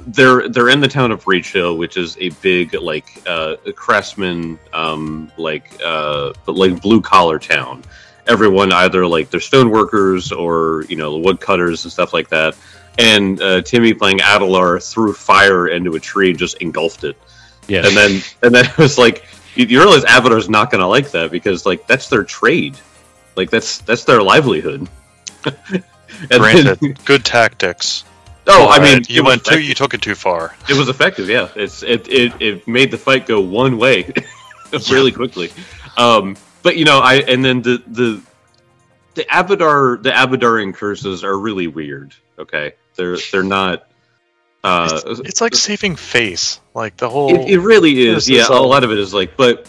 they're 0.08 0.48
they're 0.50 0.70
in 0.70 0.80
the 0.80 0.88
town 0.88 1.12
of 1.12 1.24
Breachill, 1.24 1.78
which 1.78 1.98
is 1.98 2.18
a 2.20 2.30
big 2.42 2.74
like 2.74 3.22
uh, 3.28 3.58
craftsman 3.76 4.58
um, 4.74 5.32
like 5.38 5.70
uh, 5.84 6.34
like 6.48 6.82
blue 6.82 7.02
collar 7.02 7.40
town. 7.40 7.84
Everyone 8.26 8.72
either 8.74 9.06
like 9.06 9.30
they're 9.30 9.40
stone 9.40 9.70
workers 9.70 10.32
or 10.32 10.86
you 10.90 10.96
know 10.96 11.12
the 11.14 11.20
woodcutters 11.20 11.84
and 11.86 11.92
stuff 11.92 12.14
like 12.14 12.30
that. 12.30 12.56
And 12.98 13.40
uh, 13.42 13.62
Timmy 13.62 13.94
playing 13.94 14.20
Adelar 14.20 14.82
threw 14.84 15.14
fire 15.14 15.68
into 15.68 15.96
a 15.96 16.00
tree 16.00 16.32
and 16.32 16.40
just 16.40 16.58
engulfed 16.62 17.04
it. 17.04 17.16
yeah 17.68 17.86
And 17.86 17.96
then 17.96 18.22
and 18.42 18.56
then 18.56 18.66
it 18.66 18.78
was 18.78 18.98
like 18.98 19.26
you, 19.56 19.66
you 19.66 19.80
realize 19.80 20.04
Abadar's 20.06 20.50
not 20.50 20.72
going 20.72 20.82
to 20.82 20.88
like 20.88 21.12
that 21.12 21.32
because 21.32 21.66
like 21.66 21.86
that's 21.86 22.10
their 22.10 22.24
trade, 22.24 22.78
like 23.36 23.50
that's 23.50 23.80
that's 23.80 24.04
their 24.06 24.22
livelihood. 24.24 24.88
and 25.46 25.84
Granted, 26.30 26.80
then- 26.80 26.96
good 27.06 27.24
tactics. 27.26 28.04
Oh, 28.48 28.68
I 28.70 28.80
mean, 28.80 29.04
you 29.08 29.24
went 29.24 29.46
was 29.46 29.56
too. 29.56 29.62
You 29.62 29.74
took 29.74 29.94
it 29.94 30.02
too 30.02 30.16
far. 30.16 30.56
it 30.70 30.76
was 30.76 30.90
effective. 30.90 31.30
Yeah, 31.30 31.50
it's 31.56 31.84
it 31.84 32.08
it, 32.08 32.34
it 32.40 32.68
made 32.68 32.92
the 32.92 32.98
fight 32.98 33.26
go 33.26 33.42
one 33.42 33.78
way 33.78 34.12
really 34.90 35.12
quickly. 35.12 35.52
Um, 35.98 36.36
but 36.64 36.78
you 36.78 36.86
know, 36.86 37.00
I 37.00 37.16
and 37.16 37.44
then 37.44 37.62
the 37.62 37.84
the 37.88 38.22
the 39.16 39.24
Abadar 39.24 40.02
the 40.02 40.12
Abadarian 40.12 40.74
curses 40.74 41.24
are 41.24 41.38
really 41.38 41.68
weird. 41.68 42.16
Okay, 42.38 42.74
they're 42.96 43.18
they're 43.32 43.44
not. 43.44 43.88
Uh, 44.64 45.02
It's, 45.06 45.20
it's 45.20 45.42
like 45.42 45.56
saving 45.56 45.96
face. 45.96 46.60
Like 46.74 46.98
the 46.98 47.10
whole. 47.10 47.34
it, 47.34 47.52
it 47.52 47.60
really 47.60 48.08
is. 48.08 48.30
Yeah, 48.30 48.48
a 48.50 48.54
lot 48.54 48.84
of 48.84 48.92
it 48.92 49.00
is 49.00 49.14
like, 49.14 49.38
but 49.38 49.68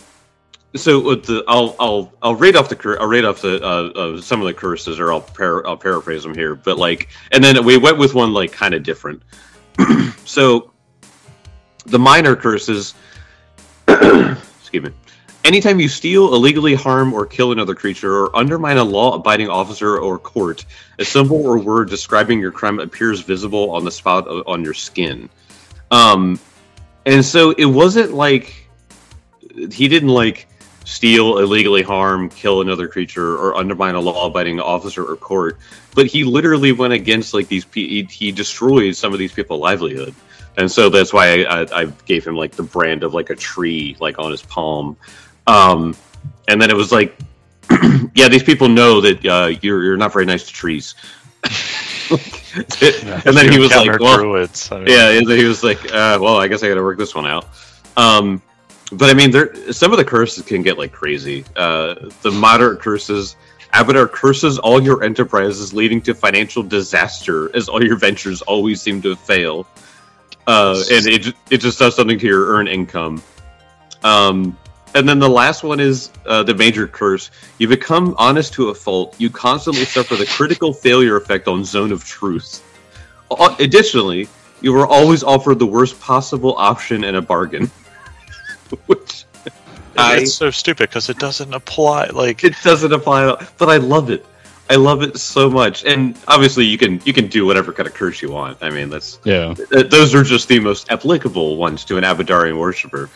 so 0.76 1.00
with 1.00 1.24
the 1.24 1.44
I'll 1.48 1.74
I'll 1.80 2.12
I'll 2.22 2.34
rate 2.34 2.56
off 2.56 2.68
the 2.68 2.96
I'll 3.00 3.06
rate 3.06 3.24
off 3.24 3.40
the 3.40 3.62
uh, 3.62 4.16
uh, 4.16 4.20
some 4.20 4.40
of 4.40 4.46
the 4.46 4.54
curses, 4.54 5.00
or 5.00 5.12
I'll 5.12 5.20
par- 5.20 5.66
I'll 5.66 5.76
paraphrase 5.76 6.22
them 6.22 6.34
here. 6.34 6.54
But 6.54 6.78
like, 6.78 7.08
and 7.32 7.42
then 7.42 7.64
we 7.64 7.78
went 7.78 7.98
with 7.98 8.14
one 8.14 8.32
like 8.32 8.52
kind 8.52 8.74
of 8.74 8.82
different. 8.82 9.22
so 10.24 10.72
the 11.86 11.98
minor 11.98 12.36
curses. 12.36 12.94
excuse 13.88 14.82
me. 14.82 14.90
Anytime 15.44 15.80
you 15.80 15.88
steal, 15.88 16.34
illegally 16.34 16.74
harm, 16.74 17.14
or 17.14 17.24
kill 17.24 17.52
another 17.52 17.74
creature, 17.74 18.12
or 18.12 18.36
undermine 18.36 18.76
a 18.76 18.84
law-abiding 18.84 19.48
officer 19.48 19.96
or 19.98 20.18
court, 20.18 20.66
a 20.98 21.04
symbol 21.04 21.46
or 21.46 21.58
word 21.58 21.88
describing 21.88 22.38
your 22.38 22.52
crime 22.52 22.80
appears 22.80 23.20
visible 23.20 23.70
on 23.70 23.84
the 23.84 23.90
spot 23.90 24.26
o- 24.28 24.42
on 24.46 24.62
your 24.62 24.74
skin. 24.74 25.30
Um, 25.90 26.38
and 27.06 27.24
so 27.24 27.52
it 27.52 27.64
wasn't 27.64 28.12
like 28.12 28.68
he 29.70 29.88
didn't 29.88 30.10
like 30.10 30.48
steal, 30.88 31.36
illegally 31.38 31.82
harm, 31.82 32.30
kill 32.30 32.62
another 32.62 32.88
creature, 32.88 33.36
or 33.36 33.54
undermine 33.56 33.94
a 33.94 34.00
law-abiding 34.00 34.58
officer 34.58 35.04
or 35.04 35.16
court. 35.16 35.58
But 35.94 36.06
he 36.06 36.24
literally 36.24 36.72
went 36.72 36.94
against 36.94 37.34
like 37.34 37.48
these. 37.48 37.66
He, 37.74 38.04
he 38.10 38.32
destroyed 38.32 38.96
some 38.96 39.12
of 39.12 39.18
these 39.18 39.32
people's 39.32 39.60
livelihood, 39.60 40.14
and 40.56 40.70
so 40.72 40.88
that's 40.88 41.12
why 41.12 41.44
I, 41.44 41.60
I, 41.60 41.82
I 41.82 41.84
gave 42.06 42.26
him 42.26 42.36
like 42.36 42.52
the 42.52 42.62
brand 42.62 43.02
of 43.02 43.12
like 43.12 43.28
a 43.28 43.36
tree 43.36 43.96
like 44.00 44.18
on 44.18 44.30
his 44.30 44.40
palm. 44.40 44.96
Um, 45.46 45.94
and 46.48 46.60
then 46.60 46.70
it 46.70 46.76
was 46.76 46.90
like, 46.90 47.18
yeah, 48.14 48.28
these 48.28 48.42
people 48.42 48.68
know 48.68 49.02
that 49.02 49.26
uh, 49.26 49.46
you're 49.60 49.84
you're 49.84 49.96
not 49.98 50.14
very 50.14 50.24
nice 50.24 50.46
to 50.46 50.52
trees. 50.54 50.94
and 51.44 53.36
then 53.36 53.52
he 53.52 53.58
was 53.58 53.76
like, 53.76 54.00
well, 54.00 54.16
druids. 54.16 54.72
I 54.72 54.78
mean, 54.78 54.88
yeah, 54.88 55.10
and 55.10 55.26
then 55.26 55.38
he 55.38 55.44
was 55.44 55.62
like, 55.62 55.84
uh, 55.84 56.18
"Well, 56.20 56.38
I 56.38 56.48
guess 56.48 56.62
I 56.62 56.68
got 56.68 56.76
to 56.76 56.82
work 56.82 56.98
this 56.98 57.14
one 57.14 57.26
out." 57.26 57.46
Um, 57.96 58.42
but 58.92 59.10
I 59.10 59.14
mean, 59.14 59.30
there 59.30 59.72
some 59.72 59.92
of 59.92 59.98
the 59.98 60.04
curses 60.04 60.44
can 60.44 60.62
get 60.62 60.78
like 60.78 60.92
crazy. 60.92 61.44
Uh, 61.56 62.10
the 62.22 62.30
moderate 62.30 62.80
curses, 62.80 63.36
Abadar 63.74 64.10
curses 64.10 64.58
all 64.58 64.82
your 64.82 65.02
enterprises, 65.02 65.74
leading 65.74 66.00
to 66.02 66.14
financial 66.14 66.62
disaster, 66.62 67.54
as 67.54 67.68
all 67.68 67.84
your 67.84 67.96
ventures 67.96 68.40
always 68.42 68.80
seem 68.80 69.02
to 69.02 69.14
fail. 69.14 69.66
Uh, 70.46 70.82
and 70.90 71.06
it 71.06 71.34
it 71.50 71.58
just 71.58 71.78
does 71.78 71.94
something 71.94 72.18
to 72.18 72.26
your 72.26 72.46
earned 72.46 72.68
income. 72.68 73.22
Um, 74.02 74.56
and 74.94 75.06
then 75.06 75.18
the 75.18 75.28
last 75.28 75.62
one 75.62 75.80
is 75.80 76.10
uh, 76.24 76.42
the 76.42 76.54
major 76.54 76.88
curse. 76.88 77.30
You 77.58 77.68
become 77.68 78.14
honest 78.16 78.54
to 78.54 78.70
a 78.70 78.74
fault. 78.74 79.14
You 79.18 79.28
constantly 79.28 79.84
suffer 79.84 80.16
the 80.16 80.24
critical 80.24 80.72
failure 80.72 81.16
effect 81.16 81.46
on 81.46 81.64
Zone 81.64 81.92
of 81.92 82.04
Truth. 82.04 82.64
Additionally, 83.58 84.28
you 84.62 84.72
were 84.72 84.86
always 84.86 85.22
offered 85.22 85.58
the 85.58 85.66
worst 85.66 86.00
possible 86.00 86.54
option 86.56 87.04
in 87.04 87.16
a 87.16 87.22
bargain. 87.22 87.70
Which 88.86 89.24
I, 89.96 90.18
it's 90.18 90.34
so 90.34 90.50
stupid 90.50 90.88
because 90.88 91.08
it 91.08 91.18
doesn't 91.18 91.52
apply. 91.52 92.06
Like 92.06 92.44
it 92.44 92.54
doesn't 92.62 92.92
apply, 92.92 93.24
at 93.24 93.28
all, 93.28 93.42
but 93.58 93.68
I 93.68 93.78
love 93.78 94.10
it. 94.10 94.24
I 94.70 94.76
love 94.76 95.02
it 95.02 95.18
so 95.18 95.48
much. 95.48 95.84
And 95.84 96.18
obviously, 96.28 96.66
you 96.66 96.78
can 96.78 97.00
you 97.04 97.12
can 97.12 97.28
do 97.28 97.46
whatever 97.46 97.72
kind 97.72 97.88
of 97.88 97.94
curse 97.94 98.20
you 98.20 98.30
want. 98.30 98.58
I 98.60 98.70
mean, 98.70 98.90
that's 98.90 99.18
yeah 99.24 99.54
th- 99.54 99.90
those 99.90 100.14
are 100.14 100.22
just 100.22 100.48
the 100.48 100.60
most 100.60 100.90
applicable 100.90 101.56
ones 101.56 101.84
to 101.86 101.96
an 101.96 102.04
Abadarian 102.04 102.58
worshiper. 102.58 103.10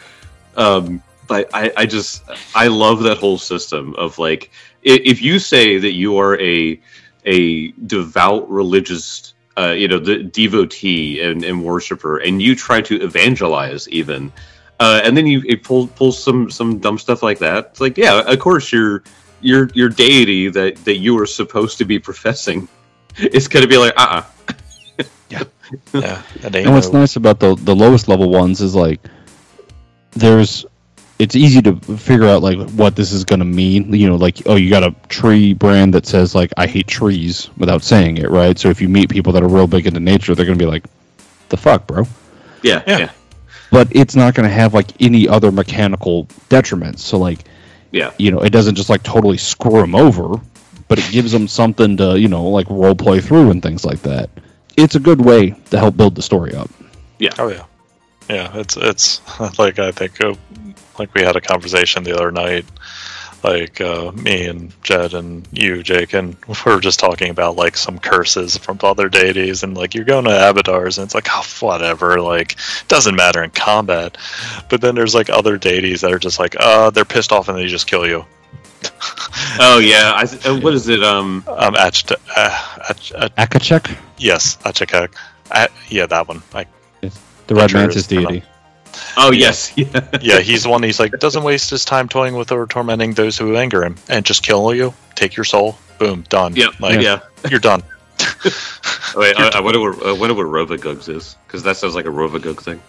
Um, 0.57 1.03
but 1.29 1.51
I, 1.55 1.73
I 1.77 1.87
just 1.87 2.23
I 2.55 2.69
love 2.69 3.03
that 3.05 3.19
whole 3.19 3.39
system 3.39 3.95
of 3.97 4.19
like 4.19 4.51
if 4.83 5.23
you 5.23 5.39
say 5.39 5.79
that 5.79 5.93
you 5.93 6.19
are 6.19 6.41
a 6.41 6.81
a 7.25 7.73
devout 7.73 8.51
religious 8.51 9.35
uh, 9.57 9.71
you 9.71 9.89
know 9.89 9.99
the 9.99 10.23
devotee 10.23 11.21
and, 11.21 11.45
and 11.45 11.65
worshiper 11.65 12.19
and 12.19 12.43
you 12.43 12.55
try 12.55 12.81
to 12.81 13.01
evangelize 13.03 13.89
even 13.91 14.33
uh, 14.83 15.01
and 15.05 15.17
then 15.17 15.27
you 15.27 15.43
it 15.47 15.63
pull 15.63 15.87
pull 15.87 16.11
some 16.13 16.51
some 16.51 16.79
dumb 16.79 16.99
stuff 16.99 17.23
like 17.23 17.39
that 17.39 17.67
it's 17.67 17.81
like 17.81 17.97
yeah 17.97 18.21
of 18.21 18.39
course 18.39 18.73
your 18.73 19.03
your 19.41 19.69
your 19.75 19.89
deity 19.89 20.49
that 20.49 20.77
that 20.85 20.97
you 20.97 21.19
are 21.21 21.27
supposed 21.27 21.79
to 21.79 21.85
be 21.85 21.99
professing 21.99 22.69
is 23.19 23.49
going 23.49 23.63
to 23.63 23.69
be 23.69 23.79
like 23.79 23.95
uh 23.97 24.23
uh 24.23 24.23
yeah, 25.95 26.23
it 26.35 26.55
ain't 26.55 26.67
And 26.67 26.75
what's 26.75 26.93
nice 26.93 27.17
about 27.17 27.41
the 27.41 27.55
the 27.55 27.75
lowest 27.75 28.09
level 28.09 28.31
ones 28.31 28.61
is 28.61 28.75
like 28.75 29.01
there's 30.13 30.67
it's 31.19 31.37
easy 31.37 31.63
to 31.63 31.77
figure 31.77 32.27
out 32.27 32.43
like 32.43 32.59
what 32.71 32.97
this 32.97 33.13
is 33.13 33.25
going 33.25 33.39
to 33.39 33.47
mean. 33.47 33.93
You 33.95 34.09
know, 34.11 34.17
like 34.17 34.43
oh, 34.47 34.57
you 34.57 34.69
got 34.69 34.83
a 34.83 34.95
tree 35.09 35.55
brand 35.55 35.95
that 35.95 36.07
says 36.07 36.35
like 36.35 36.53
I 36.57 36.67
hate 36.67 36.89
trees 36.89 37.51
without 37.57 37.83
saying 37.83 38.19
it, 38.19 38.29
right? 38.31 38.59
So 38.59 38.69
if 38.69 38.81
you 38.81 38.89
meet 38.89 39.09
people 39.09 39.33
that 39.35 39.43
are 39.43 39.49
real 39.49 39.67
big 39.67 39.87
into 39.87 40.01
nature, 40.01 40.35
they're 40.35 40.47
going 40.47 40.59
to 40.59 40.63
be 40.63 40.71
like, 40.71 40.85
"The 41.49 41.57
fuck, 41.57 41.87
bro." 41.87 42.07
yeah 42.63 42.83
Yeah. 42.87 42.99
yeah 42.99 43.11
But 43.73 43.89
it's 43.91 44.15
not 44.15 44.35
going 44.35 44.49
to 44.49 44.55
have 44.55 44.75
like 44.75 45.03
any 45.03 45.27
other 45.27 45.51
mechanical 45.51 46.27
detriments. 46.49 47.01
So 47.01 47.19
like 47.19 47.41
yeah 47.91 48.13
you 48.19 48.31
know, 48.31 48.41
it 48.41 48.51
doesn't 48.51 48.77
just 48.77 48.89
like 48.89 49.03
totally 49.03 49.39
screw 49.39 49.81
them 49.81 49.97
over, 49.97 50.41
but 50.89 50.99
it 50.99 51.11
gives 51.11 51.33
them 51.33 51.49
something 51.49 51.97
to 51.97 52.21
you 52.21 52.29
know 52.29 52.49
like 52.49 52.69
role 52.71 52.95
play 52.95 53.21
through 53.21 53.51
and 53.51 53.63
things 53.63 53.85
like 53.85 54.03
that. 54.03 54.31
It's 54.77 54.95
a 54.95 55.01
good 55.01 55.21
way 55.21 55.51
to 55.71 55.79
help 55.79 55.97
build 55.97 56.15
the 56.15 56.23
story 56.23 56.55
up. 56.55 56.71
Yeah. 57.19 57.33
Oh 57.39 57.49
yeah, 57.49 57.65
yeah. 58.29 58.51
It's 58.59 58.77
it's 58.77 59.21
like 59.59 59.79
I 59.79 59.91
think 59.91 60.23
uh, 60.23 60.35
like 60.99 61.15
we 61.15 61.23
had 61.23 61.37
a 61.37 61.41
conversation 61.41 62.05
the 62.05 62.15
other 62.15 62.31
night 62.31 62.67
like 63.45 63.81
uh, 63.81 64.13
me 64.13 64.47
and 64.47 64.73
Jed 64.83 65.15
and 65.15 65.47
you, 65.53 65.83
Jake, 65.83 66.13
and 66.15 66.37
we 66.47 66.55
are 66.67 66.81
just 66.81 67.01
talking 67.01 67.31
about 67.31 67.57
like 67.57 67.77
some 67.77 67.99
curses 67.99 68.57
from 68.57 68.79
other 68.83 69.09
deities, 69.09 69.63
and 69.63 69.77
like 69.77 69.95
you're 69.95 70.05
going 70.05 70.25
to 70.25 70.31
Abadars, 70.31 70.99
and 70.99 71.05
it's 71.05 71.15
like 71.15 71.27
oh 71.31 71.45
whatever, 71.61 72.21
like 72.21 72.57
doesn't 72.89 73.15
matter 73.15 73.43
in 73.43 73.51
combat. 73.51 74.17
But 74.69 74.81
then 74.81 74.95
there's 74.95 75.15
like 75.15 75.31
other 75.31 75.57
deities 75.59 76.01
that 76.03 76.13
are 76.13 76.19
just 76.19 76.39
like 76.39 76.55
uh 76.59 76.91
they're 76.91 77.05
pissed 77.05 77.33
off 77.33 77.49
and 77.49 77.59
they 77.59 77.67
just 77.67 77.87
kill 77.87 78.07
you. 78.07 78.25
Oh 79.61 79.79
yeah, 79.79 80.13
I, 80.17 80.25
th- 80.25 80.47
uh, 80.47 80.57
what 80.61 80.73
is 80.75 80.89
it? 80.89 81.03
Um, 81.03 81.45
Um, 81.47 81.75
Ach- 81.77 82.11
uh, 82.11 82.17
Ach- 82.89 83.13
Ach- 83.15 83.35
Achaekek, 83.37 83.97
yes, 84.17 84.57
Achaekek. 84.65 85.15
Uh, 85.51 85.67
yeah, 85.89 86.07
that 86.07 86.27
one. 86.27 86.43
I, 86.55 86.67
the 87.47 87.55
Red 87.55 87.73
Mantis 87.75 87.97
it's 87.99 88.07
kinda- 88.07 88.29
deity. 88.29 88.47
Oh 89.17 89.33
yes, 89.33 89.73
yeah. 89.77 90.09
yeah, 90.21 90.41
he's 90.41 90.65
the 90.65 90.69
one. 90.69 90.83
He's 90.83 91.01
like 91.01 91.19
doesn't 91.19 91.43
waste 91.43 91.71
his 91.71 91.85
time 91.85 92.09
toying 92.09 92.35
with 92.35 92.53
or 92.53 92.67
tormenting 92.67 93.15
those 93.15 93.39
who 93.39 93.57
anger 93.57 93.85
him, 93.85 93.97
and 94.09 94.25
just 94.25 94.43
kill 94.43 94.75
you, 94.75 94.95
take 95.15 95.37
your 95.37 95.45
soul, 95.45 95.77
boom, 95.99 96.25
done. 96.29 96.57
Yep, 96.57 96.81
like 96.81 97.01
yeah. 97.01 97.21
you're 97.49 97.61
done. 97.61 97.83
Wait, 99.17 99.37
I, 99.39 99.51
I 99.55 99.61
wonder 99.61 99.81
what 99.81 100.07
I 100.07 100.13
wonder 100.13 100.35
what 100.35 100.47
Rovagugs 100.47 101.09
is 101.09 101.37
because 101.47 101.63
that 101.65 101.77
sounds 101.77 101.95
like 101.95 102.07
a 102.07 102.11
Rovagug 102.11 102.63
thing. 102.63 102.81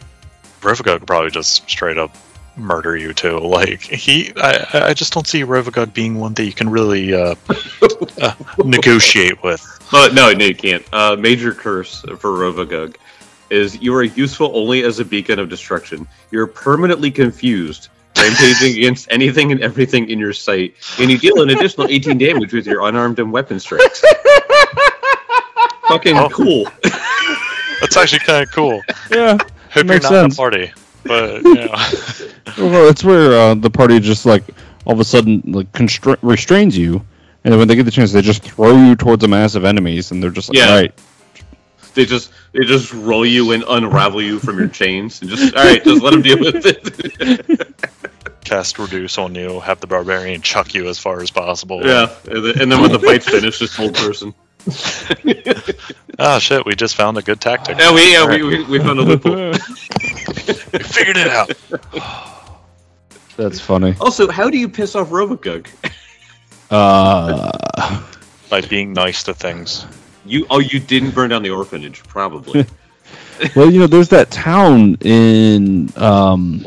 Rovagug 0.61 0.99
would 0.99 1.07
probably 1.07 1.31
just 1.31 1.69
straight 1.69 1.97
up 1.97 2.15
murder 2.55 2.95
you 2.95 3.13
too. 3.13 3.39
Like 3.39 3.81
he, 3.81 4.31
I, 4.37 4.89
I 4.89 4.93
just 4.93 5.13
don't 5.13 5.27
see 5.27 5.43
Rovagug 5.43 5.93
being 5.93 6.19
one 6.19 6.33
that 6.35 6.45
you 6.45 6.53
can 6.53 6.69
really 6.69 7.13
uh, 7.13 7.35
uh, 8.21 8.33
negotiate 8.63 9.43
with. 9.43 9.61
Oh 9.91 10.09
no, 10.13 10.31
no, 10.33 10.45
you 10.45 10.55
can't. 10.55 10.85
Uh, 10.91 11.15
major 11.15 11.53
curse 11.53 12.01
for 12.01 12.31
Rovagug 12.31 12.95
is 13.53 13.79
you 13.81 13.93
are 13.95 14.03
useful 14.03 14.51
only 14.55 14.83
as 14.83 14.99
a 14.99 15.05
beacon 15.05 15.37
of 15.39 15.47
destruction. 15.49 16.07
You're 16.31 16.47
permanently 16.47 17.11
confused, 17.11 17.89
rampaging 18.17 18.77
against 18.77 19.07
anything 19.11 19.51
and 19.51 19.61
everything 19.61 20.09
in 20.09 20.17
your 20.19 20.33
sight, 20.33 20.75
and 20.99 21.09
you 21.11 21.17
deal 21.17 21.41
an 21.41 21.49
additional 21.51 21.87
18 21.87 22.17
damage 22.17 22.51
with 22.53 22.65
your 22.65 22.85
unarmed 22.87 23.19
and 23.19 23.31
weapon 23.31 23.59
strikes. 23.59 24.03
Fucking 25.87 26.17
Oh. 26.17 26.29
cool. 26.29 26.67
That's 27.81 27.97
actually 27.97 28.19
kind 28.19 28.43
of 28.43 28.51
cool. 28.51 28.81
Yeah, 29.11 29.33
Hope 29.37 29.75
you're 29.75 29.83
Makes 29.85 30.05
not 30.09 30.13
in 30.25 30.31
sense. 30.31 30.35
the 30.35 30.39
party, 30.39 30.71
but 31.03 31.43
you 31.43 31.53
know. 31.55 32.69
well, 32.71 32.87
it's 32.89 33.03
where 33.03 33.33
uh, 33.33 33.53
the 33.55 33.69
party 33.69 33.99
just 33.99 34.25
like 34.25 34.43
all 34.85 34.93
of 34.93 34.99
a 34.99 35.03
sudden 35.03 35.43
like 35.47 35.71
constra- 35.73 36.17
restrains 36.21 36.77
you, 36.77 37.03
and 37.43 37.51
then 37.51 37.59
when 37.59 37.67
they 37.67 37.75
get 37.75 37.83
the 37.83 37.91
chance, 37.91 38.11
they 38.13 38.21
just 38.21 38.43
throw 38.43 38.71
you 38.87 38.95
towards 38.95 39.23
a 39.23 39.27
mass 39.27 39.55
of 39.55 39.65
enemies, 39.65 40.11
and 40.11 40.23
they're 40.23 40.29
just 40.31 40.49
like, 40.49 40.57
Yeah. 40.57 40.69
all 40.69 40.75
right, 40.75 40.93
They 41.93 42.05
just 42.05 42.31
they 42.53 42.65
just 42.65 42.93
roll 42.93 43.25
you 43.25 43.51
and 43.51 43.63
unravel 43.67 44.21
you 44.21 44.39
from 44.39 44.57
your 44.59 44.67
chains, 44.67 45.21
and 45.21 45.29
just 45.29 45.55
all 45.55 45.63
right, 45.63 45.83
just 45.83 46.01
let 46.01 46.11
them 46.11 46.21
deal 46.21 46.39
with 46.39 46.65
it. 46.65 47.67
cast 48.43 48.77
reduce 48.77 49.17
on 49.17 49.33
you, 49.35 49.59
have 49.59 49.79
the 49.79 49.87
barbarian 49.87 50.41
chuck 50.41 50.73
you 50.73 50.87
as 50.87 50.99
far 50.99 51.21
as 51.21 51.31
possible. 51.31 51.85
yeah, 51.85 52.13
and 52.25 52.71
then, 52.71 52.81
when 52.81 52.91
the 52.91 52.99
fight's 52.99 53.27
finished, 53.27 53.59
just 53.59 53.75
hold 53.75 53.95
person. 53.95 54.33
Ah, 56.19 56.37
shit, 56.37 56.63
we 56.63 56.75
just 56.75 56.95
found 56.95 57.17
a 57.17 57.23
good 57.23 57.41
tactic. 57.41 57.79
Yeah, 57.79 57.91
we 57.91 58.11
yeah 58.11 58.27
we, 58.27 58.43
we, 58.43 58.63
we 58.65 58.79
found 58.79 58.99
a 58.99 59.01
loophole. 59.01 59.35
We 60.71 60.79
figured 60.79 61.17
it 61.17 61.27
out. 61.27 61.51
that's 63.37 63.59
funny. 63.59 63.95
Also, 63.99 64.29
how 64.29 64.49
do 64.49 64.57
you 64.59 64.69
piss 64.69 64.95
off 64.95 65.09
Rovagug? 65.09 65.67
Uh, 66.69 68.03
By 68.49 68.61
being 68.61 68.93
nice 68.93 69.23
to 69.23 69.33
things. 69.33 69.85
You 70.25 70.45
oh 70.49 70.59
you 70.59 70.79
didn't 70.79 71.11
burn 71.11 71.29
down 71.29 71.43
the 71.43 71.51
orphanage, 71.51 72.03
probably. 72.03 72.65
well, 73.55 73.71
you 73.71 73.79
know, 73.79 73.87
there's 73.87 74.09
that 74.09 74.31
town 74.31 74.95
in 75.01 75.89
um, 75.95 76.59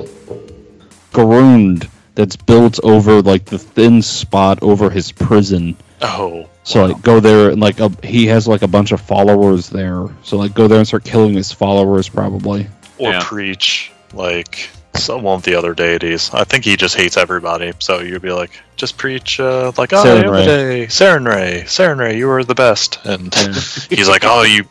Garund 1.12 1.88
that's 2.14 2.36
built 2.36 2.80
over 2.82 3.22
like 3.22 3.44
the 3.44 3.58
thin 3.58 4.02
spot 4.02 4.58
over 4.62 4.90
his 4.90 5.12
prison. 5.12 5.76
Oh. 6.00 6.48
So 6.64 6.82
wow. 6.82 6.88
like 6.88 7.02
go 7.02 7.20
there 7.20 7.50
and 7.50 7.60
like 7.60 7.78
a, 7.80 7.90
he 8.02 8.26
has 8.26 8.48
like 8.48 8.62
a 8.62 8.68
bunch 8.68 8.92
of 8.92 9.00
followers 9.00 9.70
there. 9.70 10.06
So 10.22 10.36
like 10.36 10.54
go 10.54 10.66
there 10.66 10.78
and 10.78 10.86
start 10.86 11.04
killing 11.04 11.34
his 11.34 11.52
followers 11.52 12.08
probably. 12.08 12.66
or 12.98 13.12
Yeah. 13.12 13.20
preach 13.22 13.92
like 14.12 14.68
some 14.96 15.22
one 15.22 15.36
of 15.36 15.42
the 15.42 15.54
other 15.54 15.74
deities. 15.74 16.30
I 16.32 16.44
think 16.44 16.64
he 16.64 16.76
just 16.76 16.96
hates 16.96 17.16
everybody. 17.16 17.72
So 17.78 18.00
you'd 18.00 18.22
be 18.22 18.32
like, 18.32 18.50
just 18.76 18.96
preach 18.96 19.40
uh, 19.40 19.72
like, 19.76 19.92
oh, 19.92 20.04
Saren 20.04 20.24
Sarenrae. 20.24 20.68
Ray, 20.68 20.86
Sarenrae, 20.86 21.62
Saren 21.64 21.98
Ray, 21.98 22.18
you 22.18 22.26
were 22.26 22.44
the 22.44 22.54
best. 22.54 22.98
And 23.04 23.34
he's 23.90 24.08
like, 24.08 24.22
oh, 24.24 24.42
you, 24.42 24.64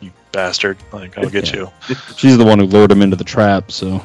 you 0.00 0.12
bastard! 0.32 0.78
Like, 0.92 1.16
I'll 1.18 1.30
get 1.30 1.52
you. 1.52 1.70
She's 2.16 2.38
the 2.38 2.44
one 2.44 2.58
who 2.58 2.66
lured 2.66 2.90
him 2.90 3.02
into 3.02 3.16
the 3.16 3.24
trap. 3.24 3.70
So 3.70 4.04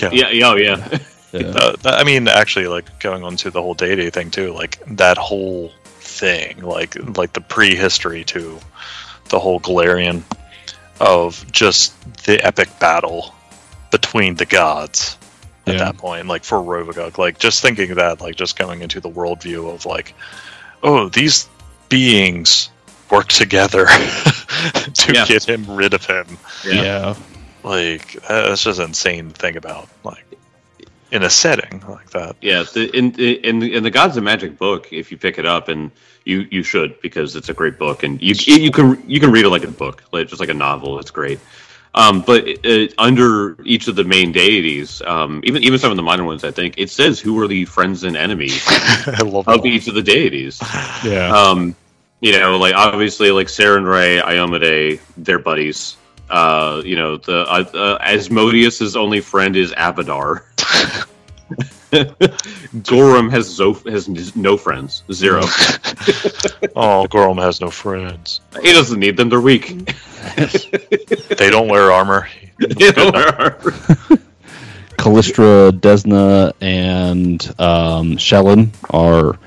Yeah. 0.00 0.10
yeah, 0.12 0.30
yeah, 0.30 0.48
oh 0.48 0.56
yeah. 0.56 0.98
yeah. 1.32 1.48
Uh, 1.48 1.76
I 1.84 2.04
mean, 2.04 2.28
actually, 2.28 2.66
like 2.66 3.00
going 3.00 3.22
on 3.24 3.36
to 3.36 3.50
the 3.50 3.60
whole 3.62 3.74
deity 3.74 4.10
thing 4.10 4.30
too. 4.30 4.52
Like 4.52 4.78
that 4.96 5.18
whole 5.18 5.72
thing, 5.84 6.62
like 6.62 6.96
like 7.16 7.32
the 7.32 7.40
prehistory 7.40 8.24
to 8.24 8.58
the 9.28 9.38
whole 9.38 9.60
Golarion 9.60 10.22
of 11.00 11.50
just 11.50 11.94
the 12.24 12.44
epic 12.44 12.68
battle 12.78 13.34
between 13.90 14.34
the 14.36 14.46
gods 14.46 15.16
at 15.66 15.74
Yeah. 15.74 15.84
that 15.84 15.98
point. 15.98 16.26
Like 16.26 16.44
for 16.44 16.58
Rovagug, 16.58 17.18
like 17.18 17.38
just 17.38 17.62
thinking 17.62 17.94
that, 17.96 18.20
like 18.20 18.36
just 18.36 18.58
going 18.58 18.82
into 18.82 19.00
the 19.00 19.10
worldview 19.10 19.72
of 19.72 19.86
like, 19.86 20.14
oh, 20.82 21.08
these 21.08 21.48
beings 21.88 22.70
work 23.10 23.28
together 23.28 23.86
to 24.94 25.12
Yeah. 25.12 25.26
get 25.26 25.44
him 25.48 25.66
rid 25.70 25.94
of 25.94 26.04
him. 26.06 26.26
yeah. 26.64 27.14
Like 27.62 28.16
uh, 28.28 28.48
that's 28.48 28.62
just 28.64 28.80
insane 28.80 29.30
to 29.30 29.34
think 29.34 29.56
about. 29.56 29.88
Like 30.04 30.24
in 31.10 31.22
a 31.24 31.30
setting 31.30 31.82
like 31.88 32.10
that. 32.10 32.36
Yeah, 32.40 32.62
the, 32.72 32.88
in, 32.96 33.12
in 33.20 33.58
the- 33.58 33.74
in 33.74 33.82
the 33.82 33.90
Gods 33.90 34.16
of 34.16 34.22
Magic 34.22 34.56
book, 34.56 34.92
if 34.92 35.10
you 35.10 35.18
pick 35.18 35.38
it 35.38 35.44
up, 35.44 35.68
and 35.68 35.90
you 36.24 36.46
you 36.50 36.62
should 36.62 36.98
because 37.02 37.34
it's 37.36 37.48
a 37.48 37.54
great 37.54 37.78
book, 37.78 38.02
and 38.02 38.22
you 38.22 38.34
you 38.46 38.70
can 38.70 39.02
you 39.06 39.20
can 39.20 39.30
read 39.32 39.44
it 39.44 39.48
like 39.50 39.64
a 39.64 39.70
book, 39.70 40.04
like 40.12 40.28
just 40.28 40.40
like 40.40 40.48
a 40.48 40.54
novel. 40.54 40.98
It's 41.00 41.10
great. 41.10 41.38
Um, 41.92 42.22
but 42.22 42.46
uh, 42.64 42.86
under 42.98 43.56
each 43.64 43.88
of 43.88 43.96
the 43.96 44.04
main 44.04 44.30
deities, 44.30 45.02
um, 45.02 45.40
even 45.44 45.62
even 45.64 45.78
some 45.78 45.90
of 45.90 45.96
the 45.96 46.02
minor 46.04 46.24
ones, 46.24 46.44
I 46.44 46.52
think 46.52 46.74
it 46.78 46.88
says 46.90 47.18
who 47.18 47.40
are 47.40 47.48
the 47.48 47.64
friends 47.64 48.04
and 48.04 48.16
enemies 48.16 48.64
of 49.06 49.44
that. 49.46 49.60
each 49.64 49.88
of 49.88 49.94
the 49.94 50.02
deities. 50.02 50.60
Yeah. 51.04 51.32
Um, 51.34 51.74
you 52.20 52.38
know, 52.38 52.58
like 52.58 52.74
obviously, 52.74 53.30
like 53.32 53.48
Saren 53.48 53.90
Ray, 53.90 54.20
Iomedae, 54.20 55.00
they're 55.16 55.38
buddies. 55.40 55.96
Uh, 56.28 56.80
you 56.84 56.94
know, 56.94 57.16
the 57.16 57.40
uh, 57.40 57.64
uh, 57.74 57.98
Asmodeus's 58.00 58.94
only 58.94 59.20
friend 59.20 59.56
is 59.56 59.72
Abadar. 59.72 60.44
Gorum 61.90 63.30
has 63.32 63.46
zo- 63.48 63.74
has 63.74 64.36
no 64.36 64.56
friends, 64.56 65.02
zero. 65.12 65.40
Oh, 66.76 67.06
Gorum 67.10 67.40
has 67.42 67.60
no 67.60 67.68
friends. 67.68 68.40
he 68.62 68.72
doesn't 68.72 69.00
need 69.00 69.16
them; 69.16 69.28
they're 69.28 69.40
weak. 69.40 69.92
They 71.38 71.50
don't 71.50 71.68
wear 71.68 71.92
armor. 71.92 72.28
You 72.58 72.92
know, 72.96 73.56
Calistria, 74.98 75.72
Desna, 75.72 76.52
and 76.60 77.42
um, 77.58 78.18
Shelyn 78.18 78.70
are 78.90 79.38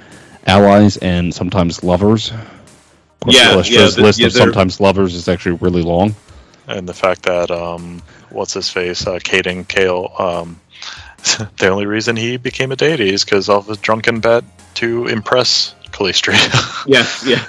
allies 0.48 0.98
and 0.98 1.32
sometimes 1.34 1.84
lovers. 1.84 2.32
Of 2.32 2.40
course, 3.20 3.36
Yeah, 3.36 3.50
Calistria's 3.52 3.70
yeah, 3.96 3.96
the- 3.96 4.02
list 4.02 4.20
yeah, 4.20 4.26
of 4.28 4.34
sometimes 4.34 4.80
lovers 4.80 5.14
is 5.14 5.28
actually 5.28 5.58
really 5.62 5.84
long. 5.84 6.16
And 6.68 6.90
the 6.90 6.94
fact 6.94 7.24
that 7.24 7.52
um, 7.52 8.02
what's 8.32 8.54
his 8.54 8.70
face, 8.70 9.06
uh, 9.06 9.20
Cayden 9.24 9.66
Cailean, 9.66 10.20
um, 10.20 10.60
the 11.58 11.68
only 11.68 11.86
reason 11.86 12.16
he 12.16 12.38
became 12.38 12.72
a 12.72 12.76
deity 12.76 13.14
is 13.14 13.24
because 13.24 13.48
of 13.48 13.68
his 13.68 13.78
drunken 13.78 14.22
bet 14.22 14.44
to 14.76 15.08
impress 15.08 15.76
Calistria. 15.92 16.38
yeah, 16.88 17.06
yeah, 17.26 17.46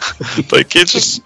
like 0.53 0.77
it's 0.77 0.93
just, 0.93 1.23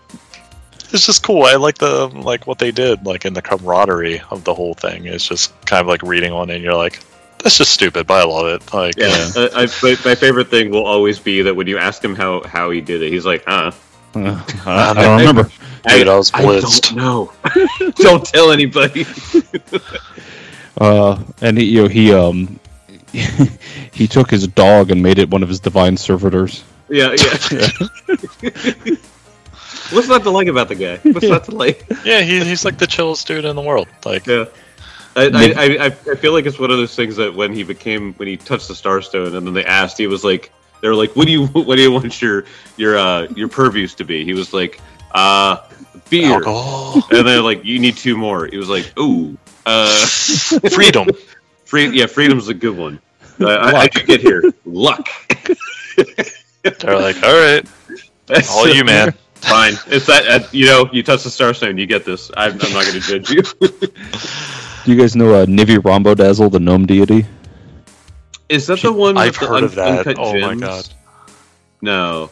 it's 0.92 1.06
just 1.06 1.22
cool. 1.22 1.44
I 1.44 1.56
like 1.56 1.78
the 1.78 2.08
like 2.08 2.46
what 2.46 2.58
they 2.58 2.70
did, 2.70 3.04
like 3.06 3.24
in 3.24 3.34
the 3.34 3.42
camaraderie 3.42 4.20
of 4.30 4.44
the 4.44 4.54
whole 4.54 4.74
thing. 4.74 5.06
It's 5.06 5.26
just 5.26 5.52
kind 5.66 5.80
of 5.80 5.86
like 5.86 6.02
reading 6.02 6.32
on 6.32 6.50
it, 6.50 6.56
and 6.56 6.64
you're 6.64 6.74
like, 6.74 7.00
that's 7.42 7.58
just 7.58 7.72
stupid, 7.72 8.06
but 8.06 8.14
I 8.14 8.24
love 8.24 8.46
it. 8.46 8.74
Like, 8.74 8.96
yeah. 8.96 9.30
Uh, 9.36 9.48
I, 9.54 9.66
my, 9.82 9.96
my 10.04 10.14
favorite 10.14 10.48
thing 10.48 10.70
will 10.70 10.86
always 10.86 11.18
be 11.18 11.42
that 11.42 11.54
when 11.54 11.66
you 11.66 11.78
ask 11.78 12.02
him 12.02 12.14
how 12.14 12.42
how 12.44 12.70
he 12.70 12.80
did 12.80 13.02
it, 13.02 13.12
he's 13.12 13.26
like, 13.26 13.44
"Huh." 13.46 13.70
Uh, 14.14 14.42
I, 14.66 14.90
I 14.90 14.94
don't 14.94 15.18
remember. 15.18 15.50
Dude, 15.88 16.08
I 16.08 16.16
was 16.16 16.32
I 16.34 16.42
blitzed. 16.42 16.94
don't 16.94 16.96
know. 16.96 17.32
don't 17.96 18.24
tell 18.24 18.50
anybody. 18.50 19.06
Uh, 20.80 21.20
and 21.40 21.58
he, 21.58 21.64
you 21.64 21.82
know, 21.82 21.88
he 21.88 22.12
um 22.12 22.60
he 23.92 24.06
took 24.06 24.30
his 24.30 24.46
dog 24.46 24.92
and 24.92 25.02
made 25.02 25.18
it 25.18 25.28
one 25.28 25.42
of 25.42 25.48
his 25.48 25.58
divine 25.58 25.96
servitors. 25.96 26.62
Yeah, 26.88 27.16
yeah. 27.50 27.68
What's 29.90 30.08
not 30.08 30.22
to 30.24 30.30
like 30.30 30.48
about 30.48 30.68
the 30.68 30.74
guy? 30.74 30.96
What's 30.98 31.26
not 31.28 31.44
to 31.44 31.52
like? 31.52 31.86
Yeah, 32.04 32.20
he, 32.20 32.44
he's 32.44 32.64
like 32.64 32.78
the 32.78 32.86
chillest 32.86 33.26
dude 33.26 33.44
in 33.44 33.56
the 33.56 33.62
world. 33.62 33.88
Like, 34.04 34.26
Yeah. 34.26 34.46
I, 35.16 35.24
I, 35.34 35.84
I, 35.84 35.86
I 35.86 35.90
feel 36.14 36.32
like 36.32 36.46
it's 36.46 36.58
one 36.60 36.70
of 36.70 36.76
those 36.76 36.94
things 36.94 37.16
that 37.16 37.34
when 37.34 37.52
he 37.52 37.64
became 37.64 38.12
when 38.14 38.28
he 38.28 38.36
touched 38.36 38.68
the 38.68 38.74
Starstone 38.74 39.34
and 39.34 39.44
then 39.46 39.52
they 39.54 39.64
asked 39.64 39.98
he 39.98 40.06
was 40.06 40.22
like 40.22 40.52
they 40.80 40.86
were 40.88 40.94
like 40.94 41.16
what 41.16 41.26
do 41.26 41.32
you 41.32 41.46
what 41.64 41.74
do 41.74 41.82
you 41.82 41.90
want 41.90 42.22
your 42.22 42.44
your 42.76 42.96
uh 42.96 43.22
your 43.34 43.48
purviews 43.48 43.94
to 43.96 44.04
be 44.04 44.24
he 44.24 44.32
was 44.32 44.52
like 44.52 44.80
uh 45.12 45.56
beer 46.08 46.34
alcohol, 46.34 47.02
and 47.10 47.26
they're 47.26 47.42
like 47.42 47.64
you 47.64 47.80
need 47.80 47.96
two 47.96 48.16
more 48.16 48.46
he 48.46 48.58
was 48.58 48.68
like 48.68 48.92
ooh 48.96 49.36
uh 49.66 50.06
freedom. 50.70 51.08
free 51.64 51.88
yeah 51.88 52.06
freedom's 52.06 52.46
a 52.48 52.54
good 52.54 52.76
one 52.76 53.00
Uh, 53.40 53.72
how'd 53.72 53.94
you 53.96 54.04
get 54.04 54.20
here? 54.20 54.42
Luck. 54.64 55.08
They're 56.62 56.98
like, 57.00 57.22
all 57.22 57.32
right, 57.32 57.64
all 58.50 58.68
you, 58.68 58.84
man. 58.84 59.14
Fine. 59.40 59.74
It's 59.86 60.06
that 60.06 60.26
uh, 60.26 60.46
you 60.52 60.66
know 60.66 60.88
you 60.92 61.02
touch 61.02 61.24
the 61.24 61.30
star 61.30 61.54
stone, 61.54 61.78
you 61.78 61.86
get 61.86 62.04
this. 62.04 62.30
I'm, 62.36 62.52
I'm 62.52 62.72
not 62.72 62.84
going 62.86 63.00
to 63.00 63.00
judge 63.00 63.30
you. 63.30 63.42
Do 64.84 64.92
you 64.94 64.96
guys 65.00 65.14
know 65.16 65.34
uh, 65.34 65.46
Nivi 65.46 65.76
Rhombodazzle, 65.78 66.50
the 66.50 66.60
gnome 66.60 66.86
deity? 66.86 67.26
Is 68.48 68.66
that 68.68 68.80
the 68.80 68.92
one? 68.92 69.16
I've 69.18 69.38
with 69.38 69.40
the 69.40 69.46
heard 69.46 69.62
of 69.64 69.74
that. 69.76 70.06
uncut 70.06 70.16
Oh 70.18 70.38
my 70.40 70.54
god. 70.54 70.88
No. 71.82 72.30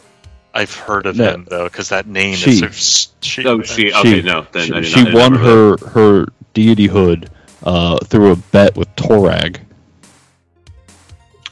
I've 0.53 0.73
heard 0.73 1.05
of 1.05 1.15
No. 1.17 1.31
him 1.33 1.47
though, 1.49 1.65
because 1.65 1.89
that 1.89 2.07
name 2.07 2.35
She. 2.35 2.51
is 2.51 2.59
so. 2.59 2.65
s- 2.67 3.07
She. 3.21 3.45
Oh, 3.45 3.61
she. 3.61 3.93
Okay, 3.93 4.21
no. 4.21 4.45
Then 4.51 4.67
she, 4.67 4.73
I 4.73 4.81
she 4.81 5.03
won 5.13 5.33
never 5.33 5.37
her 5.77 5.77
her 5.89 6.25
deity 6.53 6.87
hood 6.87 7.29
uh, 7.63 7.97
through 8.05 8.31
a 8.31 8.35
bet 8.35 8.75
with 8.75 8.93
Torag. 8.95 9.59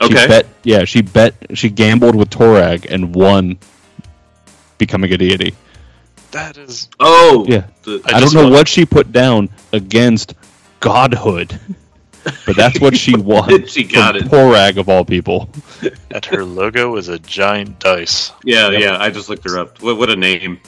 She 0.02 0.08
Okay. 0.14 0.28
bet, 0.28 0.46
yeah, 0.64 0.84
she 0.84 1.02
bet, 1.02 1.36
she 1.54 1.70
gambled 1.70 2.16
with 2.16 2.30
Torag 2.30 2.86
and 2.92 3.16
won, 3.16 3.58
becoming 4.78 5.12
a 5.14 5.18
deity. 5.18 5.56
That 6.32 6.58
is. 6.58 6.90
Oh. 7.00 7.46
Yeah. 7.48 7.66
the- 7.84 8.02
I 8.06 8.18
I, 8.18 8.20
don't 8.20 8.34
know 8.34 8.44
want- 8.44 8.54
what 8.54 8.68
she 8.68 8.86
put 8.86 9.12
down 9.12 9.50
against 9.72 10.34
godhood, 10.80 11.58
but 12.46 12.56
that's 12.56 12.80
what 12.80 12.98
she 12.98 13.16
won. 13.18 13.66
She 13.68 13.84
got 13.84 14.16
from 14.18 14.26
it. 14.28 14.32
Torag 14.32 14.78
of 14.78 14.90
all 14.90 15.06
people. 15.06 15.50
And 16.12 16.26
her 16.26 16.44
logo 16.44 16.96
is 16.98 17.08
a 17.08 17.20
giant 17.20 17.80
dice. 17.80 18.32
yeah, 18.44 18.70
Yep. 18.70 18.82
yeah. 18.82 18.98
I 19.00 19.10
just 19.10 19.30
looked 19.30 19.50
her 19.50 19.60
up. 19.60 19.82
What, 19.82 19.98
what 19.98 20.10
a 20.10 20.16
name. 20.16 20.60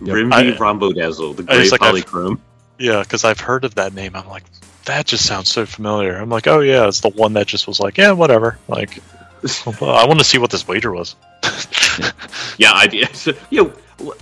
Yep. 0.00 0.14
Rimby 0.16 0.32
I- 0.32 0.56
Rhombodazzle, 0.56 1.36
the 1.36 1.42
I 1.44 1.46
gray 1.56 1.68
just, 1.68 1.72
like, 1.80 1.82
I've- 1.82 2.36
Yeah, 2.78 3.00
because 3.02 3.24
I've 3.24 3.38
heard 3.40 3.64
of 3.64 3.76
that 3.76 3.94
name. 3.94 4.16
I'm 4.16 4.26
like, 4.28 4.42
that 4.86 5.06
just 5.06 5.24
sounds 5.26 5.48
so 5.48 5.64
familiar. 5.64 6.16
I'm 6.16 6.28
like, 6.30 6.48
oh 6.48 6.58
yeah, 6.58 6.88
it's 6.88 6.98
the 7.00 7.10
one 7.10 7.34
that 7.34 7.46
just 7.46 7.68
was 7.68 7.78
like, 7.78 7.98
yeah, 7.98 8.10
whatever. 8.10 8.58
Like, 8.66 8.98
well, 9.80 9.90
I 9.96 10.06
want 10.06 10.18
to 10.18 10.24
see 10.24 10.38
what 10.38 10.50
this 10.50 10.66
wager 10.66 10.90
was. 10.90 11.14
Yeah, 12.58 12.72
I 12.74 12.86
did. 12.86 13.14
So, 13.16 13.32
you 13.50 13.64
know, 14.00 14.14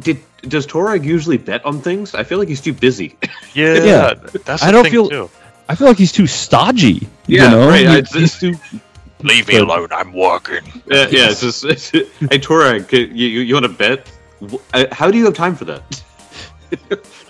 did 0.00 0.18
does 0.42 0.66
Torag 0.66 1.04
usually 1.04 1.36
bet 1.38 1.64
on 1.64 1.80
things? 1.80 2.14
I 2.14 2.24
feel 2.24 2.38
like 2.38 2.48
he's 2.48 2.60
too 2.60 2.72
busy. 2.72 3.16
Yeah, 3.54 3.74
Yeah. 3.84 4.14
that's 4.44 4.62
I 4.62 4.70
don't 4.70 4.84
thing 4.84 4.92
feel- 4.92 5.08
too. 5.08 5.30
I 5.68 5.74
feel 5.76 5.86
like 5.88 5.98
he's 5.98 6.12
too 6.12 6.26
stodgy. 6.26 7.06
Yeah, 7.26 7.44
you 7.44 7.50
know? 7.50 7.68
right, 7.68 7.80
He- 7.80 8.18
I- 8.18 8.18
he's 8.20 8.38
too. 8.38 8.54
Leave 9.22 9.48
me 9.48 9.56
alone. 9.58 9.88
I'm 9.92 10.12
working. 10.12 10.64
yeah, 10.86 11.06
yeah. 11.10 11.30
It's 11.30 11.40
just, 11.42 11.62
hey, 11.62 12.38
Torag, 12.38 12.90
you 12.92 13.04
you, 13.26 13.40
you 13.40 13.54
want 13.54 13.66
to 13.66 13.72
bet? 13.72 14.10
Uh, 14.72 14.86
How 14.92 15.10
do 15.10 15.18
you 15.18 15.26
have 15.26 15.34
time 15.34 15.54
for 15.54 15.66
that? 15.66 16.02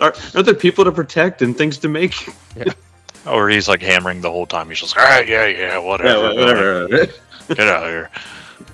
are, 0.01 0.15
are 0.35 0.43
there 0.43 0.55
people 0.55 0.85
to 0.85 0.93
protect 0.93 1.43
and 1.43 1.57
things 1.57 1.79
to 1.79 1.89
make? 1.89 2.15
Yeah. 2.57 2.73
Or 3.27 3.49
he's 3.49 3.67
like 3.69 3.83
hammering 3.83 4.21
the 4.21 4.31
whole 4.31 4.47
time. 4.47 4.69
He's 4.69 4.81
just 4.81 4.97
like, 4.97 5.07
ah, 5.09 5.19
yeah, 5.21 5.47
yeah, 5.47 5.79
whatever. 5.79 6.87
Get 6.89 7.61
out 7.61 7.83
of 7.85 7.91
here. 7.91 8.11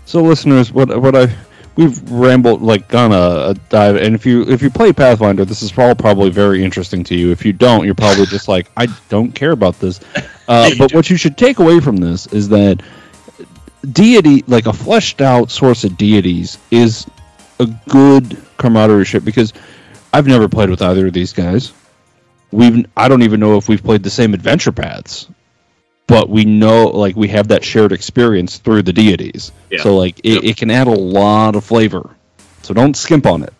So, 0.07 0.23
listeners, 0.23 0.73
what 0.73 1.01
what 1.01 1.15
I 1.15 1.37
we've 1.77 2.11
rambled 2.11 2.63
like 2.63 2.89
gone 2.89 3.13
a, 3.13 3.51
a 3.51 3.55
dive, 3.69 3.97
and 3.97 4.15
if 4.15 4.27
you 4.27 4.43
if 4.49 4.63
you 4.63 4.71
play 4.71 4.93
Pathfinder, 4.93 5.45
this 5.45 5.63
is 5.63 5.77
all 5.79 5.95
probably 5.95 6.31
very 6.31 6.65
interesting 6.65 7.05
to 7.05 7.15
you. 7.15 7.31
If 7.31 7.45
you 7.45 7.53
don't, 7.53 7.85
you're 7.85 7.95
probably 7.95 8.27
just 8.27 8.49
like, 8.49 8.71
I 8.77 8.87
don't 9.09 9.33
care 9.33 9.53
about 9.53 9.79
this. 9.79 10.01
Uh, 10.49 10.71
but 10.79 10.95
what 10.95 11.11
you 11.11 11.17
should 11.17 11.37
take 11.37 11.59
away 11.59 11.81
from 11.81 11.97
this 11.97 12.29
is 12.29 12.51
that 12.51 12.81
deity, 13.91 14.45
like 14.47 14.67
a 14.67 14.73
fleshed 14.73 15.21
out 15.21 15.51
source 15.51 15.83
of 15.83 15.97
deities, 15.97 16.57
is 16.71 17.05
a 17.59 17.67
good 17.89 18.41
camaraderie 18.57 19.05
ship 19.05 19.25
because 19.25 19.53
I've 20.13 20.29
never 20.29 20.49
played 20.49 20.71
with 20.71 20.83
either 20.83 21.09
of 21.09 21.13
these 21.13 21.33
guys. 21.33 21.73
We've 22.53 22.87
I 22.97 23.09
don't 23.09 23.23
even 23.23 23.41
know 23.41 23.57
if 23.57 23.69
we've 23.69 23.83
played 23.83 24.05
the 24.05 24.11
same 24.11 24.35
adventure 24.35 24.71
paths, 24.71 25.27
but 26.07 26.29
we 26.29 26.45
know 26.45 26.89
like 26.89 27.17
we 27.17 27.29
have 27.29 27.49
that 27.49 27.65
shared 27.65 27.93
experience 27.93 28.59
through 28.59 28.83
the 28.83 28.93
deities. 28.93 29.53
Yeah. 29.71 29.83
So 29.83 29.97
like 29.97 30.19
it, 30.21 30.35
Yep. 30.35 30.45
it 30.45 30.57
can 30.57 30.71
add 30.71 30.87
a 30.87 30.91
lot 30.93 31.57
of 31.57 31.65
flavor. 31.65 32.11
So 32.63 32.75
don't 32.75 32.97
skimp 32.97 33.27
on 33.27 33.43
it. 33.43 33.53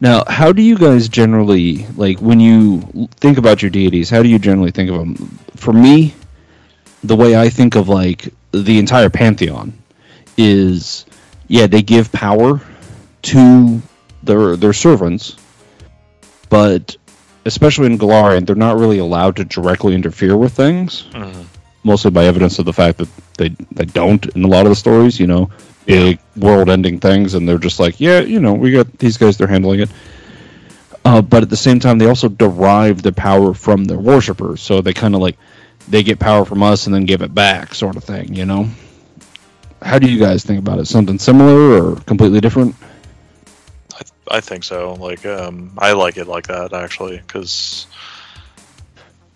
Now, 0.00 0.24
how 0.26 0.52
do 0.52 0.62
you 0.62 0.76
guys 0.76 1.08
generally 1.08 1.86
like 1.96 2.18
when 2.20 2.40
you 2.40 3.08
think 3.16 3.38
about 3.38 3.62
your 3.62 3.70
deities? 3.70 4.10
How 4.10 4.22
do 4.22 4.28
you 4.28 4.38
generally 4.40 4.72
think 4.72 4.90
of 4.90 4.96
them? 4.98 5.38
For 5.54 5.72
me, 5.72 6.14
the 7.04 7.14
way 7.16 7.36
I 7.36 7.48
think 7.50 7.76
of 7.76 7.88
like 7.88 8.28
the 8.52 8.78
entire 8.78 9.10
pantheon 9.10 9.72
is 10.36 11.06
yeah, 11.48 11.66
they 11.66 11.82
give 11.82 12.10
power 12.10 12.60
to 13.22 13.82
their 14.24 14.56
their 14.56 14.72
servants, 14.72 15.36
but 16.48 16.96
especially 17.44 17.86
in 17.86 17.98
Golarion, 17.98 18.46
they're 18.46 18.56
not 18.56 18.78
really 18.78 18.98
allowed 18.98 19.36
to 19.36 19.44
directly 19.44 19.94
interfere 19.94 20.36
with 20.36 20.52
things. 20.52 21.04
Mhm. 21.12 21.44
Mostly 21.84 22.10
by 22.10 22.26
evidence 22.26 22.58
of 22.58 22.64
the 22.64 22.72
fact 22.72 22.98
that 22.98 23.08
they 23.36 23.48
they 23.72 23.84
don't 23.84 24.24
in 24.36 24.44
a 24.44 24.48
lot 24.48 24.66
of 24.66 24.70
the 24.70 24.76
stories. 24.76 25.18
You 25.18 25.26
know, 25.26 25.50
big 25.86 26.20
world-ending 26.36 27.00
things, 27.00 27.34
and 27.34 27.48
they're 27.48 27.58
just 27.58 27.80
like, 27.80 28.00
yeah, 28.00 28.20
you 28.20 28.40
know, 28.40 28.54
we 28.54 28.70
got 28.70 28.98
these 28.98 29.16
guys, 29.16 29.36
they're 29.36 29.48
handling 29.48 29.80
it. 29.80 29.90
Uh, 31.04 31.20
but 31.20 31.42
at 31.42 31.50
the 31.50 31.56
same 31.56 31.80
time, 31.80 31.98
they 31.98 32.06
also 32.06 32.28
derive 32.28 33.02
the 33.02 33.12
power 33.12 33.52
from 33.52 33.84
their 33.84 33.98
worshippers, 33.98 34.62
so 34.62 34.80
they 34.80 34.92
kind 34.92 35.16
of 35.16 35.20
like 35.20 35.36
they 35.88 36.04
get 36.04 36.20
power 36.20 36.44
from 36.44 36.62
us 36.62 36.86
and 36.86 36.94
then 36.94 37.04
give 37.04 37.22
it 37.22 37.34
back, 37.34 37.74
sort 37.74 37.96
of 37.96 38.04
thing. 38.04 38.34
You 38.34 38.46
know. 38.46 38.68
How 39.82 39.98
do 39.98 40.08
you 40.08 40.20
guys 40.20 40.44
think 40.44 40.60
about 40.60 40.78
it? 40.78 40.86
Something 40.86 41.18
similar 41.18 41.82
or 41.82 41.96
completely 42.02 42.40
different? 42.40 42.76
I 44.28 44.40
think 44.40 44.62
so. 44.62 44.94
Like, 44.94 45.26
um, 45.26 45.72
I 45.76 45.92
like 45.92 46.16
it 46.16 46.28
like 46.28 46.46
that 46.46 46.72
actually, 46.72 47.16
because 47.18 47.88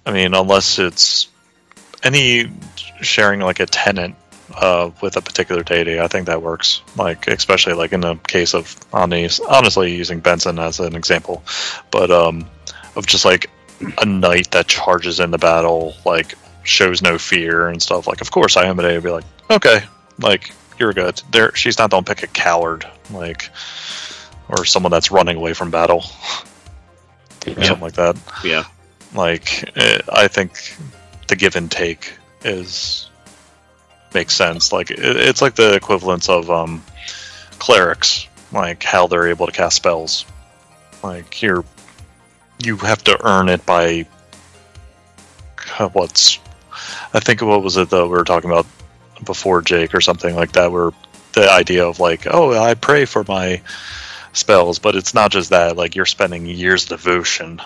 I 0.07 0.13
mean, 0.13 0.35
unless 0.35 0.79
it's 0.79 1.27
any 2.07 2.51
sharing 3.03 3.41
like 3.41 3.61
a 3.61 3.67
tenant 3.67 4.15
uh, 4.55 4.91
with 5.03 5.17
a 5.17 5.21
particular 5.21 5.63
deity, 5.63 6.01
I 6.01 6.07
think 6.09 6.27
that 6.27 6.41
works. 6.43 6.83
Like, 6.97 7.29
especially 7.29 7.75
like 7.75 7.93
in 7.93 8.01
the 8.01 8.15
case 8.27 8.55
of 8.55 8.75
honest, 8.93 9.41
honestly 9.49 9.95
using 9.95 10.21
Benson 10.21 10.59
as 10.59 10.81
an 10.81 10.95
example, 10.97 11.43
but 11.91 12.11
um, 12.11 12.49
of 12.95 13.07
just 13.07 13.25
like 13.25 13.51
a 13.99 14.07
knight 14.07 14.53
that 14.53 14.67
charges 14.69 15.21
in 15.21 15.31
the 15.31 15.39
battle, 15.39 15.95
like 16.05 16.35
shows 16.63 17.03
no 17.03 17.19
fear 17.19 17.69
and 17.69 17.83
stuff. 17.83 18.07
Like, 18.07 18.21
of 18.21 18.31
course, 18.31 18.57
Iomedae 18.57 18.95
would 18.95 19.05
be 19.05 19.11
like, 19.11 19.25
okay, 19.51 19.81
like 20.21 20.53
you're 20.79 20.93
good. 20.93 21.21
There, 21.33 21.55
she's 21.55 21.79
not. 21.79 21.91
Don't 21.91 22.07
pick 22.07 22.23
a 22.23 22.27
coward. 22.27 22.87
Like 23.11 23.51
or 24.49 24.65
someone 24.65 24.93
that's 24.93 25.11
running 25.11 25.37
away 25.37 25.53
from 25.55 25.71
battle, 25.73 26.05
or 27.47 27.53
Yeah. 27.53 27.65
something 27.65 27.81
like 27.81 27.95
that. 27.95 28.17
Yeah. 28.45 28.65
Like 29.15 29.77
eh, 29.77 29.99
I 30.13 30.29
think 30.29 30.53
the 31.29 31.37
give 31.37 31.57
and 31.57 31.71
take 31.71 32.13
is 32.45 33.09
makes 34.15 34.35
sense. 34.35 34.73
Like 34.73 34.91
it, 34.91 34.99
it's 35.01 35.43
like 35.43 35.55
the 35.55 35.75
equivalence 35.75 36.29
of 36.29 36.51
um, 36.51 36.83
clerics, 37.59 38.27
like 38.53 38.83
how 38.83 39.07
they're 39.07 39.29
able 39.29 39.47
to 39.47 39.53
cast 39.53 39.77
spells. 39.77 40.25
Like 41.03 41.43
you're 41.43 41.65
you 42.63 42.77
have 42.79 43.05
to 43.05 43.27
earn 43.27 43.49
it 43.49 43.65
by 43.67 44.07
what's 45.93 46.39
I 47.13 47.21
think 47.21 47.43
what 47.43 47.63
was 47.63 47.77
it 47.77 47.91
that 47.91 48.05
we 48.05 48.11
were 48.11 48.25
talking 48.25 48.51
about 48.51 48.67
before 49.25 49.63
Jake 49.63 49.95
or 49.95 50.01
something 50.01 50.35
like 50.35 50.53
that 50.53 50.73
where 50.73 50.91
the 51.33 51.51
idea 51.51 51.87
of 51.87 52.01
like 52.01 52.27
oh 52.31 52.53
I 52.53 52.75
pray 52.75 53.05
for 53.05 53.25
my 53.27 53.61
spells 54.33 54.79
but 54.79 54.95
it's 54.95 55.15
not 55.15 55.31
just 55.31 55.51
that 55.51 55.77
like 55.77 55.95
you're 55.95 56.07
spending 56.07 56.47
years 56.47 56.87
devotion 56.87 57.61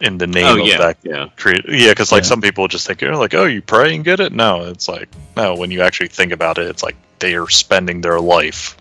in 0.00 0.16
the 0.18 0.26
name 0.26 0.46
Oh 0.46 0.60
of 0.60 0.66
yeah. 0.66 0.78
that 0.78 0.96
Yeah. 1.02 1.26
create 1.36 1.64
yeah 1.68 1.90
because 1.90 2.12
like 2.12 2.22
Yeah. 2.22 2.28
some 2.28 2.40
people 2.40 2.68
just 2.68 2.86
think 2.86 3.02
you 3.02 3.10
know 3.10 3.18
like 3.18 3.34
oh 3.34 3.44
you 3.46 3.60
pray 3.62 3.94
and 3.94 4.04
get 4.04 4.20
it 4.20 4.32
no 4.32 4.64
it's 4.66 4.88
like 4.88 5.08
no 5.36 5.54
when 5.56 5.70
you 5.70 5.82
actually 5.82 6.08
think 6.08 6.32
about 6.32 6.58
it 6.58 6.66
it's 6.68 6.82
like 6.82 6.96
they 7.18 7.34
are 7.34 7.48
spending 7.48 8.00
their 8.00 8.20
life 8.20 8.76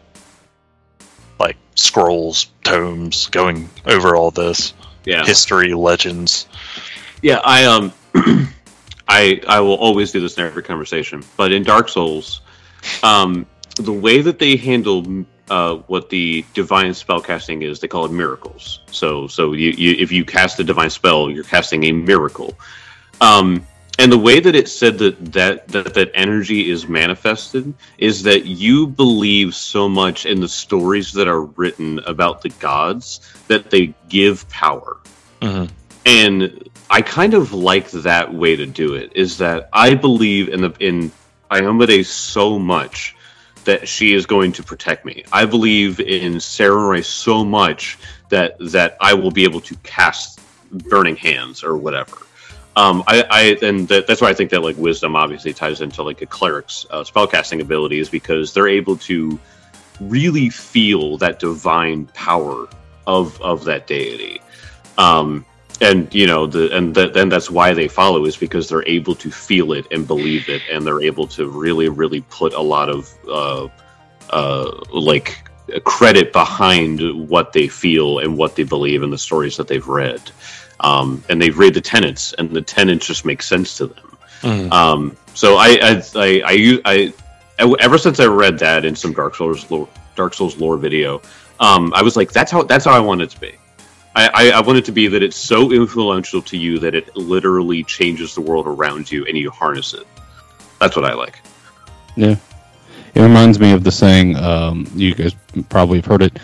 like 1.39 1.57
scrolls 1.75 2.47
tomes 2.63 3.27
going 3.27 3.69
over 3.85 4.15
all 4.15 4.31
this 4.31 4.73
Yeah. 5.05 5.25
history 5.25 5.73
legends 5.73 6.47
Yeah, 7.23 7.39
I 7.43 7.65
um, 7.65 7.91
I 9.07 9.41
I 9.47 9.59
will 9.61 9.75
always 9.75 10.11
do 10.11 10.19
this 10.19 10.37
in 10.37 10.43
every 10.45 10.61
conversation. 10.61 11.23
But 11.35 11.51
in 11.51 11.63
Dark 11.63 11.89
Souls, 11.89 12.41
um, 13.01 13.47
the 13.77 13.91
way 13.93 14.21
that 14.21 14.37
they 14.37 14.55
handle 14.55 15.25
uh, 15.49 15.75
what 15.87 16.09
the 16.09 16.45
divine 16.53 16.93
spell 16.93 17.21
casting 17.21 17.61
is, 17.61 17.79
they 17.79 17.87
call 17.87 18.05
it 18.05 18.11
miracles. 18.11 18.81
So 18.91 19.27
so 19.27 19.53
you, 19.53 19.71
you 19.71 19.95
if 19.97 20.11
you 20.11 20.25
cast 20.25 20.59
a 20.59 20.63
divine 20.63 20.89
spell, 20.89 21.29
you're 21.29 21.43
casting 21.43 21.85
a 21.85 21.91
miracle. 21.91 22.55
Um, 23.21 23.65
and 23.99 24.11
the 24.11 24.17
way 24.17 24.39
that 24.39 24.55
it 24.55 24.69
said 24.69 24.99
that, 24.99 25.33
that 25.33 25.67
that 25.69 25.93
that 25.95 26.11
energy 26.13 26.69
is 26.69 26.87
manifested 26.87 27.73
is 27.97 28.23
that 28.23 28.45
you 28.45 28.87
believe 28.87 29.55
so 29.55 29.89
much 29.89 30.25
in 30.25 30.39
the 30.39 30.47
stories 30.47 31.13
that 31.13 31.27
are 31.27 31.41
written 31.41 31.99
about 31.99 32.41
the 32.41 32.49
gods 32.49 33.21
that 33.47 33.71
they 33.71 33.93
give 34.07 34.47
power 34.49 34.97
Mhm. 35.41 35.69
and 36.05 36.69
I 36.89 37.01
kind 37.01 37.33
of 37.33 37.53
like 37.53 37.89
that 37.91 38.33
way 38.33 38.55
to 38.55 38.65
do 38.65 38.93
it. 38.95 39.11
Is 39.15 39.39
that 39.39 39.69
I 39.73 39.93
believe 39.95 40.49
in 40.49 40.61
the 40.61 40.73
in 40.79 41.11
Iomedae 41.51 42.05
so 42.05 42.57
much 42.59 43.15
that 43.67 43.87
she 43.87 44.13
is 44.13 44.25
going 44.25 44.53
to 44.53 44.63
protect 44.63 45.05
me. 45.05 45.23
I 45.31 45.45
believe 45.45 45.99
in 45.99 46.35
Sarenrae 46.35 47.05
so 47.05 47.45
much 47.45 47.97
that 48.29 48.57
that 48.71 48.97
I 48.99 49.13
will 49.13 49.31
be 49.31 49.43
able 49.43 49.61
to 49.61 49.75
cast 49.83 50.39
Burning 50.71 51.15
Hands 51.15 51.63
or 51.63 51.77
whatever. 51.77 52.17
Um, 52.75 53.03
I, 53.07 53.25
I 53.29 53.41
and 53.67 53.87
that, 53.89 54.07
that's 54.07 54.21
why 54.21 54.29
I 54.29 54.33
think 54.33 54.51
that 54.51 54.61
like 54.61 54.77
wisdom 54.77 55.15
obviously 55.15 55.53
ties 55.53 55.81
into 55.81 56.03
like 56.03 56.21
a 56.21 56.25
cleric's 56.25 56.85
uh, 56.89 57.03
spellcasting 57.03 57.61
abilities 57.61 58.09
because 58.09 58.53
they're 58.53 58.67
able 58.67 58.97
to 58.97 59.37
really 59.99 60.49
feel 60.49 61.17
that 61.17 61.39
divine 61.39 62.05
power 62.07 62.67
of 63.05 63.41
of 63.41 63.65
that 63.65 63.85
deity. 63.85 64.41
Um, 64.97 65.45
and 65.81 66.13
you 66.13 66.27
know 66.27 66.47
the 66.47 66.75
and 66.75 66.95
th- 66.95 67.13
then 67.13 67.29
that's 67.29 67.49
why 67.49 67.73
they 67.73 67.87
follow 67.87 68.25
is 68.25 68.35
because 68.35 68.69
they're 68.69 68.87
able 68.87 69.15
to 69.15 69.29
feel 69.29 69.73
it 69.73 69.87
and 69.91 70.07
believe 70.07 70.49
it 70.49 70.61
and 70.71 70.85
they're 70.85 71.01
able 71.01 71.27
to 71.27 71.47
really 71.49 71.89
really 71.89 72.21
put 72.21 72.53
a 72.53 72.61
lot 72.61 72.89
of 72.89 73.13
uh, 73.29 73.67
uh, 74.29 74.71
like 74.91 75.47
credit 75.83 76.31
behind 76.31 76.99
what 77.29 77.53
they 77.53 77.67
feel 77.67 78.19
and 78.19 78.37
what 78.37 78.55
they 78.55 78.63
believe 78.63 79.03
in 79.03 79.09
the 79.09 79.17
stories 79.17 79.57
that 79.57 79.67
they've 79.67 79.87
read. 79.87 80.21
Um, 80.79 81.23
and 81.29 81.41
they've 81.41 81.57
read 81.57 81.73
the 81.73 81.81
tenets 81.81 82.33
and 82.33 82.51
the 82.51 82.61
tenets 82.61 83.07
just 83.07 83.25
make 83.25 83.41
sense 83.41 83.77
to 83.77 83.87
them. 83.87 84.17
Mm. 84.41 84.71
um, 84.71 85.17
so 85.33 85.55
I 85.55 85.79
I, 85.81 86.03
I 86.15 86.41
I 86.45 86.51
use 86.51 86.81
I 86.85 87.13
ever 87.57 87.97
since 87.97 88.19
I 88.19 88.25
read 88.25 88.59
that 88.59 88.85
in 88.85 88.95
some 88.95 89.13
Dark 89.13 89.33
Souls 89.33 89.69
lore, 89.71 89.89
Dark 90.15 90.35
Souls 90.35 90.57
lore 90.57 90.77
video 90.77 91.23
um, 91.59 91.91
I 91.95 92.03
was 92.03 92.15
like 92.15 92.31
that's 92.31 92.51
how 92.51 92.61
that's 92.61 92.85
how 92.85 92.91
I 92.91 92.99
want 92.99 93.21
it 93.21 93.31
to 93.31 93.39
be 93.39 93.57
I, 94.17 94.49
I, 94.49 94.61
want 94.61 94.79
it 94.79 94.85
to 94.85 94.91
be 94.91 95.07
that 95.07 95.21
it's 95.21 95.37
so 95.37 95.71
influential 95.71 96.41
to 96.41 96.57
you 96.57 96.79
that 96.79 96.95
it 96.95 97.15
literally 97.15 97.83
changes 97.83 98.33
the 98.33 98.41
world 98.41 98.65
around 98.65 99.11
you 99.11 99.25
and 99.25 99.37
you 99.37 99.51
harness 99.51 99.93
it. 99.93 100.07
That's 100.79 100.95
what 100.95 101.05
I 101.05 101.13
like. 101.13 101.39
Yeah. 102.15 102.35
It 103.13 103.21
reminds 103.21 103.59
me 103.59 103.73
of 103.73 103.83
the 103.83 103.91
saying, 103.91 104.35
um, 104.35 104.87
you 104.95 105.13
guys 105.13 105.35
probably 105.69 105.99
have 105.99 106.05
heard 106.05 106.23
it. 106.23 106.39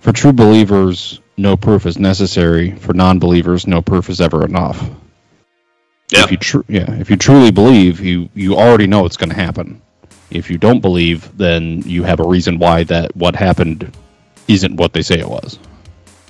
For 0.00 0.12
true 0.12 0.32
believers, 0.32 1.20
no 1.36 1.56
proof 1.56 1.86
is 1.86 1.98
necessary. 1.98 2.72
For 2.72 2.94
non 2.94 3.20
believers, 3.20 3.66
no 3.66 3.80
proof 3.80 4.10
is 4.10 4.20
ever 4.20 4.44
enough. 4.44 4.80
Yeah. 6.10 6.24
If 6.24 6.30
you 6.32 6.36
tr- 6.36 6.60
yeah, 6.68 6.90
if 6.94 7.10
you 7.10 7.16
truly 7.16 7.52
believe, 7.52 8.00
you, 8.00 8.28
you 8.34 8.56
already 8.56 8.86
know 8.88 9.06
it's 9.06 9.16
going 9.16 9.30
to 9.30 9.36
happen. 9.36 9.80
If 10.30 10.50
you 10.50 10.58
don't 10.58 10.80
believe, 10.80 11.36
then 11.36 11.82
you 11.82 12.02
have 12.02 12.20
a 12.20 12.26
reason 12.26 12.58
why 12.58 12.84
that 12.84 13.14
what 13.14 13.36
happened 13.36 13.96
isn't 14.48 14.76
what 14.76 14.92
they 14.92 15.02
say 15.02 15.18
it 15.18 15.28
was. 15.28 15.58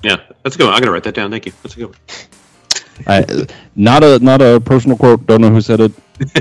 Yeah, 0.03 0.17
that's 0.43 0.55
a 0.55 0.59
good 0.59 0.67
one. 0.67 0.75
I'm 0.75 0.81
gonna 0.81 0.93
write 0.93 1.05
that 1.05 1.15
down. 1.15 1.31
Thank 1.31 1.47
you. 1.47 1.53
That's 1.63 1.75
a 1.75 1.79
good 1.79 1.87
one. 1.87 1.97
I, 3.07 3.47
not 3.77 4.03
a 4.03 4.19
not 4.19 4.43
a 4.43 4.61
personal 4.61 4.97
quote. 4.97 5.27
Don't 5.27 5.41
know 5.41 5.51
who 5.51 5.61
said 5.61 5.81
it. 5.81 5.93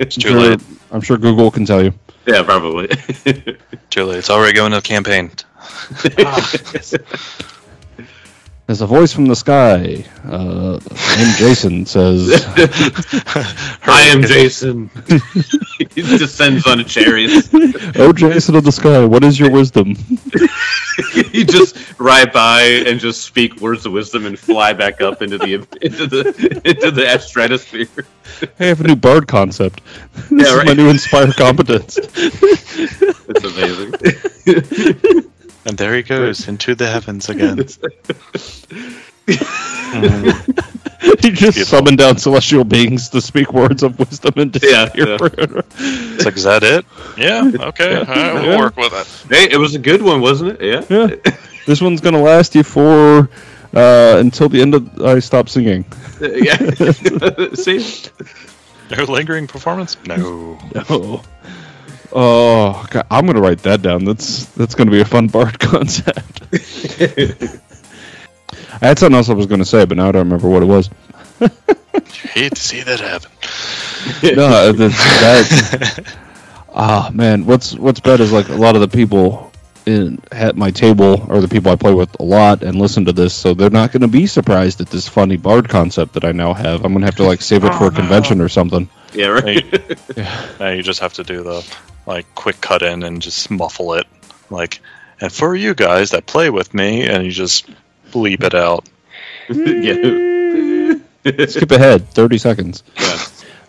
It's 0.00 0.16
I'm 0.16 0.22
too 0.22 0.28
sure, 0.28 0.40
late. 0.40 0.60
I'm 0.90 1.00
sure 1.00 1.16
Google 1.16 1.50
can 1.50 1.64
tell 1.64 1.82
you. 1.82 1.92
Yeah, 2.26 2.42
probably. 2.42 2.86
Too 3.90 4.04
late. 4.04 4.18
It's 4.18 4.30
already 4.30 4.54
going 4.54 4.70
to 4.72 4.78
the 4.78 4.82
campaign. 4.82 5.30
Ah, 6.18 6.50
There's 8.66 8.80
a 8.80 8.86
voice 8.86 9.12
from 9.12 9.26
the 9.26 9.36
sky. 9.36 10.06
Uh, 10.26 10.78
named 11.18 11.36
Jason 11.36 11.84
says, 11.84 12.30
I 12.56 14.08
am 14.10 14.22
Jason. 14.22 14.88
he 15.94 16.00
descends 16.00 16.66
on 16.66 16.80
a 16.80 16.84
chariot. 16.84 17.44
"Oh, 17.96 18.12
Jason 18.14 18.56
of 18.56 18.64
the 18.64 18.72
sky, 18.72 19.04
what 19.04 19.22
is 19.22 19.38
your 19.38 19.50
wisdom?" 19.50 19.94
you 21.32 21.44
just 21.44 21.76
ride 22.00 22.32
by 22.32 22.62
and 22.86 22.98
just 22.98 23.22
speak 23.22 23.60
words 23.60 23.84
of 23.84 23.92
wisdom 23.92 24.24
and 24.24 24.38
fly 24.38 24.72
back 24.72 25.02
up 25.02 25.20
into 25.20 25.36
the 25.36 25.54
into 25.82 26.06
the 26.06 26.60
into 26.64 26.90
the 26.90 27.18
stratosphere. 27.18 27.86
Hey, 28.56 28.64
I 28.64 28.64
have 28.68 28.80
a 28.80 28.84
new 28.86 28.96
bard 28.96 29.28
concept. 29.28 29.82
This 30.30 30.48
Yeah, 30.48 30.60
is 30.60 30.64
my 30.64 30.72
new 30.72 30.88
inspire 30.88 31.32
competence. 31.32 31.98
It's 32.00 33.44
amazing. 33.44 35.30
And 35.66 35.78
there 35.78 35.94
he 35.94 36.02
goes 36.02 36.48
into 36.48 36.74
the 36.74 36.88
heavens 36.88 37.28
again. 37.28 37.58
he 39.26 41.30
just 41.30 41.56
Beautiful. 41.56 41.64
summoned 41.64 41.98
down 41.98 42.18
celestial 42.18 42.64
beings 42.64 43.08
to 43.10 43.20
speak 43.20 43.52
words 43.52 43.82
of 43.82 43.98
wisdom 43.98 44.34
and 44.36 44.54
Yeah, 44.62 44.86
disappear. 44.86 45.64
It's 45.78 46.24
like, 46.24 46.36
is 46.36 46.44
that 46.44 46.62
it? 46.62 46.84
Yeah. 47.16 47.50
Okay. 47.68 47.96
All 47.96 48.04
right, 48.04 48.34
we'll 48.34 48.44
Yeah. 48.44 48.58
work 48.58 48.76
with 48.76 48.92
it. 48.92 49.34
hey, 49.34 49.48
it 49.50 49.56
was 49.56 49.74
a 49.74 49.78
good 49.78 50.02
one, 50.02 50.20
wasn't 50.20 50.60
it? 50.60 50.62
Yeah. 50.62 50.84
Yeah. 50.88 51.32
this 51.66 51.80
one's 51.80 52.00
gonna 52.00 52.20
last 52.22 52.54
you 52.54 52.62
for 52.62 53.28
uh, 53.74 54.16
until 54.18 54.48
the 54.48 54.60
end 54.60 54.74
of 54.74 55.02
I 55.02 55.18
stop 55.20 55.48
singing. 55.48 55.84
yeah. 56.20 56.58
See. 57.54 57.84
No 58.90 59.04
lingering 59.04 59.46
performance? 59.46 59.96
No. 60.06 60.58
Oh, 60.90 61.22
oh, 62.14 62.86
God, 62.90 63.06
I'm 63.10 63.26
gonna 63.26 63.40
write 63.40 63.60
that 63.60 63.82
down. 63.82 64.04
That's 64.04 64.46
that's 64.46 64.74
gonna 64.74 64.90
be 64.90 65.00
a 65.00 65.04
fun 65.04 65.26
bard 65.28 65.58
concept. 65.60 66.42
I 68.80 68.88
had 68.88 68.98
something 68.98 69.16
else 69.16 69.28
I 69.28 69.34
was 69.34 69.46
gonna 69.46 69.64
say, 69.64 69.84
but 69.84 69.96
now 69.96 70.08
I 70.08 70.12
don't 70.12 70.24
remember 70.24 70.48
what 70.48 70.62
it 70.62 70.66
was. 70.66 70.90
Hate 72.32 72.54
to 72.54 72.60
see 72.60 72.82
that 72.82 73.00
happen. 73.00 73.30
no, 74.36 74.72
that's, 74.72 74.98
that. 74.98 76.16
Ah, 76.74 77.10
man, 77.12 77.46
what's 77.46 77.74
what's 77.74 78.00
bad 78.00 78.20
is 78.20 78.32
like 78.32 78.48
a 78.48 78.54
lot 78.54 78.74
of 78.74 78.80
the 78.80 78.88
people 78.88 79.52
in 79.86 80.20
at 80.32 80.56
my 80.56 80.70
table 80.70 81.26
are 81.30 81.40
the 81.40 81.48
people 81.48 81.70
I 81.70 81.76
play 81.76 81.94
with 81.94 82.18
a 82.18 82.22
lot 82.22 82.62
and 82.62 82.76
listen 82.76 83.04
to 83.04 83.12
this, 83.12 83.34
so 83.34 83.54
they're 83.54 83.70
not 83.70 83.92
going 83.92 84.00
to 84.00 84.08
be 84.08 84.26
surprised 84.26 84.80
at 84.80 84.88
this 84.88 85.08
funny 85.08 85.36
bard 85.36 85.68
concept 85.68 86.14
that 86.14 86.24
I 86.24 86.32
now 86.32 86.52
have. 86.52 86.84
I'm 86.84 86.92
going 86.92 87.00
to 87.00 87.06
have 87.06 87.16
to 87.16 87.24
like 87.24 87.42
save 87.42 87.64
it 87.64 87.74
for 87.74 87.86
a 87.86 87.90
convention 87.90 88.40
or 88.40 88.48
something. 88.48 88.88
Yeah. 89.12 89.28
Right. 89.28 89.64
Now 90.58 90.70
you 90.70 90.82
just 90.82 91.00
have 91.00 91.12
to 91.14 91.24
do 91.24 91.42
the 91.42 91.76
like 92.06 92.32
quick 92.34 92.60
cut 92.60 92.82
in 92.82 93.02
and 93.02 93.22
just 93.22 93.50
muffle 93.50 93.94
it. 93.94 94.06
Like, 94.50 94.80
and 95.20 95.32
for 95.32 95.54
you 95.54 95.74
guys 95.74 96.10
that 96.10 96.26
play 96.26 96.50
with 96.50 96.74
me, 96.74 97.06
and 97.06 97.24
you 97.24 97.30
just 97.30 97.68
bleep 98.10 98.42
it 98.42 98.54
out. 98.54 98.88
yeah. 99.48 101.46
Skip 101.46 101.70
ahead, 101.70 102.08
30 102.10 102.38
seconds. 102.38 102.82
Yeah. 102.96 103.18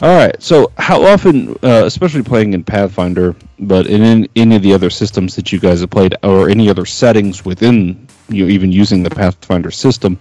All 0.01 0.13
right. 0.15 0.41
So, 0.43 0.71
how 0.77 1.03
often, 1.03 1.51
uh, 1.63 1.83
especially 1.85 2.23
playing 2.23 2.53
in 2.53 2.63
Pathfinder, 2.63 3.35
but 3.57 3.87
in, 3.87 4.03
in 4.03 4.29
any 4.35 4.55
of 4.57 4.61
the 4.61 4.73
other 4.73 4.89
systems 4.89 5.37
that 5.37 5.53
you 5.53 5.59
guys 5.59 5.79
have 5.79 5.89
played, 5.89 6.15
or 6.21 6.49
any 6.49 6.69
other 6.69 6.85
settings 6.85 7.45
within 7.45 8.07
you, 8.27 8.45
know, 8.45 8.51
even 8.51 8.71
using 8.71 9.03
the 9.03 9.09
Pathfinder 9.09 9.71
system, 9.71 10.19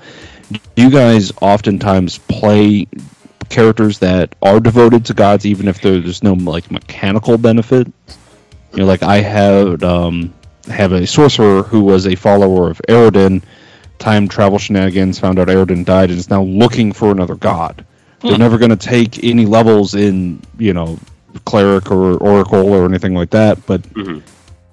do 0.50 0.82
you 0.82 0.90
guys 0.90 1.32
oftentimes 1.40 2.18
play 2.18 2.86
characters 3.48 3.98
that 4.00 4.34
are 4.42 4.60
devoted 4.60 5.06
to 5.06 5.14
gods, 5.14 5.46
even 5.46 5.68
if 5.68 5.80
there's 5.80 6.22
no 6.22 6.34
like 6.34 6.70
mechanical 6.70 7.38
benefit? 7.38 7.86
You 8.72 8.78
know, 8.80 8.86
like 8.86 9.02
I 9.02 9.20
had 9.20 9.82
um, 9.84 10.34
have 10.68 10.92
a 10.92 11.06
sorcerer 11.06 11.62
who 11.62 11.80
was 11.82 12.06
a 12.06 12.14
follower 12.14 12.70
of 12.70 12.80
Aroden. 12.88 13.42
Time 13.98 14.26
travel 14.28 14.58
shenanigans 14.58 15.18
found 15.20 15.38
out 15.38 15.48
Aroden 15.48 15.84
died 15.84 16.10
and 16.10 16.18
is 16.18 16.28
now 16.28 16.42
looking 16.42 16.92
for 16.92 17.10
another 17.12 17.36
god. 17.36 17.84
They're 18.20 18.38
never 18.38 18.56
going 18.58 18.70
to 18.70 18.76
take 18.76 19.22
any 19.22 19.44
levels 19.46 19.94
in, 19.94 20.40
you 20.58 20.72
know, 20.72 20.98
cleric 21.44 21.90
or 21.90 22.16
oracle 22.16 22.72
or 22.72 22.86
anything 22.86 23.14
like 23.14 23.30
that. 23.30 23.64
But 23.66 23.82
Mhm. 23.82 24.22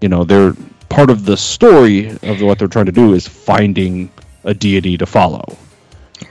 you 0.02 0.10
know, 0.10 0.24
they're 0.24 0.54
part 0.90 1.10
of 1.10 1.26
the 1.26 1.38
story 1.38 2.10
of 2.24 2.42
what 2.42 2.60
they're 2.60 2.68
trying 2.68 2.86
to 2.88 2.92
do 2.92 3.14
is 3.14 3.28
finding 3.28 4.10
a 4.44 4.54
deity 4.54 4.98
to 4.98 5.06
follow. 5.06 5.58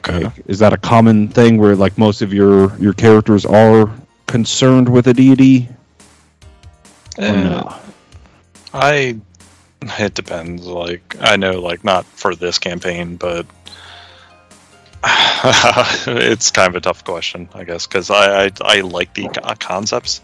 Okay. 0.01 0.25
Like, 0.25 0.43
is 0.47 0.59
that 0.61 0.73
a 0.73 0.79
common 0.79 1.29
thing 1.29 1.59
where 1.59 1.77
like 1.77 1.99
most 1.99 2.23
of 2.23 2.33
your 2.33 2.77
your 2.79 2.93
characters 2.95 3.45
are 3.45 3.91
concerned 4.27 4.89
with 4.89 5.07
a 5.07 5.15
deity? 5.15 5.69
Eh, 7.19 7.33
no? 7.33 7.75
I. 8.73 9.21
It 9.83 10.13
depends. 10.13 10.67
Like, 10.67 11.17
I 11.21 11.37
know, 11.37 11.61
like, 11.61 11.85
not 11.85 12.05
for 12.05 12.35
this 12.35 12.59
campaign, 12.59 13.17
but 13.17 13.47
it's 16.07 16.51
kind 16.51 16.69
of 16.69 16.77
a 16.77 16.81
tough 16.81 17.03
question, 17.05 17.49
I 17.55 17.65
guess, 17.65 17.87
because 17.87 18.11
I, 18.11 18.45
I 18.45 18.51
I 18.61 18.81
like 18.83 19.15
the 19.15 19.29
concepts, 19.59 20.21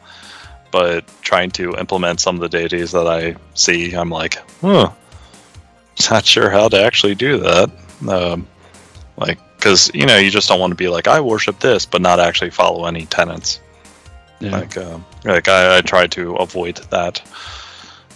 but 0.71 1.07
trying 1.23 1.53
to 1.53 1.75
implement 1.77 2.21
some 2.21 2.35
of 2.35 2.43
the 2.43 2.51
deities 2.51 2.93
that 2.93 3.07
I 3.07 3.37
see, 3.55 3.95
I'm 3.95 4.11
like, 4.11 4.37
huh, 4.61 4.91
not 6.11 6.27
sure 6.27 6.51
how 6.51 6.69
to 6.69 6.83
actually 6.83 7.15
do 7.15 7.39
that. 7.39 7.71
Um, 8.07 8.47
like, 9.17 9.39
because 9.57 9.91
you 9.95 10.07
know, 10.07 10.17
you 10.17 10.31
just 10.31 10.49
don't 10.49 10.61
want 10.61 10.71
to 10.71 10.77
be 10.77 10.89
like, 10.89 11.09
I 11.09 11.21
worship 11.21 11.59
this, 11.59 11.87
but 11.87 12.01
not 12.01 12.21
actually 12.21 12.51
follow 12.51 12.87
any 12.87 13.07
tenets. 13.07 13.61
Yeah. 14.41 14.53
Like, 14.53 14.77
um, 14.77 15.05
like 15.25 15.49
I, 15.49 15.79
I 15.79 15.81
try 15.81 16.07
to 16.09 16.37
avoid 16.37 16.77
that. 16.91 17.23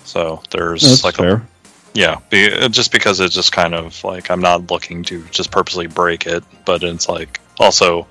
So 0.05 0.43
there's 0.51 0.83
That's 0.83 1.05
like 1.05 1.19
a 1.19 1.47
yeah, 1.95 2.21
be, 2.31 2.53
uh, 2.53 2.69
just 2.69 2.93
because 2.93 3.21
it's 3.21 3.35
just 3.35 3.53
kind 3.53 3.75
of 3.75 4.03
like 4.05 4.31
I'm 4.31 4.41
not 4.41 4.71
looking 4.71 5.03
to 5.05 5.25
just 5.27 5.51
purposely 5.51 5.87
break 5.87 6.27
it, 6.27 6.45
but 6.65 6.83
it's 6.83 7.09
like 7.09 7.41
also 7.59 8.07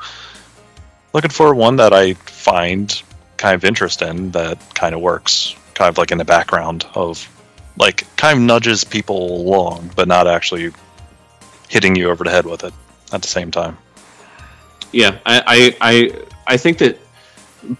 looking 1.13 1.31
for 1.31 1.53
one 1.53 1.77
that 1.77 1.93
I 1.93 2.13
find 2.13 3.01
kind 3.37 3.55
of 3.55 3.63
interest 3.63 4.01
in 4.01 4.31
that 4.31 4.59
kind 4.75 4.93
of 4.93 5.01
works, 5.01 5.55
kind 5.75 5.87
of 5.87 5.97
like 5.97 6.11
in 6.11 6.17
the 6.17 6.25
background 6.25 6.85
of 6.93 7.27
like 7.77 8.05
kind 8.17 8.37
of 8.37 8.43
nudges 8.43 8.83
people 8.83 9.41
along, 9.41 9.91
but 9.95 10.07
not 10.07 10.27
actually 10.27 10.71
hitting 11.69 11.95
you 11.95 12.09
over 12.09 12.23
the 12.23 12.31
head 12.31 12.45
with 12.45 12.63
it 12.63 12.73
at 13.11 13.21
the 13.21 13.27
same 13.27 13.51
time. 13.51 13.77
Yeah, 14.91 15.19
I, 15.25 15.43
I, 15.45 15.77
I, 15.81 16.25
I 16.53 16.57
think 16.57 16.79
that 16.79 16.97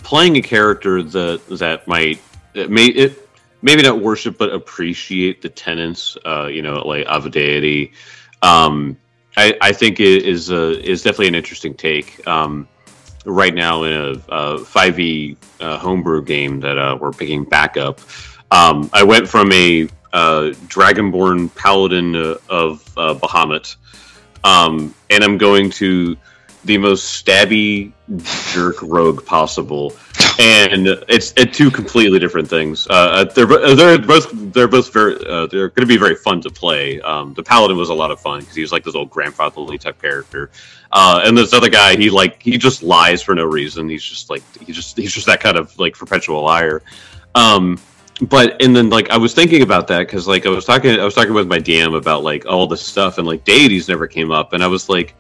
playing 0.04 0.38
a 0.38 0.42
character 0.42 1.02
that 1.02 1.42
that 1.48 1.88
might 1.88 2.22
it 2.54 2.70
may 2.70 2.86
it 2.88 3.30
maybe 3.62 3.82
not 3.82 4.02
worship 4.02 4.38
but 4.38 4.52
appreciate 4.54 5.42
the 5.42 5.50
tenets, 5.50 6.18
uh, 6.26 6.48
you 6.48 6.62
know, 6.62 6.88
like 6.88 7.06
of 7.08 7.26
a 7.26 7.30
deity. 7.30 7.94
Um, 8.42 8.98
I, 9.36 9.58
I 9.62 9.72
think 9.72 10.00
it 10.00 10.26
is 10.26 10.50
a, 10.50 10.80
is 10.82 11.04
definitely 11.04 11.30
an 11.30 11.36
interesting 11.36 11.74
take. 11.74 12.26
Um, 12.28 12.68
right 13.26 13.54
now 13.54 13.84
in 13.84 13.94
a, 13.94 14.12
a 14.30 14.60
5e 14.60 15.38
uh, 15.60 15.78
homebrew 15.78 16.24
game 16.24 16.60
that 16.62 16.78
uh, 16.78 16.98
we're 17.00 17.12
picking 17.12 17.44
back 17.44 17.78
up. 17.78 18.00
Um, 18.52 18.90
I 18.94 19.04
went 19.04 19.28
from 19.28 19.52
a 19.52 19.88
uh, 20.14 20.52
Dragonborn 20.68 21.54
Paladin 21.56 22.16
uh, 22.16 22.36
of 22.50 22.86
uh, 22.98 23.14
Bahamut, 23.14 23.76
um, 24.44 24.94
and 25.10 25.24
I'm 25.24 25.38
going 25.38 25.70
to 25.72 26.18
the 26.66 26.78
most 26.78 27.26
stabby 27.26 27.94
jerk 28.52 28.82
rogue 28.82 29.26
possible, 29.26 29.94
and 30.40 30.88
it's, 31.08 31.34
it's 31.38 31.58
two 31.58 31.72
completely 31.72 32.20
different 32.20 32.50
things. 32.50 32.86
Uh, 32.90 33.24
they're 33.24 33.46
they're 33.76 33.98
both 33.98 34.30
they're 34.34 34.68
both 34.68 34.92
very 34.92 35.16
uh, 35.26 35.48
they're 35.48 35.70
going 35.70 35.88
to 35.88 35.92
be 35.92 35.98
very 35.98 36.16
fun 36.16 36.42
to 36.42 36.50
play. 36.50 37.00
Um, 37.02 37.34
the 37.34 37.44
paladin 37.44 37.78
was 37.78 37.90
a 37.90 37.94
lot 37.94 38.12
of 38.12 38.20
fun 38.20 38.42
because 38.42 38.56
he 38.56 38.62
was 38.62 38.72
like 38.72 38.84
this 38.84 38.96
old 38.96 39.10
grandfatherly 39.10 39.78
type 39.78 40.02
character, 40.02 40.52
uh, 40.92 41.22
and 41.24 41.38
this 41.38 41.54
other 41.54 41.70
guy 41.70 41.96
he 41.96 42.10
like 42.10 42.44
he 42.44 42.58
just 42.58 42.84
lies 42.84 43.22
for 43.22 43.36
no 43.36 43.46
reason. 43.46 43.88
He's 43.88 44.04
just 44.04 44.30
like 44.30 44.44
he 44.60 44.74
just 44.74 44.98
he's 44.98 45.14
just 45.14 45.28
that 45.28 45.40
kind 45.40 45.58
of 45.58 45.78
like 45.80 45.98
perpetual 45.98 46.44
liar. 46.44 46.82
Um, 47.36 47.80
but 48.22 48.62
and 48.62 48.76
then 48.76 48.90
like 48.90 49.10
I 49.10 49.18
was 49.18 49.34
thinking 49.34 49.62
about 49.62 49.88
that 49.88 50.00
because 50.00 50.28
like 50.28 50.46
I 50.46 50.50
was 50.50 50.66
talking 50.66 51.00
I 51.00 51.06
was 51.06 51.14
talking 51.16 51.34
with 51.34 51.48
my 51.48 51.60
DM 51.60 51.96
about 51.96 52.24
like 52.24 52.46
all 52.46 52.68
this 52.68 52.86
stuff 52.86 53.18
and 53.18 53.26
like 53.26 53.44
deities 53.46 53.88
never 53.88 54.08
came 54.08 54.32
up 54.32 54.54
and 54.54 54.64
I 54.64 54.68
was 54.68 54.90
like 54.90 55.16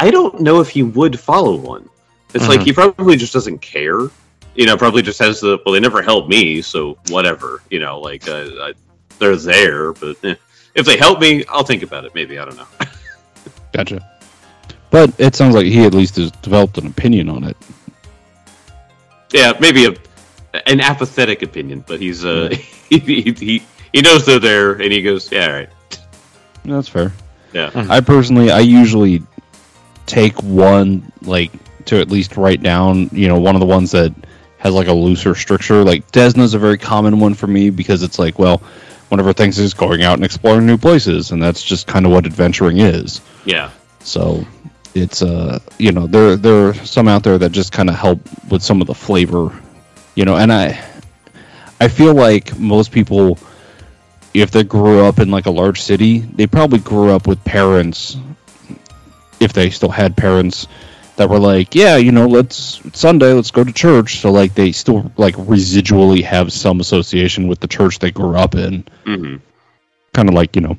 I 0.00 0.10
don't 0.10 0.40
know 0.40 0.60
if 0.60 0.68
he 0.70 0.82
would 0.82 1.18
follow 1.20 1.56
one. 1.56 1.88
It's 2.34 2.48
like 2.48 2.60
Mhm. 2.60 2.64
he 2.64 2.72
probably 2.72 3.16
just 3.16 3.32
doesn't 3.32 3.58
care. 3.60 4.08
You 4.54 4.66
know, 4.66 4.76
probably 4.76 5.02
just 5.02 5.18
has 5.20 5.40
the 5.40 5.58
well. 5.64 5.72
They 5.74 5.80
never 5.80 6.02
helped 6.02 6.28
me, 6.28 6.60
so 6.62 6.96
whatever. 7.08 7.62
You 7.70 7.78
know, 7.80 8.00
like 8.00 8.28
uh, 8.28 8.46
I, 8.60 8.72
they're 9.18 9.36
there, 9.36 9.92
but 9.92 10.16
eh. 10.24 10.34
if 10.74 10.86
they 10.86 10.96
help 10.96 11.20
me, 11.20 11.44
I'll 11.48 11.62
think 11.64 11.82
about 11.82 12.04
it. 12.04 12.14
Maybe 12.14 12.38
I 12.38 12.44
don't 12.44 12.56
know. 12.56 12.66
Gotcha. 13.72 14.04
But 14.90 15.12
it 15.18 15.36
sounds 15.36 15.54
like 15.54 15.66
he 15.66 15.84
at 15.84 15.94
least 15.94 16.16
has 16.16 16.30
developed 16.32 16.78
an 16.78 16.86
opinion 16.88 17.28
on 17.28 17.44
it. 17.44 17.56
yeah, 19.32 19.52
maybe 19.60 19.84
a 19.86 19.92
an 20.66 20.80
apathetic 20.80 21.42
opinion, 21.42 21.84
but 21.86 22.00
he's 22.00 22.24
uh 22.24 22.48
he, 22.88 22.98
he 22.98 23.22
he 23.32 23.62
he 23.92 24.00
knows 24.02 24.24
they're 24.26 24.38
there, 24.38 24.72
and 24.72 24.92
he 24.92 25.02
goes, 25.02 25.30
yeah, 25.32 25.46
all 25.46 25.52
right, 25.52 25.68
That's 26.64 26.88
fair. 26.88 27.12
yeah, 27.52 27.70
I 27.74 28.00
personally, 28.00 28.50
I 28.50 28.60
usually 28.60 29.22
take 30.06 30.40
one 30.42 31.12
like 31.22 31.50
to 31.86 32.00
at 32.00 32.08
least 32.10 32.36
write 32.36 32.62
down. 32.62 33.08
You 33.12 33.28
know, 33.28 33.38
one 33.40 33.56
of 33.56 33.60
the 33.60 33.66
ones 33.66 33.90
that 33.92 34.14
has 34.58 34.74
like 34.74 34.88
a 34.88 34.92
looser 34.92 35.34
stricture. 35.34 35.82
Like 35.84 36.10
Desna's 36.12 36.54
a 36.54 36.58
very 36.58 36.78
common 36.78 37.18
one 37.18 37.34
for 37.34 37.46
me 37.46 37.70
because 37.70 38.02
it's 38.02 38.18
like, 38.18 38.38
well, 38.38 38.58
one 39.08 39.18
of 39.18 39.26
her 39.26 39.32
things 39.32 39.58
is 39.58 39.74
going 39.74 40.02
out 40.02 40.14
and 40.14 40.24
exploring 40.24 40.66
new 40.66 40.76
places, 40.78 41.30
and 41.32 41.42
that's 41.42 41.62
just 41.62 41.86
kind 41.86 42.06
of 42.06 42.12
what 42.12 42.26
adventuring 42.26 42.78
is. 42.78 43.20
yeah, 43.44 43.70
So 44.00 44.44
it's 44.94 45.22
uh, 45.22 45.58
you 45.78 45.92
know, 45.92 46.06
there 46.06 46.36
there 46.36 46.68
are 46.68 46.74
some 46.74 47.08
out 47.08 47.22
there 47.24 47.38
that 47.38 47.50
just 47.52 47.72
kind 47.72 47.88
of 47.88 47.96
help 47.96 48.20
with 48.50 48.62
some 48.62 48.80
of 48.80 48.86
the 48.86 48.94
flavor, 48.94 49.52
you 50.14 50.24
know, 50.24 50.36
and 50.36 50.52
I 50.52 50.82
I 51.80 51.88
feel 51.88 52.14
like 52.14 52.58
most 52.58 52.92
people 52.92 53.38
if 54.32 54.50
they 54.50 54.62
grew 54.62 55.04
up 55.04 55.18
in 55.18 55.30
like 55.30 55.46
a 55.46 55.50
large 55.50 55.80
city, 55.82 56.20
they 56.20 56.46
probably 56.46 56.78
grew 56.78 57.10
up 57.10 57.26
with 57.26 57.42
parents 57.44 58.16
if 59.40 59.52
they 59.52 59.70
still 59.70 59.88
had 59.88 60.16
parents 60.16 60.68
that 61.16 61.28
were 61.28 61.38
like, 61.38 61.74
yeah, 61.74 61.96
you 61.96 62.12
know, 62.12 62.26
let's 62.26 62.80
it's 62.84 63.00
Sunday, 63.00 63.32
let's 63.32 63.50
go 63.50 63.64
to 63.64 63.72
church. 63.72 64.20
So 64.20 64.30
like 64.30 64.54
they 64.54 64.72
still 64.72 65.10
like 65.16 65.34
residually 65.36 66.22
have 66.22 66.52
some 66.52 66.80
association 66.80 67.48
with 67.48 67.60
the 67.60 67.68
church 67.68 67.98
they 67.98 68.10
grew 68.10 68.36
up 68.36 68.54
in, 68.54 68.84
hmm 69.04 69.36
kind 70.12 70.28
of 70.28 70.34
like, 70.34 70.56
you 70.56 70.62
know, 70.62 70.76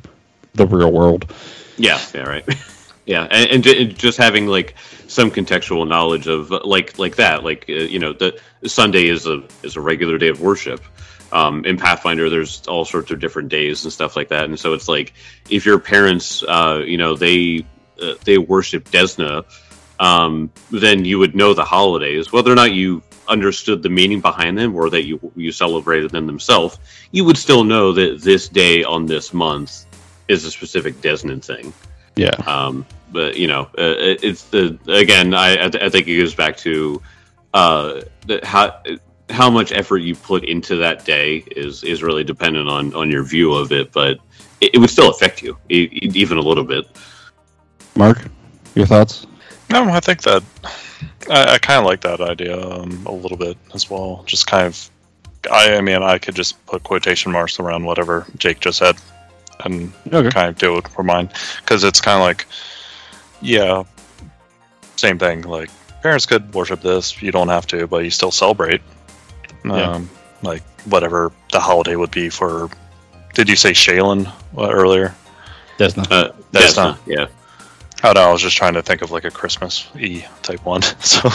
the 0.56 0.68
real 0.68 0.92
world. 0.92 1.32
yeah, 1.78 2.00
yeah, 2.14 2.24
right, 2.24 2.44
yeah, 3.06 3.24
and, 3.32 3.66
and, 3.66 3.98
just 3.98 4.18
having 4.18 4.48
like 4.48 4.76
some 5.08 5.32
contextual 5.32 5.88
knowledge 5.88 6.28
of 6.28 6.52
like 6.52 7.00
like 7.00 7.16
that, 7.16 7.44
like 7.44 7.66
uh, 7.68 7.74
you 7.74 8.00
know, 8.00 8.14
the 8.14 8.40
Sunday 8.66 9.08
is 9.08 9.26
a 9.26 9.44
is 9.64 9.76
a 9.76 9.82
regular 9.82 10.18
day 10.18 10.30
of 10.30 10.42
worship. 10.42 10.82
Um, 11.32 11.66
in 11.66 11.78
Pathfinder, 11.78 12.30
there's 12.30 12.68
all 12.68 12.84
sorts 12.84 13.10
of 13.10 13.20
different 13.20 13.50
days 13.50 13.84
and 13.86 13.94
stuff 13.94 14.16
like 14.16 14.30
that, 14.30 14.46
and 14.46 14.60
so 14.60 14.74
it's 14.74 14.88
like 14.88 15.14
if 15.50 15.66
your 15.66 15.80
parents, 15.80 16.44
uh, 16.44 16.84
you 16.86 16.98
know, 16.98 17.16
they 17.16 17.66
uh, 18.02 18.14
they 18.24 18.38
worship 18.38 18.90
Desna, 18.90 19.46
um, 20.00 20.52
then 20.70 21.04
you 21.06 21.18
would 21.20 21.36
know 21.36 21.54
the 21.54 21.66
holidays, 21.66 22.32
whether 22.32 22.52
or 22.52 22.56
not 22.56 22.74
you 22.74 23.02
understood 23.28 23.82
the 23.82 23.90
meaning 23.90 24.20
behind 24.20 24.58
them 24.58 24.76
or 24.76 24.90
that 24.90 25.06
you 25.06 25.32
you 25.36 25.52
celebrated 25.52 26.12
them 26.12 26.28
themselves. 26.28 26.78
You 27.12 27.26
would 27.26 27.38
still 27.38 27.64
know 27.64 27.94
that 27.94 28.22
this 28.22 28.48
day 28.48 28.84
on 28.84 29.06
this 29.06 29.34
month 29.34 29.86
is 30.28 30.46
a 30.46 30.52
specific 30.52 30.96
Desnan 31.02 31.44
thing. 31.44 31.74
Yeah. 32.16 32.30
Um, 32.46 32.86
but 33.12 33.38
you 33.38 33.48
know, 33.48 33.64
uh, 33.78 33.96
it- 33.98 34.24
it's 34.24 34.44
the 34.46 34.78
again. 34.88 35.34
I 35.34 35.66
I 35.66 35.90
think 35.90 36.08
it 36.08 36.18
goes 36.18 36.36
back 36.36 36.58
to 36.58 37.02
uh, 37.54 38.02
the, 38.28 38.40
how 38.44 38.82
how 39.30 39.50
much 39.50 39.72
effort 39.72 39.98
you 40.00 40.16
put 40.16 40.44
into 40.44 40.78
that 40.78 41.06
day 41.06 41.38
is 41.56 41.84
is 41.84 42.04
really 42.04 42.24
dependent 42.24 42.68
on 42.70 42.94
on 42.94 43.10
your 43.10 43.24
view 43.24 43.54
of 43.54 43.72
it. 43.72 43.92
But 43.92 44.20
it, 44.62 44.72
it 44.76 44.78
would 44.78 44.90
still 44.90 45.10
affect 45.10 45.42
you 45.42 45.58
e- 45.70 45.90
even 46.14 46.38
a 46.38 46.42
little 46.42 46.64
bit. 46.66 46.86
Mark, 47.96 48.22
your 48.76 48.86
thoughts? 48.86 49.28
No, 49.70 49.84
I 49.90 50.00
think 50.00 50.22
that 50.24 50.44
I, 51.30 51.54
I 51.54 51.58
kind 51.58 51.80
of 51.80 51.86
like 51.86 52.02
that 52.02 52.22
idea 52.22 52.60
um, 52.60 53.04
a 53.06 53.12
little 53.12 53.38
bit 53.38 53.58
as 53.74 53.90
well. 53.90 54.24
Just 54.26 54.48
kind 54.48 54.68
of, 54.68 54.90
I, 55.52 55.76
I 55.76 55.82
mean, 55.82 56.02
I 56.04 56.18
could 56.18 56.36
just 56.36 56.66
put 56.66 56.84
quotation 56.84 57.32
marks 57.32 57.60
around 57.60 57.84
whatever 57.86 58.26
Jake 58.38 58.60
just 58.60 58.80
said, 58.80 58.96
and 59.66 59.92
Okay. 60.12 60.30
kind 60.30 60.50
of 60.50 60.58
do 60.58 60.78
it 60.78 60.88
for 60.88 61.04
mine 61.04 61.30
because 61.62 61.84
it's 61.84 62.02
kind 62.02 62.18
of 62.20 62.24
like, 62.26 62.46
yeah, 63.42 63.84
same 64.96 65.18
thing. 65.20 65.42
Like 65.44 65.70
parents 66.02 66.26
could 66.26 66.54
worship 66.54 66.82
this, 66.82 67.22
you 67.22 67.32
don't 67.32 67.50
have 67.50 67.66
to, 67.68 67.88
but 67.88 68.04
you 68.04 68.10
still 68.10 68.32
celebrate. 68.32 68.82
Um, 69.66 70.10
Like 70.44 70.64
whatever 70.86 71.32
the 71.52 71.60
holiday 71.60 71.96
would 71.96 72.12
be 72.12 72.30
for. 72.30 72.70
Did 73.36 73.48
you 73.48 73.56
say 73.56 73.74
Shelyn 73.74 74.28
uh, 74.58 74.70
earlier? 74.72 75.14
Desna. 75.78 76.04
Uh, 76.12 76.32
That's 76.52 76.76
that's 76.76 76.78
not- 76.78 77.00
yeah. 77.06 77.28
Oh 78.04 78.14
no, 78.14 78.22
I 78.22 78.32
was 78.32 78.42
just 78.42 78.58
trying 78.58 78.74
to 78.74 78.82
think 78.82 79.04
of 79.04 79.12
like 79.12 79.26
a 79.26 79.30
Christmas 79.32 79.88
E 80.00 80.24
type 80.42 80.66
one. 80.66 80.82
So 81.02 81.30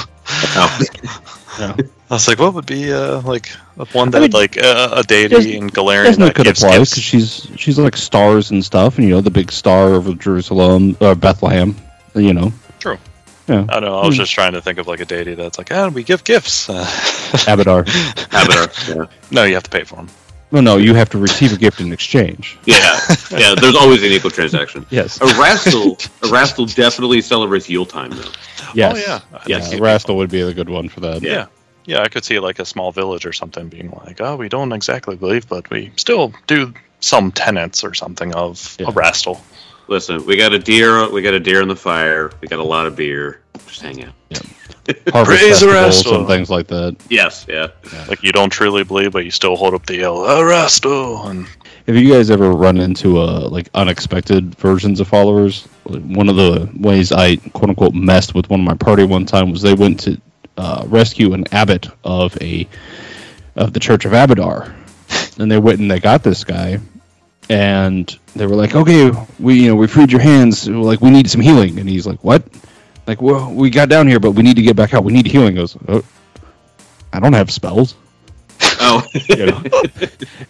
Oh, 0.59 1.77
I 2.09 2.15
was 2.15 2.29
like, 2.29 2.39
what 2.39 2.55
would 2.55 2.67
be 2.67 2.93
uh, 2.93 3.21
like 3.23 3.49
one 3.93 4.11
that 4.11 4.19
I 4.19 4.21
mean, 4.23 4.31
like 4.31 4.57
uh, 4.63 4.91
a 4.93 5.03
deity 5.03 5.35
Des- 5.53 5.57
in 5.57 5.71
Golarion 5.71 6.07
Desna 6.13 6.27
that 6.27 6.35
could 6.37 6.45
gives 6.47 6.63
apply 6.63 6.79
because 6.79 7.03
she's 7.03 7.49
she's 7.57 7.79
like 7.79 7.97
stars 7.97 8.51
and 8.53 8.65
stuff, 8.65 8.99
and 8.99 9.07
you 9.09 9.15
know 9.15 9.21
the 9.21 9.31
big 9.31 9.51
star 9.51 9.89
over 9.95 10.15
Jerusalem 10.15 10.97
or 11.01 11.15
Bethlehem. 11.17 11.75
You 12.15 12.33
know, 12.33 12.53
True. 12.79 12.99
Yeah. 13.49 13.65
I 13.69 13.75
don't 13.81 13.83
know. 13.85 13.99
I 13.99 14.07
was 14.07 14.15
Hmm. 14.17 14.21
just 14.23 14.33
trying 14.33 14.53
to 14.53 14.63
think 14.63 14.79
of 14.79 14.87
like 14.87 15.01
a 15.01 15.05
deity 15.05 15.35
that's 15.35 15.59
like, 15.59 15.71
ah, 15.73 15.89
we 15.89 16.03
give 16.05 16.23
gifts. 16.25 16.69
Uh, 16.71 16.85
Abadar. 17.47 17.85
Yeah. 18.89 19.07
no, 19.33 19.43
you 19.43 19.55
have 19.55 19.65
to 19.65 19.71
pay 19.71 19.83
for 19.83 19.97
them. 19.97 20.09
no, 20.53 20.61
no, 20.61 20.77
you 20.77 20.95
have 20.95 21.11
to 21.11 21.19
receive 21.19 21.53
a 21.53 21.57
gift 21.57 21.81
in 21.81 21.93
exchange. 21.93 22.57
yeah, 22.65 22.99
yeah. 23.33 23.55
There's 23.57 23.75
always 23.75 24.03
an 24.05 24.13
equal 24.13 24.31
transaction. 24.31 24.87
Yes. 24.91 25.19
Erastil, 25.19 25.97
Erastil 26.21 26.73
definitely 26.75 27.21
celebrates 27.21 27.69
Yule 27.69 27.85
time 27.85 28.11
though. 28.11 28.31
Yes. 28.75 28.95
Oh 28.95 28.99
yeah. 28.99 29.21
I 29.33 29.43
Yes. 29.47 29.47
think 29.47 29.49
Yeah, 29.49 29.57
it'd 29.59 29.71
be 29.73 29.79
Erastil 30.13 30.17
would 30.17 30.31
be 30.31 30.41
a 30.43 30.55
good 30.55 30.69
one 30.69 30.89
for 30.89 31.01
that. 31.01 31.23
Yeah. 31.23 31.47
Yeah. 31.87 31.97
Yeah, 31.99 32.03
I 32.03 32.09
could 32.09 32.25
see 32.25 32.39
like 32.39 32.59
a 32.59 32.65
small 32.65 32.93
village 32.93 33.25
or 33.27 33.33
something 33.33 33.69
being 33.69 33.91
like, 34.05 34.21
oh, 34.21 34.37
we 34.37 34.49
don't 34.49 34.73
exactly 34.73 35.17
believe, 35.17 35.49
but 35.49 35.69
we 35.71 35.93
still 35.97 36.33
do 36.47 36.75
some 37.01 37.31
tenets 37.33 37.85
or 37.85 37.95
something 37.95 38.35
of 38.35 38.77
Yeah. 38.79 38.87
Erastil. 38.87 39.41
Listen, 39.89 40.27
we 40.27 40.37
got 40.37 40.53
a 40.53 40.59
deer. 40.59 41.09
We 41.11 41.23
got 41.23 41.35
a 41.35 41.39
deer 41.41 41.63
in 41.63 41.69
the 41.69 41.77
fire. 41.77 42.33
We 42.41 42.49
got 42.49 42.59
a 42.59 42.65
lot 42.65 42.87
of 42.87 42.97
beer. 42.97 43.41
Just 43.69 43.83
hang 43.83 44.03
out. 44.05 44.13
Harvest 45.13 45.41
Praise 45.41 45.61
the 45.61 45.67
festivals 45.69 46.05
Erastil. 46.07 46.19
and 46.19 46.27
things 46.29 46.51
like 46.51 46.67
that. 46.69 46.97
Yes, 47.09 47.47
yeah. 47.49 47.69
Like 48.09 48.23
you 48.23 48.33
don't 48.33 48.51
truly 48.51 48.83
believe, 48.85 49.13
but 49.13 49.25
you 49.25 49.31
still 49.31 49.55
hold 49.57 49.75
up 49.75 49.87
the 49.87 49.97
yell, 49.97 50.25
a 50.25 50.45
rastal, 50.45 51.29
and 51.29 51.47
Have 51.87 51.97
you 51.97 52.13
guys 52.13 52.31
ever 52.31 52.51
run 52.51 52.79
into 52.79 53.19
uh, 53.21 53.49
like 53.49 53.69
unexpected 53.75 54.55
versions 54.57 54.99
of 55.01 55.07
followers? 55.09 55.65
One 55.85 56.29
of 56.29 56.35
the 56.37 56.69
ways 56.81 57.13
I 57.13 57.37
quote 57.37 57.71
unquote 57.71 57.95
messed 57.95 58.35
with 58.35 58.51
one 58.51 58.61
of 58.61 58.67
my 58.67 58.75
party 58.75 59.05
one 59.05 59.25
time 59.25 59.51
was 59.53 59.63
they 59.63 59.75
went 59.75 60.01
to 60.01 60.21
uh, 60.57 60.85
rescue 60.87 61.33
an 61.35 61.45
abbot 61.53 61.89
of 62.05 62.37
a 62.41 62.69
of 63.55 63.73
the 63.73 63.81
Church 63.81 64.05
of 64.05 64.13
Abadar, 64.13 64.75
and 65.39 65.51
they 65.51 65.59
went 65.59 65.81
and 65.81 65.91
they 65.91 66.01
got 66.01 66.23
this 66.23 66.45
guy, 66.45 66.79
and 67.49 68.19
they 68.35 68.47
were 68.47 68.55
like, 68.57 68.75
"Okay, 68.75 69.11
we 69.39 69.63
you 69.63 69.69
know 69.69 69.77
we 69.77 69.87
freed 69.87 70.13
your 70.13 70.21
hands. 70.21 70.69
Like 70.69 71.01
we 71.01 71.11
need 71.11 71.31
some 71.31 71.41
healing." 71.41 71.79
And 71.79 71.89
he's 71.89 72.07
like, 72.07 72.23
"What?" 72.25 72.43
Like, 73.07 73.23
well, 73.23 73.53
we 73.53 73.71
got 73.71 73.89
down 73.89 74.09
here, 74.09 74.19
but 74.19 74.33
we 74.33 74.43
need 74.43 74.57
to 74.57 74.63
get 74.63 74.75
back 74.75 74.93
out. 74.93 75.05
We 75.05 75.13
need 75.13 75.27
healing. 75.27 75.53
He 75.53 75.59
goes, 75.61 75.77
oh, 75.87 76.03
I 77.13 77.21
don't 77.21 77.35
have 77.35 77.53
spells. 77.53 77.95
Oh, 78.81 79.01
You 79.29 79.47
know? 79.47 79.63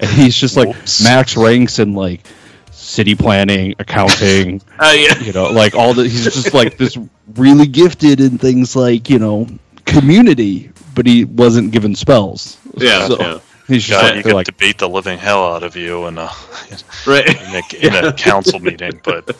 and 0.00 0.10
he's 0.10 0.34
just 0.34 0.56
like 0.56 0.68
Whoops. 0.68 1.04
max 1.04 1.36
ranks 1.36 1.78
in 1.80 1.92
like 1.92 2.26
city 2.70 3.14
planning, 3.14 3.74
accounting, 3.78 4.62
uh, 4.78 4.90
yeah. 4.96 5.18
you 5.18 5.34
know, 5.34 5.50
like 5.52 5.74
all 5.74 5.92
the 5.92 6.04
he's 6.04 6.24
just 6.24 6.54
like 6.54 6.78
this 6.78 6.96
really 7.34 7.66
gifted 7.66 8.22
in 8.22 8.38
things 8.38 8.74
like, 8.74 9.10
you 9.10 9.18
know, 9.18 9.46
community, 9.86 10.70
but 10.94 11.06
he 11.06 11.24
wasn't 11.24 11.70
given 11.72 11.94
spells. 11.94 12.58
Yeah, 12.76 13.06
So 13.08 13.18
yeah. 13.18 13.38
he's 13.68 13.84
just 13.84 14.00
God, 14.00 14.06
like, 14.08 14.16
you 14.16 14.22
they're 14.22 14.30
could 14.32 14.36
like 14.36 14.46
debate 14.46 14.78
the 14.78 14.88
living 14.88 15.18
hell 15.18 15.54
out 15.54 15.62
of 15.62 15.74
you 15.76 16.06
in 16.06 16.18
a 16.18 16.30
Right. 17.06 17.26
in 17.26 17.92
a, 17.94 17.98
in 18.00 18.04
a 18.04 18.12
council 18.16 18.58
meeting, 18.60 19.00
but 19.04 19.36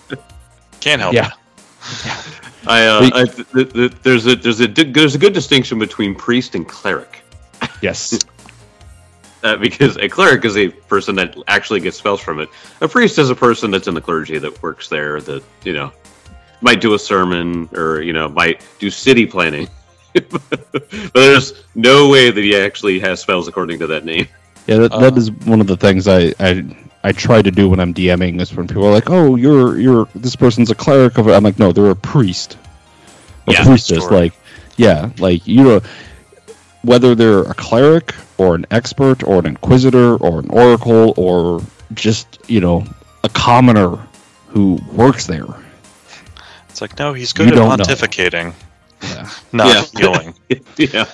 can't 0.81 1.01
help 1.03 1.15
Yeah. 1.15 1.29
it. 1.29 1.33
I, 2.69 2.87
uh, 2.87 3.11
I 3.15 3.25
th- 3.27 3.49
th- 3.53 3.73
th- 3.73 3.93
there's 4.03 4.27
a 4.27 4.35
there's 4.35 4.59
a 4.59 4.67
di- 4.67 4.91
there's 4.91 5.15
a 5.15 5.19
good 5.19 5.33
distinction 5.33 5.79
between 5.79 6.15
priest 6.17 6.55
and 6.57 6.67
cleric. 6.67 7.23
Yes. 7.81 8.25
Uh, 9.45 9.55
because 9.57 9.97
a 9.99 10.09
cleric 10.09 10.45
is 10.45 10.57
a 10.57 10.71
person 10.71 11.15
that 11.15 11.37
actually 11.47 11.79
gets 11.79 11.97
spells 11.97 12.21
from 12.21 12.41
it. 12.41 12.49
A 12.81 12.89
priest 12.89 13.19
is 13.19 13.31
a 13.31 13.37
person 13.37 13.71
that's 13.71 13.87
in 13.87 13.95
the 13.95 14.01
clergy 14.01 14.39
that 14.39 14.61
works 14.65 14.89
there 14.89 15.21
that 15.21 15.45
you 15.63 15.75
know 15.75 15.93
might 16.61 16.81
do 16.81 16.95
a 16.95 16.99
sermon 16.99 17.69
or 17.73 18.01
you 18.03 18.13
know 18.13 18.29
might 18.29 18.67
do 18.81 18.91
city 18.91 19.27
planning. 19.27 19.69
But 20.21 20.91
there's 21.15 21.53
no 21.75 22.09
way 22.09 22.31
that 22.31 22.43
he 22.43 22.57
actually 22.57 23.01
has 23.01 23.21
spells 23.21 23.49
according 23.49 23.79
to 23.81 23.87
that 23.89 24.05
name. 24.05 24.29
Yeah, 24.67 24.79
that, 24.79 24.93
that 24.93 25.13
uh, 25.13 25.17
is 25.17 25.31
one 25.31 25.61
of 25.61 25.67
the 25.67 25.77
things 25.77 26.09
I, 26.09 26.35
I 26.41 26.77
I 27.05 27.13
try 27.13 27.41
to 27.41 27.51
do 27.51 27.69
when 27.69 27.79
I'm 27.79 27.95
DMing 27.95 28.41
is 28.41 28.53
when 28.55 28.67
people 28.67 28.85
are 28.85 28.93
like, 28.93 29.11
"Oh, 29.11 29.37
you're 29.37 29.79
you're 29.79 30.09
this 30.15 30.35
person's 30.35 30.71
a 30.71 30.75
cleric 30.75 31.19
of. 31.19 31.29
I'm 31.29 31.45
like, 31.45 31.59
"No, 31.59 31.73
they're 31.73 31.91
a 31.91 31.97
priest, 31.97 32.59
a 33.47 33.53
Yeah, 33.53 33.65
priestess." 33.65 34.03
sure. 34.03 34.11
Like, 34.11 34.33
yeah, 34.77 35.11
like 35.19 35.47
you 35.47 35.63
know, 35.63 35.81
whether 36.83 37.15
they're 37.15 37.43
a 37.43 37.55
cleric 37.55 38.15
or 38.39 38.55
an 38.55 38.67
expert 38.71 39.23
or 39.23 39.39
an 39.39 39.47
inquisitor 39.47 40.17
or 40.17 40.41
an 40.41 40.51
oracle 40.51 41.15
or 41.17 41.63
just 41.95 42.39
you 42.49 42.61
know 42.61 42.85
a 43.23 43.29
commoner 43.29 43.99
who 44.49 44.79
works 44.93 45.27
there. 45.27 45.47
It's 46.69 46.81
like, 46.81 46.99
no, 46.99 47.15
he's 47.15 47.33
good 47.33 47.47
You 47.47 47.53
at 47.53 47.57
don't 47.57 47.69
know. 47.79 47.85
Not 49.53 49.67
Yeah. 49.95 50.01
healing. 50.01 50.35
yeah. 50.77 51.07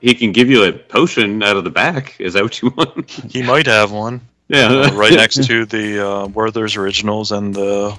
He 0.00 0.14
can 0.14 0.32
give 0.32 0.50
you 0.50 0.64
a 0.64 0.72
potion 0.72 1.42
out 1.42 1.56
of 1.56 1.64
the 1.64 1.70
back. 1.70 2.16
Is 2.20 2.34
that 2.34 2.42
what 2.42 2.60
you 2.60 2.70
want? 2.76 3.10
He 3.10 3.42
might 3.42 3.66
have 3.66 3.90
one 3.92 4.20
Yeah, 4.48 4.66
uh, 4.66 4.90
right 4.92 5.12
next 5.12 5.44
to 5.46 5.64
the 5.64 6.06
uh, 6.06 6.26
Werther's 6.26 6.76
originals 6.76 7.32
and 7.32 7.54
the 7.54 7.96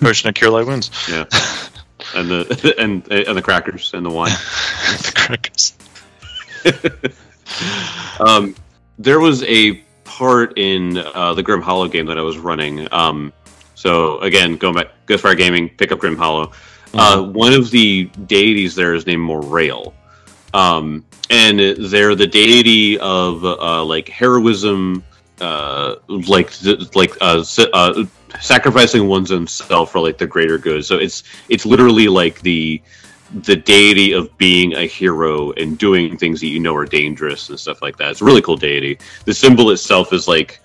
potion 0.00 0.28
of 0.28 0.34
cure 0.36 0.50
light 0.50 0.66
wounds. 0.66 0.90
Yeah, 1.10 1.24
and 2.14 2.30
the 2.30 2.74
and 2.78 3.10
and 3.10 3.36
the 3.36 3.42
crackers 3.42 3.92
and 3.92 4.06
the 4.06 4.10
wine. 4.10 4.30
the 4.30 5.12
crackers. 5.16 5.72
Um, 8.20 8.54
there 8.98 9.20
was 9.20 9.42
a 9.44 9.74
part 10.04 10.56
in 10.58 10.96
uh, 10.98 11.34
the 11.34 11.42
Grim 11.42 11.60
Hollow 11.62 11.88
game 11.88 12.06
that 12.06 12.18
I 12.18 12.22
was 12.22 12.38
running. 12.38 12.88
Um, 12.92 13.32
so 13.74 14.18
again, 14.20 14.56
going 14.56 14.74
back, 14.74 14.88
Ghostfire 15.06 15.36
Gaming, 15.36 15.68
pick 15.68 15.92
up 15.92 15.98
Grim 15.98 16.16
Hollow. 16.16 16.52
Uh, 16.94 17.22
one 17.22 17.52
of 17.52 17.70
the 17.70 18.04
deities 18.26 18.74
there 18.74 18.94
is 18.94 19.06
named 19.06 19.22
Morail, 19.22 19.94
um, 20.54 21.04
and 21.30 21.58
they're 21.58 22.14
the 22.14 22.26
deity 22.26 22.98
of 22.98 23.44
uh, 23.44 23.84
like 23.84 24.08
heroism, 24.08 25.04
uh, 25.40 25.96
like 26.08 26.52
like 26.94 27.12
uh, 27.20 27.44
uh, 27.72 28.04
sacrificing 28.40 29.08
one's 29.08 29.32
own 29.32 29.46
self 29.46 29.92
for 29.92 30.00
like 30.00 30.18
the 30.18 30.26
greater 30.26 30.58
good. 30.58 30.84
So 30.84 30.96
it's 30.96 31.24
it's 31.48 31.66
literally 31.66 32.08
like 32.08 32.40
the 32.40 32.80
the 33.42 33.56
deity 33.56 34.12
of 34.12 34.36
being 34.38 34.74
a 34.74 34.86
hero 34.86 35.52
and 35.52 35.76
doing 35.78 36.16
things 36.16 36.40
that 36.40 36.46
you 36.46 36.60
know 36.60 36.74
are 36.74 36.86
dangerous 36.86 37.48
and 37.48 37.58
stuff 37.58 37.82
like 37.82 37.96
that. 37.96 38.12
It's 38.12 38.20
a 38.20 38.24
really 38.24 38.42
cool 38.42 38.56
deity. 38.56 38.98
The 39.24 39.34
symbol 39.34 39.70
itself 39.70 40.12
is 40.12 40.28
like, 40.28 40.60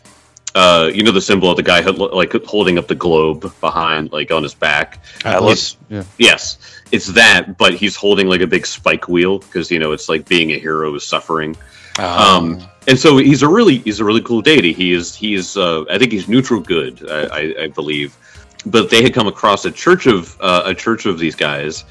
uh, 0.53 0.89
you 0.93 1.03
know, 1.03 1.11
the 1.11 1.21
symbol 1.21 1.49
of 1.49 1.57
the 1.57 1.63
guy 1.63 1.81
like 1.81 2.33
holding 2.45 2.77
up 2.77 2.87
the 2.87 2.95
globe 2.95 3.53
behind, 3.61 4.11
like 4.11 4.31
on 4.31 4.43
his 4.43 4.53
back. 4.53 5.03
Atlas. 5.23 5.77
Yeah. 5.89 6.03
Yes, 6.17 6.57
it's 6.91 7.07
that, 7.07 7.57
but 7.57 7.73
he's 7.73 7.95
holding 7.95 8.27
like 8.27 8.41
a 8.41 8.47
big 8.47 8.65
spike 8.65 9.07
wheel 9.07 9.39
because 9.39 9.71
you 9.71 9.79
know 9.79 9.93
it's 9.93 10.09
like 10.09 10.27
being 10.27 10.51
a 10.51 10.59
hero 10.59 10.93
is 10.95 11.03
suffering. 11.03 11.55
Um, 11.97 12.63
and 12.87 12.97
so 12.97 13.17
he's 13.17 13.43
a 13.43 13.47
really 13.47 13.77
he's 13.77 13.99
a 13.99 14.05
really 14.05 14.21
cool 14.21 14.41
deity. 14.41 14.73
He 14.73 14.93
is 14.93 15.15
he 15.15 15.33
is 15.33 15.55
uh, 15.57 15.85
I 15.89 15.97
think 15.97 16.11
he's 16.11 16.27
neutral 16.27 16.59
good. 16.59 17.09
I, 17.09 17.21
I, 17.21 17.55
I 17.63 17.67
believe, 17.67 18.15
but 18.65 18.89
they 18.89 19.03
had 19.03 19.13
come 19.13 19.27
across 19.27 19.65
a 19.65 19.71
church 19.71 20.05
of 20.07 20.35
uh, 20.41 20.63
a 20.65 20.75
church 20.75 21.05
of 21.05 21.19
these 21.19 21.35
guys, 21.35 21.85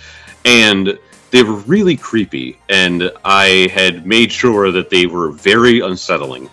and 0.45 0.99
they 1.31 1.43
were 1.43 1.57
really 1.57 1.97
creepy. 1.97 2.59
And 2.69 3.11
I 3.25 3.71
had 3.73 4.07
made 4.07 4.33
sure 4.33 4.71
that 4.73 4.91
they 4.91 5.07
were 5.07 5.31
very 5.31 5.81
unsettling. 5.81 6.51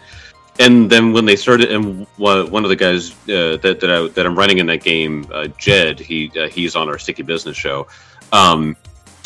And 0.60 0.90
then 0.90 1.14
when 1.14 1.26
they 1.26 1.36
started, 1.36 1.72
and 1.72 2.08
one 2.18 2.64
of 2.64 2.70
the 2.70 2.76
guys 2.76 3.12
uh, 3.30 3.58
that 3.58 3.80
that, 3.80 3.92
I, 3.92 4.08
that 4.08 4.26
I'm 4.26 4.36
running 4.36 4.58
in 4.58 4.66
that 4.68 4.84
game, 4.84 5.28
uh, 5.32 5.48
Jed, 5.58 6.00
he 6.00 6.32
uh, 6.40 6.48
he's 6.48 6.76
on 6.76 6.90
our 6.90 6.98
Sticky 6.98 7.24
Business 7.24 7.56
show. 7.56 7.88
Um, 8.32 8.76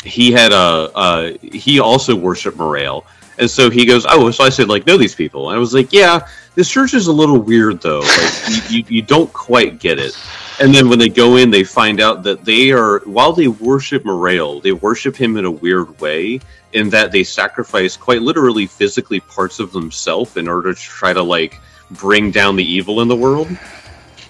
he 0.04 0.30
had 0.30 0.52
a 0.52 1.38
he 1.42 1.80
also 1.80 2.14
worshipped 2.14 2.58
Morale, 2.58 3.06
and 3.38 3.50
so 3.50 3.70
he 3.70 3.86
goes, 3.86 4.04
"Oh, 4.08 4.30
so 4.30 4.44
I 4.44 4.50
said 4.50 4.68
like 4.68 4.86
know 4.86 4.98
these 4.98 5.14
people." 5.14 5.48
And 5.48 5.56
I 5.56 5.58
was 5.58 5.72
like, 5.72 5.92
"Yeah, 5.92 6.28
this 6.54 6.68
church 6.68 6.92
is 6.92 7.06
a 7.06 7.12
little 7.12 7.38
weird 7.38 7.80
though. 7.80 8.00
Like 8.00 8.32
you, 8.70 8.78
you, 8.78 8.84
you 8.88 9.02
don't 9.02 9.32
quite 9.32 9.78
get 9.78 9.98
it." 9.98 10.16
And 10.60 10.74
then 10.74 10.88
when 10.88 10.98
they 10.98 11.08
go 11.08 11.36
in, 11.36 11.50
they 11.50 11.64
find 11.64 12.00
out 12.00 12.22
that 12.24 12.44
they 12.44 12.72
are 12.72 13.00
while 13.00 13.32
they 13.32 13.48
worship 13.48 14.04
Morale, 14.04 14.60
they 14.60 14.72
worship 14.72 15.16
him 15.16 15.36
in 15.36 15.44
a 15.44 15.50
weird 15.50 16.00
way, 16.00 16.40
in 16.72 16.90
that 16.90 17.12
they 17.12 17.24
sacrifice 17.24 17.96
quite 17.96 18.22
literally 18.22 18.66
physically 18.66 19.20
parts 19.20 19.60
of 19.60 19.72
themselves 19.72 20.36
in 20.36 20.48
order 20.48 20.74
to 20.74 20.80
try 20.80 21.12
to 21.12 21.22
like 21.22 21.60
bring 21.90 22.30
down 22.30 22.56
the 22.56 22.64
evil 22.64 23.00
in 23.00 23.08
the 23.08 23.16
world. 23.16 23.48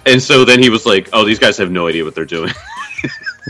And 0.05 0.21
so 0.21 0.43
then 0.43 0.61
he 0.61 0.69
was 0.69 0.85
like, 0.85 1.09
"Oh, 1.13 1.23
these 1.23 1.39
guys 1.39 1.57
have 1.57 1.71
no 1.71 1.87
idea 1.87 2.03
what 2.03 2.15
they're 2.15 2.25
doing." 2.25 2.51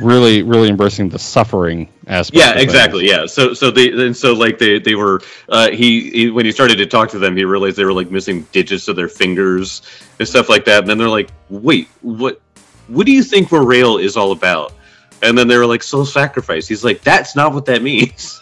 Really, 0.01 0.41
really 0.41 0.69
embracing 0.69 1.09
the 1.09 1.19
suffering 1.19 1.87
aspect. 2.07 2.35
yeah 2.35 2.59
exactly 2.59 3.07
yeah 3.07 3.27
so 3.27 3.53
so 3.53 3.69
they 3.69 3.91
and 3.91 4.17
so 4.17 4.33
like 4.33 4.57
they 4.57 4.79
they 4.79 4.95
were 4.95 5.21
uh 5.49 5.69
he, 5.69 6.09
he 6.09 6.29
when 6.31 6.45
he 6.45 6.51
started 6.51 6.77
to 6.77 6.87
talk 6.87 7.09
to 7.09 7.19
them 7.19 7.37
he 7.37 7.45
realized 7.45 7.77
they 7.77 7.85
were 7.85 7.93
like 7.93 8.09
missing 8.09 8.41
digits 8.51 8.87
of 8.87 8.95
their 8.95 9.07
fingers 9.07 9.83
and 10.17 10.27
stuff 10.27 10.49
like 10.49 10.65
that 10.65 10.79
and 10.79 10.89
then 10.89 10.97
they're 10.97 11.07
like 11.07 11.29
wait 11.49 11.87
what 12.01 12.41
what 12.87 13.05
do 13.05 13.11
you 13.11 13.23
think 13.23 13.51
Morale 13.51 13.97
is 13.97 14.17
all 14.17 14.31
about 14.31 14.73
and 15.21 15.37
then 15.37 15.47
they 15.47 15.57
were 15.57 15.65
like 15.65 15.83
soul 15.83 16.05
sacrifice 16.05 16.67
he's 16.67 16.83
like 16.83 17.01
that's 17.01 17.35
not 17.35 17.53
what 17.53 17.65
that 17.65 17.81
means 17.81 18.41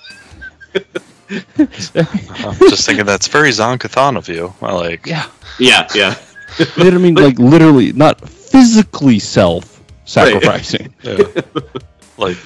I'm 1.60 1.68
just 2.60 2.86
thinking 2.86 3.06
that's 3.06 3.28
very 3.28 3.52
Zon-Kuthon 3.52 4.18
of 4.18 4.28
you. 4.28 4.54
I 4.62 4.74
like. 4.74 5.06
Yeah. 5.06 5.28
yeah 5.60 5.88
yeah 5.96 6.16
I 6.78 6.92
mean, 6.92 7.16
like 7.16 7.40
literally, 7.40 7.94
not 7.94 8.28
physically 8.28 9.20
self-sacrificing. 9.20 10.94
Yeah. 11.04 11.18
like 12.18 12.38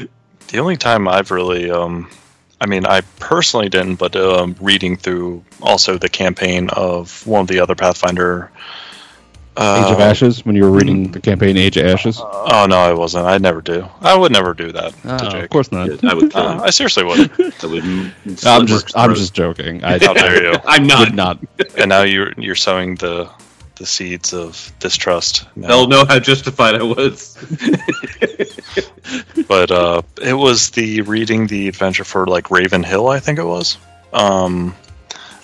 the 0.48 0.60
only 0.60 0.78
time 0.78 1.08
I've 1.08 1.32
really 1.32 1.72
um 1.72 2.10
I 2.62 2.68
mean 2.68 2.86
I 2.86 3.02
personally 3.20 3.70
didn't 3.70 3.96
but 3.96 4.16
um 4.16 4.56
reading 4.62 4.96
through 4.96 5.44
also 5.62 5.98
the 5.98 6.10
campaign 6.10 6.70
of 6.70 7.26
one 7.26 7.42
of 7.42 7.48
the 7.48 7.60
other 7.60 7.76
Pathfinder 7.76 8.52
Age 9.58 9.92
of 9.92 10.00
Ashes. 10.00 10.46
When 10.46 10.56
you 10.56 10.64
were 10.64 10.72
reading 10.72 11.12
the 11.12 11.20
campaign 11.22 11.56
Age 11.58 11.78
of 11.78 11.86
Ashes. 11.86 12.20
Oh 12.22 12.66
no, 12.70 12.78
I 12.78 12.94
wasn't. 12.94 13.26
I'd 13.26 13.42
never 13.42 13.62
do. 13.62 13.88
I 14.02 14.16
would 14.18 14.32
never 14.32 14.54
do 14.54 14.72
that 14.74 14.94
to 15.04 15.26
Oh, 15.28 15.30
Jake. 15.30 15.44
of 15.46 15.50
course 15.50 15.72
not. 15.72 16.04
I 16.04 16.14
would 16.14 16.36
Uh, 16.36 16.60
I 16.64 16.70
seriously 16.72 17.04
would. 17.06 17.20
I 17.64 17.66
would 17.66 17.84
I'm 18.46 18.68
just, 18.68 18.96
I'm 18.98 19.16
just 19.16 19.34
joking. 19.34 19.84
I 19.84 19.98
How 20.00 20.14
dare 20.14 20.52
you? 20.52 20.60
I'm 20.66 20.88
not 20.88 21.00
would 21.00 21.16
not. 21.16 21.40
And 21.78 21.90
now 21.90 22.02
you're 22.04 22.34
you're 22.38 22.56
sowing 22.56 22.96
the 22.96 23.30
the 23.76 23.86
seeds 23.86 24.34
of 24.34 24.72
distrust. 24.80 25.46
now. 25.56 25.68
they'll 25.68 25.88
know 25.88 26.06
how 26.06 26.18
justified 26.20 26.76
I 26.76 26.84
was 26.84 27.36
but 29.48 29.70
uh, 29.72 30.02
it 30.22 30.34
was 30.34 30.70
the 30.72 31.02
reading 31.02 31.48
the 31.48 31.68
adventure 31.68 32.04
for 32.04 32.26
like 32.26 32.52
Raven 32.52 32.84
Hill, 32.84 33.08
I 33.10 33.20
think 33.20 33.38
it 33.40 33.44
was, 33.46 33.78
um, 34.14 34.76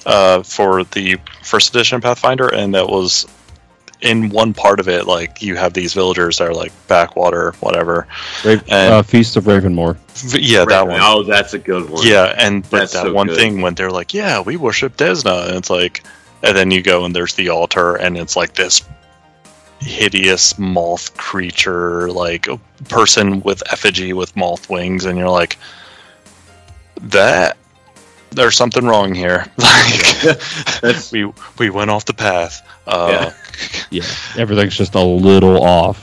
uh, 0.06 0.44
for 0.44 0.84
the 0.86 1.18
first 1.44 1.70
edition 1.76 2.02
Pathfinder, 2.02 2.48
and 2.54 2.74
that 2.74 2.88
was 2.88 3.28
in 4.02 4.30
one 4.30 4.54
part 4.54 4.80
of 4.80 4.88
it. 4.90 5.06
Like 5.08 5.42
you 5.42 5.56
have 5.56 5.74
these 5.74 5.94
villagers 5.94 6.38
that 6.40 6.48
are 6.48 6.54
like 6.54 6.72
backwater, 6.88 7.52
whatever. 7.60 8.08
Ra- 8.44 8.52
And- 8.70 8.94
uh, 8.94 9.04
Feast 9.04 9.36
of 9.38 9.46
Ravenmoor. 9.46 9.96
V- 10.16 10.40
Yeah, 10.42 10.66
that 10.66 10.88
one. 10.88 11.00
oh 11.02 11.24
that's 11.24 11.54
a 11.54 11.60
good 11.60 11.90
one 11.90 12.06
Yeah, 12.06 12.34
and 12.38 12.64
but 12.70 12.80
That's 12.80 12.94
that 12.94 13.04
so 13.04 13.14
one 13.14 13.28
good. 13.28 13.38
thing 13.38 13.62
when 13.62 13.76
they're 13.76 13.92
like, 13.92 14.14
"Yeah, 14.14 14.42
we 14.42 14.58
worship 14.58 14.98
Desna," 14.98 15.48
and 15.48 15.56
it's 15.58 15.70
like, 15.70 16.04
and 16.44 16.56
then 16.58 16.70
you 16.72 16.82
go 16.82 17.06
and 17.06 17.16
there's 17.16 17.34
the 17.36 17.50
altar, 17.50 17.96
and 17.96 18.18
it's 18.18 18.36
like 18.36 18.54
this 18.56 18.84
hideous 19.80 20.60
moth 20.60 21.16
creature, 21.18 22.12
like 22.12 22.48
a 22.48 22.58
person 22.90 23.42
with 23.42 23.64
effigy 23.72 24.14
with 24.14 24.36
moth 24.36 24.70
wings, 24.70 25.06
and 25.06 25.18
you're 25.18 25.30
like, 25.30 25.58
that 27.04 27.58
there's 28.32 28.56
something 28.56 28.86
wrong 28.86 29.14
here. 29.14 29.46
Like, 29.58 30.96
we 31.12 31.32
we 31.58 31.70
went 31.70 31.90
off 31.92 32.06
the 32.06 32.14
path. 32.14 32.62
Uh, 32.92 33.32
Yeah, 33.92 34.04
everything's 34.38 34.76
just 34.78 34.96
a 34.96 35.02
little 35.04 35.64
off. 35.64 36.00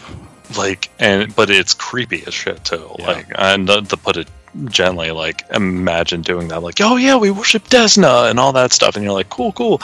like 0.57 0.89
and 0.99 1.35
but 1.37 1.51
it's 1.51 1.75
creepy 1.75 2.23
as 2.27 2.33
shit 2.35 2.65
too 2.65 2.89
Yeah. 2.99 3.07
like 3.07 3.27
and 3.35 3.69
uh, 3.69 3.81
to 3.83 3.97
put 3.97 4.17
it 4.17 4.29
gently 4.71 5.11
like 5.11 5.43
imagine 5.53 6.23
doing 6.23 6.49
that 6.49 6.63
like 6.63 6.81
oh 6.81 6.97
yeah 6.97 7.17
we 7.17 7.31
worship 7.31 7.65
desna 7.69 8.31
and 8.31 8.39
all 8.41 8.53
that 8.55 8.73
stuff 8.73 8.97
and 8.97 9.05
you're 9.05 9.13
like 9.13 9.29
cool 9.29 9.53
cool 9.53 9.81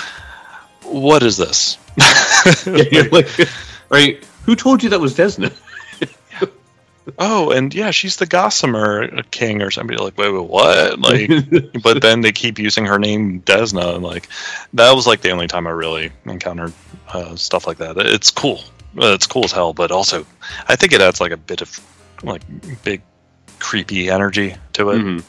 what 0.85 1.23
is 1.23 1.37
this 1.37 1.77
Yeah, 2.67 2.85
you're 2.93 3.09
like, 3.11 3.29
right? 3.91 4.25
Who 4.47 4.55
told 4.57 4.83
you 4.83 4.91
that 4.91 5.01
was 5.01 5.15
Desna? 5.17 5.53
Oh 7.19 7.51
and 7.51 7.75
yeah 7.75 7.91
she's 7.91 8.17
the 8.17 8.27
gossamer 8.27 9.23
king 9.31 9.61
or 9.61 9.71
somebody 9.71 9.99
like 10.03 10.17
wait 10.17 10.31
wait 10.33 10.49
what 10.49 10.99
like 10.99 11.31
but 11.83 12.01
then 12.01 12.23
they 12.23 12.33
keep 12.33 12.59
using 12.59 12.87
her 12.87 12.99
name 12.99 13.41
desna 13.43 13.95
and 13.97 14.03
like 14.05 14.29
that 14.73 14.93
was 14.93 15.07
like 15.07 15.21
the 15.21 15.31
only 15.31 15.47
time 15.47 15.67
i 15.67 15.71
really 15.71 16.11
encountered 16.25 16.73
uh, 17.13 17.37
stuff 17.37 17.67
like 17.67 17.77
that 17.79 17.97
it's 17.99 18.31
cool 18.31 18.61
Uh, 18.97 19.13
it's 19.13 19.27
cool 19.27 19.45
as 19.45 19.53
hell 19.53 19.73
but 19.75 19.91
also 19.91 20.25
i 20.69 20.77
think 20.77 20.93
it 20.93 21.01
adds 21.03 21.21
like 21.21 21.33
a 21.33 21.37
bit 21.37 21.61
of 21.61 21.79
like 22.23 22.43
big 22.85 23.03
creepy 23.59 24.11
energy 24.11 24.55
to 24.73 24.91
it, 24.91 24.99
Mhm. 24.99 25.23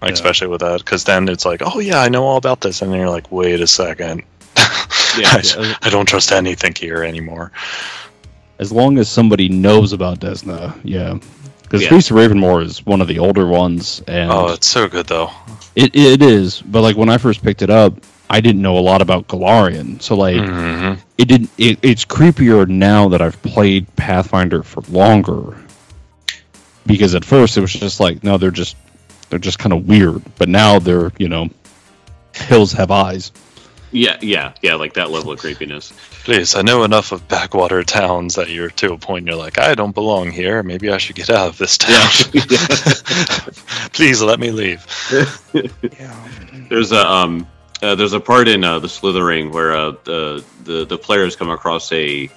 like, 0.00 0.10
Yeah. 0.10 0.14
especially 0.14 0.46
with 0.48 0.60
that. 0.60 0.78
Because 0.78 1.04
then 1.04 1.28
it's 1.28 1.44
like, 1.44 1.60
oh 1.64 1.78
yeah, 1.78 2.00
I 2.00 2.08
know 2.08 2.24
all 2.24 2.36
about 2.38 2.60
this, 2.62 2.80
and 2.80 2.90
then 2.90 2.98
you're 3.00 3.10
like, 3.10 3.30
wait 3.30 3.60
a 3.60 3.66
second, 3.66 4.22
Yeah, 5.18 5.28
I, 5.32 5.42
yeah. 5.44 5.74
I 5.82 5.90
don't 5.90 6.06
trust 6.08 6.32
anything 6.32 6.74
here 6.74 7.02
anymore. 7.04 7.52
As 8.58 8.72
long 8.72 8.98
as 8.98 9.08
somebody 9.08 9.48
knows 9.48 9.92
about 9.92 10.20
Desna, 10.20 10.74
yeah. 10.82 11.18
Because 11.62 11.82
Yeah. 11.82 11.94
Of 11.94 12.04
Ravenmoor 12.04 12.62
is 12.64 12.86
one 12.86 13.00
of 13.00 13.08
the 13.08 13.18
older 13.18 13.46
ones, 13.46 14.02
and 14.06 14.30
Oh, 14.30 14.52
it's 14.52 14.66
so 14.68 14.88
good 14.88 15.06
though. 15.06 15.30
it, 15.74 15.94
it 15.96 16.22
is. 16.22 16.62
But 16.62 16.82
like 16.82 16.96
when 16.96 17.08
I 17.08 17.18
first 17.18 17.42
picked 17.42 17.62
it 17.62 17.70
up, 17.70 17.94
I 18.30 18.40
didn't 18.40 18.62
know 18.62 18.78
a 18.78 18.80
lot 18.80 19.02
about 19.02 19.28
Golarion, 19.28 20.00
so 20.00 20.16
like 20.16 20.36
hmm 20.44 20.94
it 21.18 21.28
didn't. 21.28 21.50
It, 21.58 21.78
it's 21.82 22.04
creepier 22.04 22.68
now 22.68 23.08
that 23.08 23.20
I've 23.22 23.40
played 23.42 23.86
Pathfinder 23.96 24.62
for 24.62 24.82
longer. 24.90 25.56
Because 26.86 27.14
at 27.14 27.24
first 27.24 27.56
it 27.56 27.60
was 27.62 27.72
just 27.72 27.98
like, 28.00 28.22
no, 28.22 28.36
they're 28.38 28.50
just 28.50 28.76
they're 29.28 29.38
just 29.40 29.58
kind 29.58 29.72
of 29.72 29.86
weird. 29.88 30.22
But 30.38 30.48
now 30.48 30.78
they're 30.78 31.10
you 31.18 31.28
know, 31.28 31.50
hills 32.34 32.72
have 32.72 32.90
eyes. 32.90 33.32
Yeah, 33.96 34.18
yeah, 34.20 34.52
yeah, 34.62 34.74
like 34.74 34.94
that 34.94 35.10
level 35.10 35.32
of 35.32 35.38
creepiness. 35.38 35.92
Please, 36.24 36.54
I 36.54 36.62
know 36.62 36.84
enough 36.84 37.12
of 37.12 37.26
backwater 37.28 37.82
towns 37.82 38.34
that 38.34 38.50
you're 38.50 38.70
to 38.70 38.92
a 38.92 38.98
point 38.98 39.26
you're 39.26 39.36
like, 39.36 39.58
I 39.58 39.74
don't 39.74 39.94
belong 39.94 40.30
here. 40.30 40.62
Maybe 40.62 40.90
I 40.90 40.98
should 40.98 41.16
get 41.16 41.30
out 41.30 41.48
of 41.48 41.58
this 41.58 41.78
town. 41.78 42.10
Please 43.92 44.20
let 44.22 44.38
me 44.38 44.50
leave. 44.50 44.84
There's 46.68 46.92
a 46.92 47.06
um, 47.06 47.46
uh, 47.82 47.94
there's 47.94 48.14
a 48.14 48.20
part 48.20 48.48
in 48.48 48.64
uh, 48.64 48.78
the 48.78 48.88
Slithering 48.88 49.52
where 49.52 49.76
uh, 49.76 49.90
the, 50.04 50.44
the 50.64 50.84
the 50.86 50.98
players 50.98 51.36
come 51.36 51.50
across 51.50 51.92
a 51.92 52.30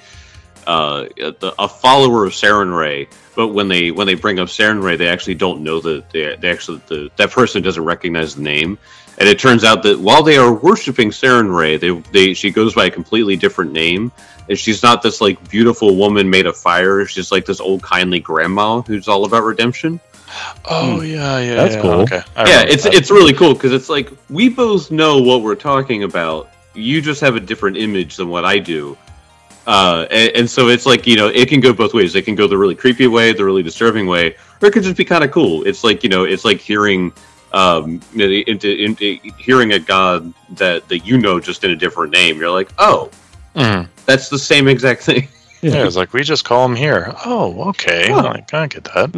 uh, 0.69 1.07
a 1.19 1.53
a 1.57 1.67
follower 1.67 2.25
of 2.25 2.33
Sarenrae, 2.33 3.07
but 3.35 3.49
when 3.49 3.67
they 3.67 3.89
when 3.89 4.05
they 4.05 4.13
bring 4.13 4.39
up 4.39 4.49
Sarenrae, 4.49 4.97
they 4.97 5.07
actually 5.07 5.35
don't 5.35 5.63
know 5.63 5.79
that 5.79 6.09
they, 6.11 6.35
they 6.35 6.49
actually 6.51 6.81
the, 6.87 7.09
that 7.15 7.31
person 7.31 7.63
doesn't 7.63 7.83
recognize 7.83 8.35
the 8.35 8.43
name, 8.43 8.77
and 9.17 9.27
it 9.27 9.39
turns 9.39 9.63
out 9.63 9.81
that 9.83 9.99
while 9.99 10.21
they 10.21 10.37
are 10.37 10.53
worshiping 10.53 11.09
Sarenrae, 11.09 11.79
they 11.79 11.91
they 12.11 12.33
she 12.35 12.51
goes 12.51 12.75
by 12.75 12.85
a 12.85 12.91
completely 12.91 13.35
different 13.35 13.71
name. 13.71 14.11
And 14.47 14.57
she's 14.57 14.81
not 14.81 15.03
this 15.03 15.21
like 15.21 15.47
beautiful 15.47 15.95
woman 15.95 16.27
made 16.27 16.47
of 16.47 16.57
fire. 16.57 17.05
She's 17.05 17.31
like 17.31 17.45
this 17.45 17.59
old 17.59 17.83
kindly 17.83 18.19
grandma 18.19 18.81
who's 18.81 19.07
all 19.07 19.25
about 19.25 19.43
redemption. 19.43 19.99
Oh 20.65 21.01
yeah, 21.01 21.39
yeah. 21.39 21.55
That's 21.55 21.75
yeah, 21.75 21.81
cool. 21.81 21.91
Okay. 22.01 22.21
I 22.35 22.49
yeah, 22.49 22.63
it's 22.67 22.83
that. 22.83 22.95
it's 22.95 23.11
really 23.11 23.33
cool 23.33 23.53
because 23.53 23.73
it's 23.73 23.89
like 23.89 24.11
we 24.27 24.49
both 24.49 24.89
know 24.89 25.19
what 25.19 25.43
we're 25.43 25.53
talking 25.53 26.03
about. 26.03 26.49
You 26.73 26.99
just 26.99 27.21
have 27.21 27.35
a 27.35 27.39
different 27.39 27.77
image 27.77 28.15
than 28.15 28.29
what 28.29 28.43
I 28.43 28.57
do, 28.57 28.97
uh, 29.67 30.07
and, 30.09 30.31
and 30.35 30.49
so 30.49 30.67
it's 30.69 30.85
like 30.85 31.05
you 31.07 31.15
know 31.15 31.27
it 31.27 31.47
can 31.49 31.59
go 31.59 31.73
both 31.73 31.93
ways. 31.93 32.15
It 32.15 32.23
can 32.25 32.35
go 32.35 32.47
the 32.47 32.57
really 32.57 32.75
creepy 32.75 33.07
way, 33.07 33.33
the 33.33 33.45
really 33.45 33.63
disturbing 33.63 34.07
way, 34.07 34.35
or 34.61 34.67
it 34.67 34.73
could 34.73 34.83
just 34.83 34.97
be 34.97 35.05
kind 35.05 35.23
of 35.23 35.31
cool. 35.31 35.65
It's 35.67 35.83
like 35.83 36.03
you 36.03 36.09
know 36.09 36.23
it's 36.23 36.45
like 36.45 36.59
hearing 36.59 37.11
um 37.53 37.99
into, 38.15 38.69
into 38.83 39.17
hearing 39.37 39.73
a 39.73 39.79
god 39.79 40.31
that 40.51 40.87
that 40.89 40.99
you 40.99 41.17
know 41.17 41.39
just 41.39 41.63
in 41.63 41.71
a 41.71 41.75
different 41.75 42.13
name. 42.13 42.37
You're 42.39 42.51
like, 42.51 42.69
oh, 42.77 43.09
Mhm. 43.55 43.87
that's 44.05 44.29
the 44.29 44.39
same 44.39 44.67
exact 44.67 45.03
thing. 45.03 45.27
Yeah, 45.61 45.85
it's 45.85 45.95
like 46.01 46.13
we 46.13 46.23
just 46.23 46.45
call 46.45 46.63
him 46.65 46.73
here. 46.75 47.13
Oh, 47.25 47.69
okay. 47.71 48.09
Huh. 48.09 48.21
Like 48.23 48.53
I 48.53 48.67
get 48.67 48.85
that. 48.85 49.13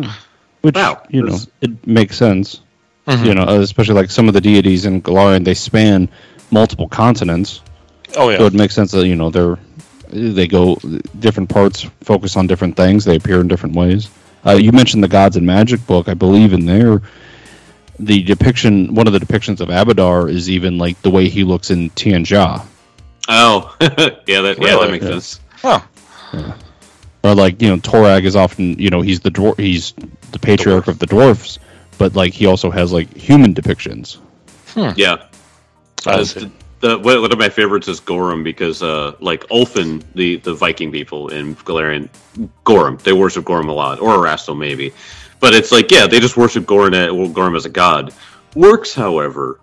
Which 0.61 0.73
Wow, 0.73 1.03
you 1.09 1.21
know 1.23 1.37
it 1.61 1.85
makes 1.85 2.17
sense. 2.17 2.61
Mhm. 3.07 3.25
You 3.25 3.33
know, 3.35 3.43
especially 3.61 3.93
like 3.93 4.09
some 4.09 4.27
of 4.27 4.33
the 4.33 4.41
deities 4.41 4.85
in 4.85 5.01
Golarion, 5.03 5.43
they 5.45 5.53
span 5.53 6.09
multiple 6.49 6.87
continents, 6.87 7.61
Oh 8.17 8.29
yeah. 8.29 8.39
so 8.39 8.45
it 8.47 8.53
makes 8.53 8.73
sense 8.73 8.89
that 8.91 9.05
you 9.05 9.15
know 9.15 9.29
they're 9.29 9.59
they 10.11 10.47
go 10.47 10.75
different 11.19 11.49
parts, 11.49 11.83
focus 12.01 12.35
on 12.37 12.47
different 12.47 12.75
things. 12.77 13.05
They 13.05 13.15
appear 13.15 13.41
in 13.41 13.47
different 13.47 13.75
ways. 13.75 14.09
Uh, 14.45 14.51
you 14.53 14.71
mentioned 14.71 15.03
the 15.03 15.07
Gods 15.07 15.37
and 15.37 15.45
Magic 15.45 15.85
book. 15.87 16.09
I 16.09 16.13
believe 16.13 16.53
in 16.53 16.65
there, 16.65 17.01
the 17.99 18.23
depiction, 18.23 18.93
one 18.95 19.07
of 19.07 19.13
the 19.13 19.19
depictions 19.19 19.59
of 19.61 19.69
Abadar 19.69 20.29
is 20.29 20.49
even 20.49 20.77
like 20.77 21.01
the 21.01 21.09
way 21.11 21.29
he 21.29 21.43
looks 21.43 21.69
in 21.71 21.89
Tian 21.91 22.23
Xia, 22.23 22.65
Oh, 23.29 23.75
yeah, 23.81 24.41
that 24.41 24.57
yeah, 24.59 24.77
that 24.79 24.89
makes 24.91 25.05
Yeah. 25.05 25.11
sense. 25.11 25.39
Oh, 25.63 26.55
or 27.23 27.35
like 27.35 27.61
you 27.61 27.69
know 27.69 27.77
Torag 27.77 28.23
is 28.23 28.35
often 28.35 28.79
you 28.79 28.89
know 28.89 29.01
he's 29.01 29.19
the 29.19 29.29
dwar- 29.29 29.59
he's 29.59 29.93
the 30.31 30.39
patriarch 30.39 30.87
of 30.87 30.97
the 30.97 31.05
dwarfs, 31.05 31.59
but 31.99 32.15
like 32.15 32.33
he 32.33 32.47
also 32.47 32.71
has 32.71 32.91
like 32.91 33.15
human 33.15 33.53
depictions. 33.53 34.17
Yeah, 34.95 35.17
Uh, 36.05 36.23
see. 36.23 36.51
The, 36.81 36.89
the, 36.97 36.99
one 36.99 37.21
one 37.21 37.31
of 37.31 37.37
my 37.37 37.49
favorites 37.49 37.87
is 37.87 38.01
Gorum 38.01 38.43
because, 38.43 38.81
uh, 38.83 39.15
like 39.19 39.45
Ulfen, 39.47 40.03
the, 40.15 40.37
the 40.37 40.53
Viking 40.53 40.91
people 40.91 41.29
in 41.29 41.55
Golarion, 41.55 42.09
Gorum, 42.65 43.01
they 43.01 43.13
worship 43.13 43.45
Gorum 43.45 43.69
a 43.69 43.71
lot, 43.71 43.99
or 43.99 44.15
Erastil 44.15 44.57
maybe. 44.57 44.91
But 45.39 45.53
it's 45.53 45.71
like, 45.71 45.89
yeah, 45.91 46.07
they 46.07 46.19
just 46.19 46.37
worship 46.37 46.65
Gorum, 46.65 46.93
a- 46.93 47.13
well, 47.13 47.29
Gorum 47.29 47.55
as 47.55 47.65
a 47.65 47.69
god. 47.69 48.13
Orcs, 48.55 48.93
however, 48.93 49.59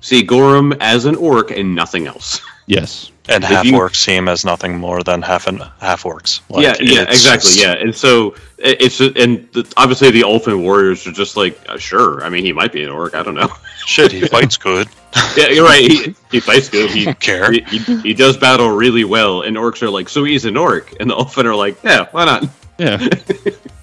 see 0.00 0.24
Gorum 0.24 0.76
as 0.80 1.04
an 1.04 1.16
orc 1.16 1.50
and 1.50 1.74
nothing 1.74 2.06
else. 2.06 2.40
Yes. 2.66 3.10
and 3.28 3.44
if 3.44 3.50
half 3.50 3.66
you- 3.66 3.74
orcs 3.74 3.96
see 3.96 4.16
him 4.16 4.26
as 4.26 4.42
nothing 4.42 4.78
more 4.78 5.02
than 5.02 5.20
half 5.20 5.46
and 5.48 5.62
half 5.80 6.04
orcs. 6.04 6.40
Like, 6.48 6.62
yeah, 6.62 6.74
yeah, 6.80 7.02
exactly, 7.02 7.50
just- 7.50 7.60
yeah. 7.60 7.72
And 7.74 7.94
so 7.94 8.36
it's 8.56 9.00
and 9.00 9.46
the, 9.52 9.70
obviously 9.76 10.10
the 10.10 10.22
Ulfen 10.22 10.62
warriors 10.62 11.06
are 11.06 11.12
just 11.12 11.36
like, 11.36 11.60
uh, 11.68 11.76
sure. 11.76 12.24
I 12.24 12.30
mean, 12.30 12.42
he 12.42 12.54
might 12.54 12.72
be 12.72 12.82
an 12.82 12.88
orc. 12.88 13.14
I 13.14 13.22
don't 13.22 13.34
know. 13.34 13.52
Shit, 13.86 14.12
he 14.12 14.26
fights 14.26 14.56
good. 14.56 14.88
yeah, 15.36 15.48
you're 15.48 15.64
right. 15.64 15.90
He, 15.90 16.14
he 16.30 16.40
fights 16.40 16.68
good. 16.68 16.90
He 16.90 17.04
Don't 17.04 17.20
care. 17.20 17.52
he, 17.52 17.60
he, 17.60 18.00
he 18.00 18.14
does 18.14 18.36
battle 18.36 18.70
really 18.70 19.04
well, 19.04 19.42
and 19.42 19.56
orcs 19.56 19.82
are 19.82 19.90
like, 19.90 20.08
so 20.08 20.24
he's 20.24 20.44
an 20.44 20.56
orc, 20.56 20.94
and 21.00 21.10
the 21.10 21.14
Ulfen 21.14 21.44
are 21.44 21.54
like, 21.54 21.82
yeah, 21.84 22.06
why 22.10 22.24
not? 22.24 22.48
Yeah. 22.78 23.06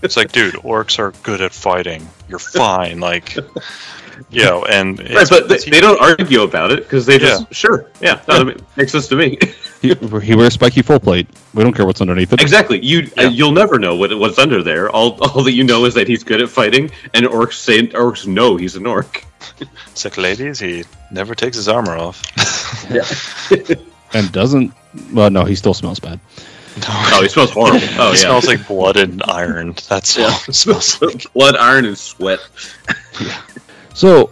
It's 0.01 0.17
like, 0.17 0.31
dude, 0.31 0.55
orcs 0.55 0.97
are 0.97 1.11
good 1.21 1.41
at 1.41 1.53
fighting. 1.53 2.07
You're 2.27 2.39
fine. 2.39 2.99
Like, 2.99 3.37
you 4.29 4.43
know, 4.43 4.63
and 4.65 4.99
Right, 4.99 5.27
but 5.29 5.47
they, 5.49 5.57
they 5.57 5.79
don't 5.81 5.99
argue 6.01 6.41
about 6.43 6.71
it 6.71 6.83
because 6.83 7.05
they 7.05 7.17
just 7.17 7.41
Yeah. 7.41 7.47
sure, 7.51 7.85
yeah, 8.01 8.21
no, 8.27 8.43
that 8.43 8.57
ma- 8.57 8.63
makes 8.75 8.91
sense 8.91 9.07
to 9.09 9.15
me. 9.15 9.37
he, 9.81 9.93
he 10.21 10.35
wears 10.35 10.53
spiky 10.53 10.81
full 10.81 10.99
plate. 10.99 11.27
We 11.53 11.63
don't 11.63 11.73
care 11.73 11.85
what's 11.85 12.01
underneath 12.01 12.31
it. 12.33 12.41
exactly. 12.41 12.83
You 12.85 13.09
uh, 13.17 13.23
Yeah. 13.23 13.27
you'll 13.29 13.51
never 13.51 13.79
know 13.79 13.95
what 13.95 14.17
what's 14.17 14.37
under 14.39 14.61
there. 14.63 14.89
All 14.89 15.17
all 15.23 15.43
that 15.43 15.53
you 15.53 15.63
know 15.63 15.85
is 15.85 15.93
that 15.95 16.07
he's 16.07 16.23
good 16.23 16.41
at 16.41 16.49
fighting, 16.49 16.91
and 17.13 17.25
orcs 17.25 17.53
say 17.53 17.87
orcs 17.87 18.27
know 18.27 18.57
he's 18.57 18.75
an 18.75 18.85
orc. 18.85 19.25
it's 19.91 20.05
like, 20.05 20.17
ladies, 20.17 20.59
he 20.59 20.83
never 21.11 21.33
takes 21.35 21.57
his 21.57 21.67
armor 21.67 21.97
off. 21.97 22.21
And 24.13 24.31
doesn't. 24.31 24.73
Well, 25.13 25.29
no, 25.29 25.45
he 25.45 25.55
still 25.55 25.73
smells 25.73 25.99
bad. 25.99 26.19
Oh, 26.87 27.19
he 27.21 27.27
smells 27.29 27.51
horrible. 27.51 27.79
Oh 27.97 28.11
he 28.11 28.17
yeah, 28.17 28.27
smells 28.27 28.45
like 28.47 28.67
blood 28.67 28.97
and 28.97 29.21
iron. 29.27 29.75
That's 29.89 30.17
Yeah. 30.17 30.25
all 30.25 30.39
it 30.47 30.53
smells 30.55 31.01
like. 31.01 31.31
blood, 31.33 31.55
iron, 31.55 31.85
and 31.85 31.97
sweat. 31.97 32.39
So, 34.01 34.31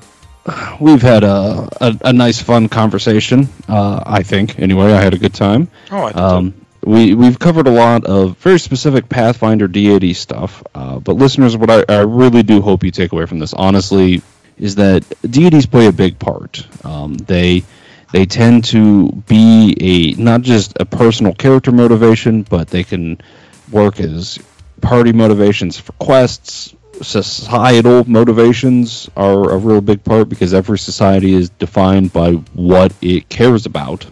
we've 0.81 1.03
had 1.03 1.23
a, 1.23 1.69
a, 1.79 1.95
a 2.05 2.11
nice, 2.11 2.41
fun 2.41 2.69
conversation. 2.69 3.49
Uh, 3.67 4.01
I 4.03 4.23
think. 4.23 4.57
Anyway, 4.57 4.91
I 4.91 4.99
had 4.99 5.13
a 5.13 5.19
good 5.19 5.35
time. 5.35 5.69
Oh, 5.91 6.05
I 6.05 6.11
did 6.11 6.17
Um, 6.17 6.65
we 6.83 7.13
we've 7.13 7.37
covered 7.37 7.67
a 7.67 7.71
lot 7.71 8.03
of 8.05 8.35
very 8.37 8.57
specific 8.57 9.09
Pathfinder 9.09 9.67
deity 9.67 10.15
stuff, 10.15 10.63
uh, 10.73 10.97
but 10.97 11.17
listeners, 11.17 11.55
what 11.55 11.69
I, 11.69 11.85
I 11.87 11.99
really 11.99 12.41
do 12.41 12.61
hope 12.63 12.83
you 12.83 12.89
take 12.89 13.11
away 13.11 13.27
from 13.27 13.37
this, 13.37 13.53
honestly, 13.53 14.23
is 14.57 14.73
that 14.75 15.05
deities 15.29 15.67
play 15.67 15.85
a 15.85 15.91
big 15.91 16.17
part. 16.17 16.65
Um, 16.83 17.13
they 17.13 17.63
they 18.11 18.25
tend 18.25 18.63
to 18.73 19.11
be 19.27 19.77
a 19.79 20.19
not 20.19 20.41
just 20.41 20.77
a 20.79 20.85
personal 20.85 21.35
character 21.35 21.71
motivation, 21.71 22.41
but 22.41 22.69
they 22.69 22.83
can 22.83 23.21
work 23.69 23.99
as 23.99 24.39
party 24.81 25.11
motivations 25.11 25.77
for 25.77 25.91
quests. 25.91 26.73
Societal 27.01 28.03
motivations 28.09 29.09
are 29.15 29.51
a 29.51 29.57
real 29.57 29.81
big 29.81 30.03
part 30.03 30.29
because 30.29 30.53
every 30.53 30.77
society 30.77 31.33
is 31.33 31.49
defined 31.49 32.11
by 32.11 32.33
what 32.53 32.93
it 33.01 33.29
cares 33.29 33.65
about 33.65 34.05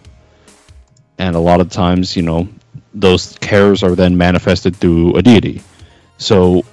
and 1.18 1.36
a 1.36 1.40
lot 1.40 1.62
of 1.62 1.70
times, 1.70 2.16
you 2.16 2.24
know, 2.24 2.48
those 2.94 3.38
cares 3.40 3.84
are 3.84 3.96
then 3.96 4.18
manifested 4.18 4.76
through 4.76 5.16
a 5.16 5.22
deity. 5.22 5.62
So, 6.18 6.64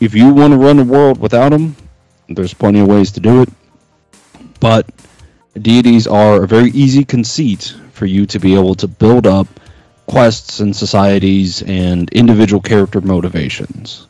if 0.00 0.14
you 0.14 0.32
want 0.32 0.52
to 0.52 0.58
run 0.58 0.76
the 0.76 0.84
world 0.84 1.18
without 1.18 1.50
them, 1.50 1.76
there's 2.28 2.54
plenty 2.54 2.80
of 2.80 2.88
ways 2.88 3.12
to 3.12 3.20
do 3.20 3.42
it. 3.42 3.48
But 4.60 4.88
deities 5.54 6.06
are 6.06 6.42
a 6.42 6.48
very 6.48 6.70
easy 6.70 7.04
conceit 7.04 7.74
for 7.92 8.06
you 8.06 8.26
to 8.26 8.38
be 8.38 8.54
able 8.54 8.74
to 8.76 8.88
build 8.88 9.26
up 9.26 9.46
quests 10.06 10.60
and 10.60 10.74
societies 10.74 11.62
and 11.62 12.10
individual 12.10 12.62
character 12.62 13.00
motivations. 13.00 14.06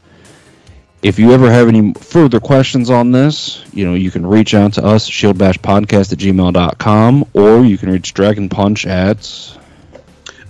If 1.06 1.20
you 1.20 1.30
ever 1.30 1.48
have 1.48 1.68
any 1.68 1.94
further 1.94 2.40
questions 2.40 2.90
on 2.90 3.12
this, 3.12 3.64
you 3.72 3.86
know, 3.86 3.94
you 3.94 4.10
can 4.10 4.26
reach 4.26 4.54
out 4.54 4.72
to 4.72 4.84
us, 4.84 5.08
shieldbashpodcast 5.08 6.12
at 6.12 6.18
gmail.com, 6.18 7.26
or 7.32 7.64
you 7.64 7.78
can 7.78 7.90
reach 7.90 8.12
Dragon 8.12 8.48
Punch 8.48 8.86
at 8.86 9.56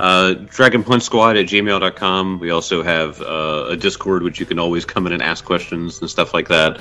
Uh, 0.00 0.32
Dragon 0.32 0.82
Punch 0.82 1.02
Squad 1.02 1.36
at 1.36 1.44
gmail.com. 1.44 2.40
We 2.40 2.48
also 2.52 2.82
have 2.82 3.20
uh, 3.20 3.66
a 3.68 3.76
Discord, 3.76 4.22
which 4.22 4.40
you 4.40 4.46
can 4.46 4.59
always 4.59 4.86
come 4.86 5.07
in 5.07 5.12
and 5.12 5.22
ask 5.22 5.44
questions 5.44 6.00
and 6.00 6.09
stuff 6.09 6.32
like 6.32 6.48
that. 6.48 6.80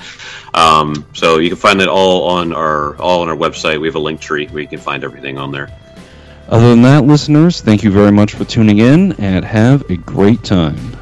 Um, 0.53 1.05
so 1.11 1.39
you 1.39 1.49
can 1.49 1.57
find 1.57 1.81
that 1.81 1.89
all 1.89 2.29
on 2.29 2.53
our 2.53 2.95
all 2.95 3.23
on 3.23 3.29
our 3.29 3.35
website. 3.35 3.81
We 3.81 3.89
have 3.89 3.95
a 3.95 3.99
link 3.99 4.21
tree 4.21 4.47
where 4.47 4.61
you 4.61 4.69
can 4.69 4.79
find 4.79 5.03
everything 5.03 5.37
on 5.37 5.51
there. 5.51 5.67
Other 6.47 6.69
than 6.69 6.83
that, 6.83 7.03
listeners, 7.03 7.59
thank 7.59 7.83
you 7.83 7.91
very 7.91 8.13
much 8.13 8.35
for 8.35 8.45
tuning 8.45 8.77
in 8.77 9.11
and 9.19 9.43
have 9.43 9.89
a 9.89 9.97
great 9.97 10.45
time. 10.45 10.94